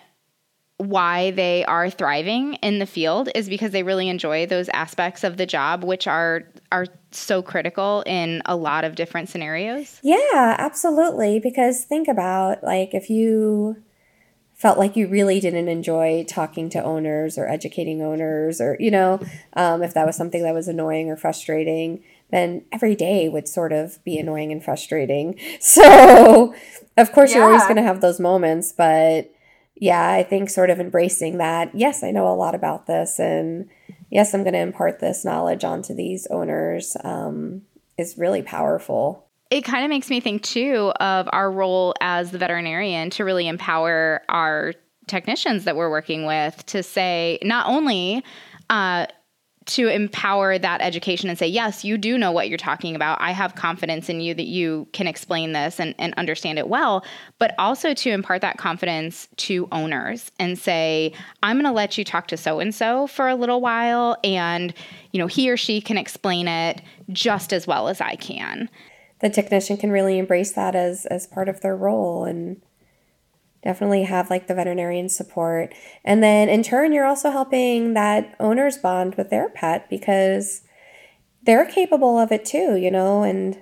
why 0.77 1.31
they 1.31 1.63
are 1.65 1.89
thriving 1.89 2.55
in 2.55 2.79
the 2.79 2.85
field 2.85 3.29
is 3.33 3.47
because 3.47 3.71
they 3.71 3.83
really 3.83 4.09
enjoy 4.09 4.45
those 4.45 4.67
aspects 4.69 5.23
of 5.23 5.37
the 5.37 5.45
job 5.45 5.83
which 5.83 6.05
are 6.05 6.43
are 6.71 6.85
so 7.19 7.41
critical 7.41 8.03
in 8.05 8.41
a 8.45 8.55
lot 8.55 8.83
of 8.83 8.95
different 8.95 9.29
scenarios. 9.29 9.99
Yeah, 10.03 10.55
absolutely 10.57 11.39
because 11.39 11.83
think 11.83 12.07
about 12.07 12.63
like 12.63 12.93
if 12.93 13.09
you 13.09 13.83
felt 14.53 14.77
like 14.77 14.95
you 14.95 15.07
really 15.07 15.39
didn't 15.39 15.67
enjoy 15.67 16.25
talking 16.27 16.69
to 16.69 16.83
owners 16.83 17.37
or 17.37 17.47
educating 17.47 18.01
owners 18.01 18.61
or 18.61 18.77
you 18.79 18.89
know 18.89 19.19
um, 19.53 19.83
if 19.83 19.93
that 19.93 20.05
was 20.05 20.15
something 20.15 20.43
that 20.43 20.53
was 20.53 20.69
annoying 20.69 21.09
or 21.09 21.17
frustrating 21.17 22.01
then 22.31 22.63
every 22.71 22.95
day 22.95 23.27
would 23.27 23.49
sort 23.49 23.73
of 23.73 24.01
be 24.05 24.17
annoying 24.17 24.53
and 24.53 24.63
frustrating 24.63 25.37
so 25.59 26.55
of 26.95 27.11
course 27.11 27.31
yeah. 27.31 27.39
you're 27.39 27.45
always 27.47 27.63
going 27.63 27.75
to 27.75 27.83
have 27.83 27.99
those 27.99 28.17
moments 28.17 28.71
but 28.71 29.29
yeah, 29.75 30.09
I 30.09 30.23
think 30.23 30.49
sort 30.49 30.69
of 30.69 30.79
embracing 30.79 31.37
that, 31.37 31.75
yes, 31.75 32.03
I 32.03 32.11
know 32.11 32.27
a 32.27 32.35
lot 32.35 32.55
about 32.55 32.87
this, 32.87 33.19
and 33.19 33.69
yes, 34.09 34.33
I'm 34.33 34.43
going 34.43 34.53
to 34.53 34.59
impart 34.59 34.99
this 34.99 35.25
knowledge 35.25 35.63
onto 35.63 35.93
these 35.93 36.27
owners 36.27 36.95
um, 37.03 37.63
is 37.97 38.17
really 38.17 38.41
powerful. 38.41 39.27
It 39.51 39.61
kind 39.61 39.83
of 39.83 39.89
makes 39.89 40.09
me 40.09 40.19
think 40.19 40.41
too 40.41 40.91
of 40.99 41.29
our 41.31 41.51
role 41.51 41.93
as 42.01 42.31
the 42.31 42.37
veterinarian 42.37 43.09
to 43.11 43.23
really 43.23 43.47
empower 43.47 44.21
our 44.27 44.73
technicians 45.07 45.65
that 45.65 45.75
we're 45.75 45.89
working 45.89 46.25
with 46.25 46.65
to 46.65 46.81
say 46.81 47.37
not 47.43 47.67
only 47.67 48.23
uh, 48.69 49.05
to 49.65 49.87
empower 49.87 50.59
that 50.59 50.81
education 50.81 51.27
and 51.27 51.39
say, 51.39 51.47
yes, 51.47 51.83
you 51.83 51.97
do 51.97 52.17
know 52.17 52.31
what 52.31 52.49
you're 52.49 52.57
talking 52.57 52.95
about. 52.95 53.19
I 53.19 53.31
have 53.31 53.55
confidence 53.55 54.09
in 54.09 54.21
you 54.21 54.35
that 54.35 54.45
you 54.45 54.87
can 54.93 55.07
explain 55.07 55.53
this 55.53 55.79
and, 55.79 55.95
and 55.97 56.13
understand 56.15 56.59
it 56.59 56.67
well, 56.67 57.03
but 57.39 57.55
also 57.57 57.93
to 57.95 58.11
impart 58.11 58.41
that 58.41 58.57
confidence 58.57 59.27
to 59.37 59.67
owners 59.71 60.31
and 60.37 60.57
say, 60.57 61.13
I'm 61.41 61.55
going 61.55 61.65
to 61.65 61.71
let 61.71 61.97
you 61.97 62.03
talk 62.03 62.27
to 62.27 62.37
so 62.37 62.59
and 62.59 62.75
so 62.75 63.07
for 63.07 63.27
a 63.27 63.35
little 63.35 63.59
while, 63.59 64.17
and 64.23 64.73
you 65.11 65.19
know, 65.19 65.27
he 65.27 65.49
or 65.49 65.57
she 65.57 65.81
can 65.81 65.97
explain 65.97 66.47
it 66.47 66.81
just 67.09 67.51
as 67.51 67.65
well 67.65 67.87
as 67.87 68.01
I 68.01 68.15
can. 68.15 68.69
The 69.21 69.29
technician 69.29 69.77
can 69.77 69.91
really 69.91 70.19
embrace 70.19 70.51
that 70.51 70.75
as 70.75 71.05
as 71.07 71.25
part 71.25 71.49
of 71.49 71.61
their 71.61 71.75
role 71.75 72.25
and 72.25 72.61
definitely 73.65 74.03
have 74.03 74.29
like 74.29 74.47
the 74.47 74.53
veterinarian 74.53 75.09
support. 75.09 75.73
And 76.05 76.23
then 76.23 76.47
in 76.47 76.63
turn, 76.63 76.93
you're 76.93 77.05
also 77.05 77.31
helping 77.31 77.95
that 77.95 78.35
owner's 78.39 78.77
bond 78.77 79.15
with 79.15 79.31
their 79.31 79.49
pet 79.49 79.89
because 79.89 80.61
they're 81.43 81.65
capable 81.65 82.17
of 82.17 82.31
it 82.31 82.45
too, 82.45 82.75
you 82.75 82.91
know, 82.91 83.23
and 83.23 83.59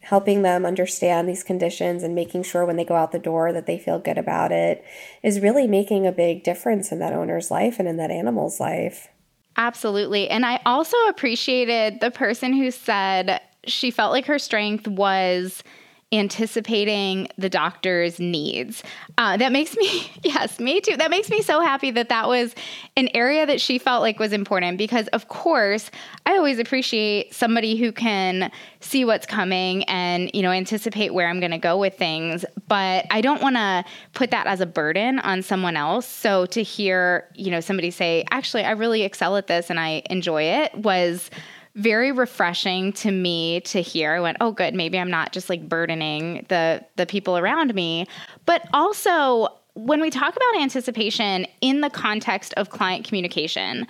helping 0.00 0.42
them 0.42 0.64
understand 0.64 1.28
these 1.28 1.42
conditions 1.42 2.04
and 2.04 2.14
making 2.14 2.42
sure 2.42 2.64
when 2.64 2.76
they 2.76 2.84
go 2.84 2.94
out 2.94 3.10
the 3.10 3.18
door 3.18 3.52
that 3.52 3.66
they 3.66 3.78
feel 3.78 3.98
good 3.98 4.18
about 4.18 4.52
it 4.52 4.84
is 5.22 5.40
really 5.40 5.66
making 5.66 6.06
a 6.06 6.12
big 6.12 6.44
difference 6.44 6.92
in 6.92 7.00
that 7.00 7.12
owner's 7.12 7.50
life 7.50 7.80
and 7.80 7.88
in 7.88 7.96
that 7.96 8.10
animal's 8.10 8.60
life. 8.60 9.08
Absolutely. 9.56 10.28
And 10.28 10.46
I 10.46 10.60
also 10.66 10.96
appreciated 11.08 12.00
the 12.00 12.10
person 12.10 12.52
who 12.52 12.70
said 12.70 13.40
she 13.64 13.90
felt 13.90 14.12
like 14.12 14.26
her 14.26 14.38
strength 14.38 14.86
was 14.86 15.64
anticipating 16.12 17.26
the 17.36 17.48
doctor's 17.48 18.20
needs. 18.20 18.84
Uh, 19.18 19.36
that 19.36 19.50
makes 19.50 19.76
me, 19.76 20.10
yes, 20.22 20.60
me 20.60 20.80
too. 20.80 20.96
That 20.96 21.10
makes 21.10 21.28
me 21.30 21.42
so 21.42 21.60
happy 21.60 21.90
that 21.90 22.08
that 22.10 22.28
was 22.28 22.54
an 22.96 23.08
area 23.12 23.44
that 23.44 23.60
she 23.60 23.78
felt 23.78 24.02
like 24.02 24.20
was 24.20 24.32
important 24.32 24.78
because, 24.78 25.08
of 25.08 25.26
course, 25.28 25.90
I 26.24 26.36
always 26.36 26.60
appreciate 26.60 27.34
somebody 27.34 27.76
who 27.76 27.90
can 27.90 28.52
see 28.78 29.04
what's 29.04 29.26
coming 29.26 29.82
and, 29.84 30.30
you 30.32 30.42
know, 30.42 30.52
anticipate 30.52 31.12
where 31.12 31.28
I'm 31.28 31.40
going 31.40 31.50
to 31.50 31.58
go 31.58 31.76
with 31.76 31.98
things. 31.98 32.44
But 32.68 33.06
I 33.10 33.20
don't 33.20 33.42
want 33.42 33.56
to 33.56 33.84
put 34.14 34.30
that 34.30 34.46
as 34.46 34.60
a 34.60 34.66
burden 34.66 35.18
on 35.18 35.42
someone 35.42 35.76
else. 35.76 36.06
So 36.06 36.46
to 36.46 36.62
hear, 36.62 37.28
you 37.34 37.50
know, 37.50 37.60
somebody 37.60 37.90
say, 37.90 38.24
actually, 38.30 38.62
I 38.62 38.72
really 38.72 39.02
excel 39.02 39.36
at 39.36 39.48
this 39.48 39.70
and 39.70 39.80
I 39.80 40.02
enjoy 40.08 40.44
it 40.44 40.72
was 40.76 41.30
very 41.76 42.10
refreshing 42.10 42.92
to 42.94 43.10
me 43.10 43.60
to 43.60 43.80
hear. 43.80 44.14
I 44.14 44.20
went, 44.20 44.38
"Oh 44.40 44.50
good, 44.50 44.74
maybe 44.74 44.98
I'm 44.98 45.10
not 45.10 45.32
just 45.32 45.48
like 45.48 45.68
burdening 45.68 46.46
the 46.48 46.84
the 46.96 47.06
people 47.06 47.38
around 47.38 47.74
me." 47.74 48.06
But 48.46 48.66
also, 48.72 49.48
when 49.74 50.00
we 50.00 50.10
talk 50.10 50.34
about 50.34 50.62
anticipation 50.62 51.46
in 51.60 51.82
the 51.82 51.90
context 51.90 52.54
of 52.56 52.70
client 52.70 53.06
communication, 53.06 53.86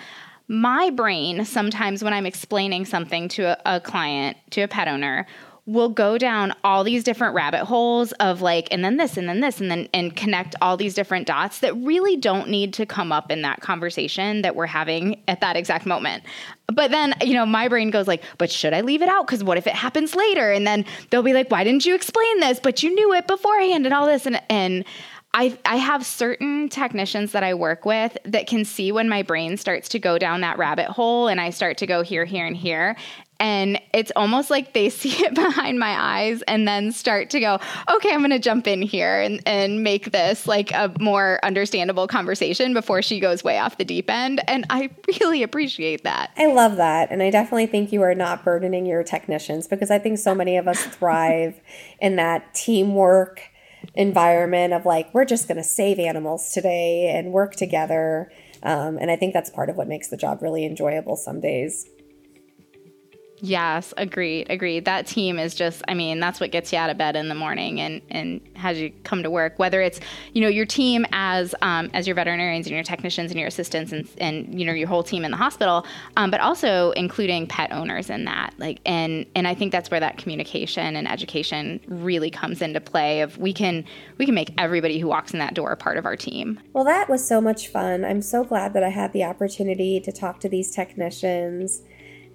my 0.49 0.91
brain 0.91 1.45
sometimes 1.45 2.05
when 2.05 2.13
I'm 2.13 2.27
explaining 2.27 2.85
something 2.85 3.29
to 3.31 3.43
a, 3.69 3.77
a 3.77 3.81
client, 3.81 4.37
to 4.51 4.63
a 4.63 4.69
pet 4.69 4.89
owner, 4.89 5.27
will 5.67 5.89
go 5.89 6.17
down 6.17 6.55
all 6.63 6.85
these 6.85 7.03
different 7.03 7.35
rabbit 7.35 7.65
holes 7.65 8.13
of 8.13 8.41
like 8.41 8.69
and 8.71 8.85
then 8.85 8.97
this 8.97 9.17
and 9.17 9.29
then 9.29 9.41
this 9.41 9.61
and 9.61 9.69
then 9.69 9.89
and 9.93 10.15
connect 10.15 10.55
all 10.63 10.77
these 10.77 10.95
different 10.95 11.27
dots 11.27 11.59
that 11.59 11.75
really 11.79 12.17
don't 12.17 12.49
need 12.49 12.73
to 12.73 12.87
come 12.87 13.11
up 13.11 13.33
in 13.33 13.43
that 13.43 13.61
conversation 13.61 14.43
that 14.43 14.55
we're 14.55 14.67
having 14.67 15.21
at 15.27 15.41
that 15.41 15.57
exact 15.57 15.85
moment. 15.85 16.23
But 16.69 16.93
then 16.93 17.15
you 17.21 17.35
know 17.35 17.45
my 17.45 17.67
brain 17.67 17.91
goes 17.91 18.07
like 18.07 18.23
but 18.39 18.51
should 18.51 18.73
i 18.73 18.81
leave 18.81 19.03
it 19.03 19.09
out? 19.09 19.27
Because 19.27 19.43
what 19.43 19.59
if 19.59 19.67
it 19.67 19.75
happens 19.75 20.15
later? 20.15 20.53
And 20.53 20.65
then 20.65 20.85
they'll 21.11 21.25
be 21.25 21.33
like 21.33 21.51
why 21.51 21.65
didn't 21.65 21.85
you 21.85 21.97
explain 21.97 22.41
this? 22.41 22.61
But 22.61 22.85
you 22.85 22.95
knew 22.95 23.13
it 23.15 23.27
beforehand 23.27 23.87
and 23.87 23.95
all 23.95 24.07
this. 24.07 24.25
And 24.25 24.41
and 24.49 24.85
I, 25.35 25.59
I 25.67 25.77
have 25.77 26.07
certain 26.07 26.71
technicians 26.71 27.33
that 27.33 27.43
I 27.43 27.53
work 27.53 27.85
with 27.85 28.17
that 28.25 28.47
can 28.47 28.65
see 28.65 28.91
when 28.91 29.07
my 29.07 29.23
brain 29.23 29.59
starts 29.59 29.87
to 29.91 29.99
go 29.99 30.17
down 30.17 30.41
that 30.41 30.57
rabbit 30.57 30.87
hole 30.87 31.29
and 31.29 31.39
I 31.43 31.51
start 31.51 31.77
to 31.79 31.87
go 31.87 32.01
here, 32.01 32.25
here, 32.25 32.47
and 32.47 32.57
here 32.57 32.97
and 33.39 33.81
it's 33.93 34.13
almost 34.17 34.51
like 34.51 34.73
they 34.73 34.89
see 34.91 35.25
it 35.25 35.35
behind 35.35 35.79
my 35.79 35.95
eyes 35.99 36.43
and 36.43 36.67
then 36.67 36.93
start 36.93 37.31
to 37.31 37.41
go 37.41 37.59
okay 37.91 38.13
i'm 38.13 38.21
going 38.21 38.31
to 38.31 38.39
jump 38.39 38.67
in 38.67 38.83
here 38.83 39.21
and, 39.21 39.43
and 39.47 39.83
make 39.83 40.13
this 40.13 40.47
like 40.47 40.73
a 40.73 40.93
more 41.01 41.39
understandable 41.43 42.07
conversation 42.07 42.75
before 42.75 43.03
she 43.03 43.21
goes 43.21 43.45
way 43.45 43.59
off 43.59 43.79
the 43.79 43.85
deep 43.85 44.11
end. 44.11 44.41
And 44.49 44.67
i 44.71 44.91
really 45.21 45.43
appreciate 45.43 46.05
that. 46.05 46.31
I 46.37 46.47
love 46.47 46.77
that. 46.77 47.11
And 47.11 47.23
i 47.23 47.31
definitely 47.31 47.67
think 47.67 47.93
you 47.93 48.03
are 48.03 48.15
not 48.15 48.45
burdening 48.45 48.87
your 48.87 49.03
technicians 49.03 49.67
because 49.67 49.91
i 49.91 49.99
think 49.99 50.19
so 50.19 50.35
many 50.35 50.57
of 50.57 50.69
us 50.69 50.85
thrive 50.97 51.61
in 52.01 52.17
that 52.17 52.55
teamwork 52.55 53.43
environment 53.95 54.73
of 54.73 54.85
like 54.85 55.13
we're 55.15 55.25
just 55.25 55.49
going 55.49 55.57
to 55.57 55.65
save 55.65 55.99
animals 55.99 56.51
today 56.51 57.13
and 57.15 57.33
work 57.33 57.55
together. 57.55 58.31
Um, 58.63 58.99
and 58.99 59.11
i 59.11 59.17
think 59.17 59.33
that's 59.33 59.51
part 59.51 59.71
of 59.71 59.77
what 59.77 59.87
makes 59.87 60.09
the 60.09 60.17
job 60.17 60.43
really 60.43 60.65
enjoyable 60.65 61.17
some 61.17 61.41
days 61.41 61.89
Yes, 63.41 63.93
agreed, 63.97 64.47
agreed. 64.51 64.85
That 64.85 65.07
team 65.07 65.39
is 65.39 65.55
just, 65.55 65.83
I 65.89 65.95
mean, 65.95 66.21
that's 66.21 66.41
what 66.41 66.51
gets 66.51 66.73
you 66.73 66.79
out 66.79 66.91
of 66.91 66.97
bed 66.97 67.17
in 67.17 67.29
the 67.29 67.35
morning 67.35 67.81
and, 67.81 68.01
and 68.11 68.41
has 68.55 68.79
you 68.79 68.93
come 69.05 69.23
to 69.23 69.31
work. 69.31 69.59
Whether 69.59 69.83
it's, 69.83 70.01
you 70.33 70.41
know, 70.41 70.49
your 70.49 70.67
team 70.67 71.07
as 71.13 71.55
um, 71.63 71.91
as 71.93 72.07
your 72.07 72.17
veterinarians 72.17 72.67
and 72.67 72.75
your 72.75 72.83
technicians 72.83 73.31
and 73.31 73.39
your 73.39 73.49
assistants 73.49 73.93
and, 73.93 74.09
and 74.19 74.59
you 74.59 74.65
know 74.65 74.73
your 74.73 74.89
whole 74.89 75.03
team 75.03 75.25
in 75.25 75.31
the 75.31 75.37
hospital, 75.37 75.87
um, 76.17 76.31
but 76.31 76.41
also 76.41 76.93
including 76.93 77.47
pet 77.47 77.73
owners 77.73 78.11
in 78.11 78.25
that. 78.25 78.55
Like, 78.59 78.81
and 78.87 79.27
and 79.35 79.47
I 79.47 79.55
think 79.55 79.73
that's 79.73 79.91
where 79.91 80.01
that 80.01 80.19
communication 80.19 80.97
and 80.97 81.07
education 81.07 81.81
really 81.89 82.31
comes 82.31 82.63
into 82.63 82.81
play. 82.81 83.21
Of 83.21 83.39
we 83.39 83.53
can 83.53 83.85
we 84.19 84.25
can 84.25 84.35
make 84.35 84.53
everybody 84.59 84.99
who 84.99 85.09
walks 85.09 85.33
in 85.33 85.39
that 85.41 85.55
door 85.55 85.73
a 85.73 85.77
part 85.77 85.99
of 85.99 86.07
our 86.07 86.17
team. 86.17 86.59
Well, 86.73 86.85
that 86.85 87.09
was 87.09 87.27
so 87.27 87.41
much 87.41 87.69
fun. 87.69 88.05
I'm 88.05 88.23
so 88.23 88.45
glad 88.45 88.73
that 88.73 88.83
I 88.83 88.89
had 88.89 89.13
the 89.13 89.25
opportunity 89.25 90.01
to 90.01 90.13
talk 90.13 90.41
to 90.41 90.49
these 90.49 90.71
technicians 90.71 91.83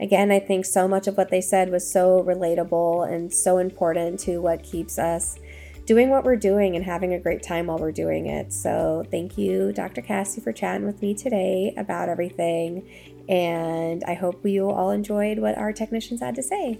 again, 0.01 0.31
I 0.31 0.39
think 0.39 0.65
so 0.65 0.87
much 0.87 1.07
of 1.07 1.15
what 1.15 1.29
they 1.29 1.41
said 1.41 1.69
was 1.69 1.89
so 1.89 2.23
relatable 2.23 3.09
and 3.09 3.31
so 3.31 3.59
important 3.59 4.19
to 4.21 4.39
what 4.39 4.63
keeps 4.63 4.97
us 4.97 5.37
doing 5.85 6.09
what 6.09 6.23
we're 6.23 6.35
doing 6.35 6.75
and 6.75 6.85
having 6.85 7.13
a 7.13 7.19
great 7.19 7.43
time 7.43 7.67
while 7.67 7.77
we're 7.77 7.91
doing 7.91 8.27
it. 8.27 8.53
So, 8.53 9.03
thank 9.11 9.37
you, 9.37 9.71
Dr. 9.71 10.01
Cassie, 10.01 10.41
for 10.41 10.51
chatting 10.51 10.85
with 10.85 11.01
me 11.01 11.13
today 11.13 11.73
about 11.77 12.09
everything. 12.09 12.89
And 13.29 14.03
I 14.05 14.13
hope 14.13 14.45
you 14.45 14.69
all 14.69 14.91
enjoyed 14.91 15.39
what 15.39 15.57
our 15.57 15.71
technicians 15.71 16.21
had 16.21 16.35
to 16.35 16.43
say. 16.43 16.79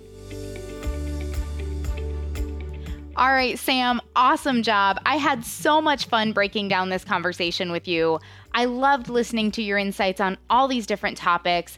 All 3.18 3.32
right, 3.32 3.60
Sam, 3.60 4.02
awesome 4.16 4.64
job. 4.64 5.00
I 5.06 5.18
had 5.18 5.44
so 5.46 5.82
much 5.82 6.06
fun 6.06 6.32
breaking 6.32 6.70
down 6.70 6.90
this 6.90 7.04
conversation 7.04 7.72
with 7.72 7.88
you. 7.88 8.20
I 8.54 8.66
loved 8.66 9.10
listening 9.10 9.52
to 9.52 9.62
your 9.62 9.78
insights 9.78 10.22
on 10.22 10.38
all 10.50 10.68
these 10.68 10.86
different 10.86 11.18
topics. 11.18 11.78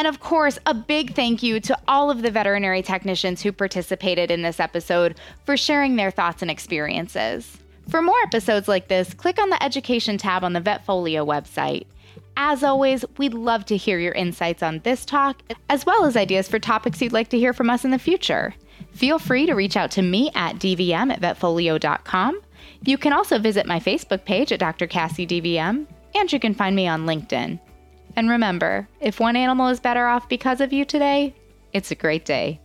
And 0.00 0.06
of 0.06 0.18
course, 0.18 0.58
a 0.64 0.72
big 0.72 1.14
thank 1.14 1.42
you 1.42 1.60
to 1.60 1.78
all 1.86 2.10
of 2.10 2.22
the 2.22 2.30
veterinary 2.30 2.80
technicians 2.80 3.42
who 3.42 3.52
participated 3.52 4.30
in 4.30 4.40
this 4.40 4.58
episode 4.58 5.20
for 5.44 5.58
sharing 5.58 5.96
their 5.96 6.10
thoughts 6.10 6.40
and 6.40 6.50
experiences. 6.50 7.58
For 7.90 8.00
more 8.00 8.18
episodes 8.22 8.66
like 8.66 8.88
this, 8.88 9.12
click 9.12 9.38
on 9.38 9.50
the 9.50 9.62
Education 9.62 10.16
tab 10.16 10.42
on 10.42 10.54
the 10.54 10.60
Vetfolio 10.62 11.26
website. 11.26 11.84
As 12.34 12.64
always, 12.64 13.04
we'd 13.18 13.34
love 13.34 13.66
to 13.66 13.76
hear 13.76 13.98
your 13.98 14.14
insights 14.14 14.62
on 14.62 14.78
this 14.84 15.04
talk, 15.04 15.42
as 15.68 15.84
well 15.84 16.06
as 16.06 16.16
ideas 16.16 16.48
for 16.48 16.58
topics 16.58 17.02
you'd 17.02 17.12
like 17.12 17.28
to 17.28 17.38
hear 17.38 17.52
from 17.52 17.68
us 17.68 17.84
in 17.84 17.90
the 17.90 17.98
future. 17.98 18.54
Feel 18.92 19.18
free 19.18 19.44
to 19.44 19.52
reach 19.52 19.76
out 19.76 19.90
to 19.90 20.00
me 20.00 20.30
at 20.34 20.56
dvm 20.56 21.12
at 21.12 21.20
vetfolio.com. 21.20 22.40
You 22.86 22.96
can 22.96 23.12
also 23.12 23.38
visit 23.38 23.66
my 23.66 23.78
Facebook 23.78 24.24
page 24.24 24.50
at 24.50 24.60
Dr. 24.60 24.86
Cassie 24.86 25.26
DVM, 25.26 25.86
and 26.14 26.32
you 26.32 26.40
can 26.40 26.54
find 26.54 26.74
me 26.74 26.88
on 26.88 27.04
LinkedIn. 27.04 27.60
And 28.16 28.28
remember, 28.28 28.88
if 29.00 29.20
one 29.20 29.36
animal 29.36 29.68
is 29.68 29.80
better 29.80 30.06
off 30.06 30.28
because 30.28 30.60
of 30.60 30.72
you 30.72 30.84
today, 30.84 31.34
it's 31.72 31.90
a 31.90 31.94
great 31.94 32.24
day. 32.24 32.60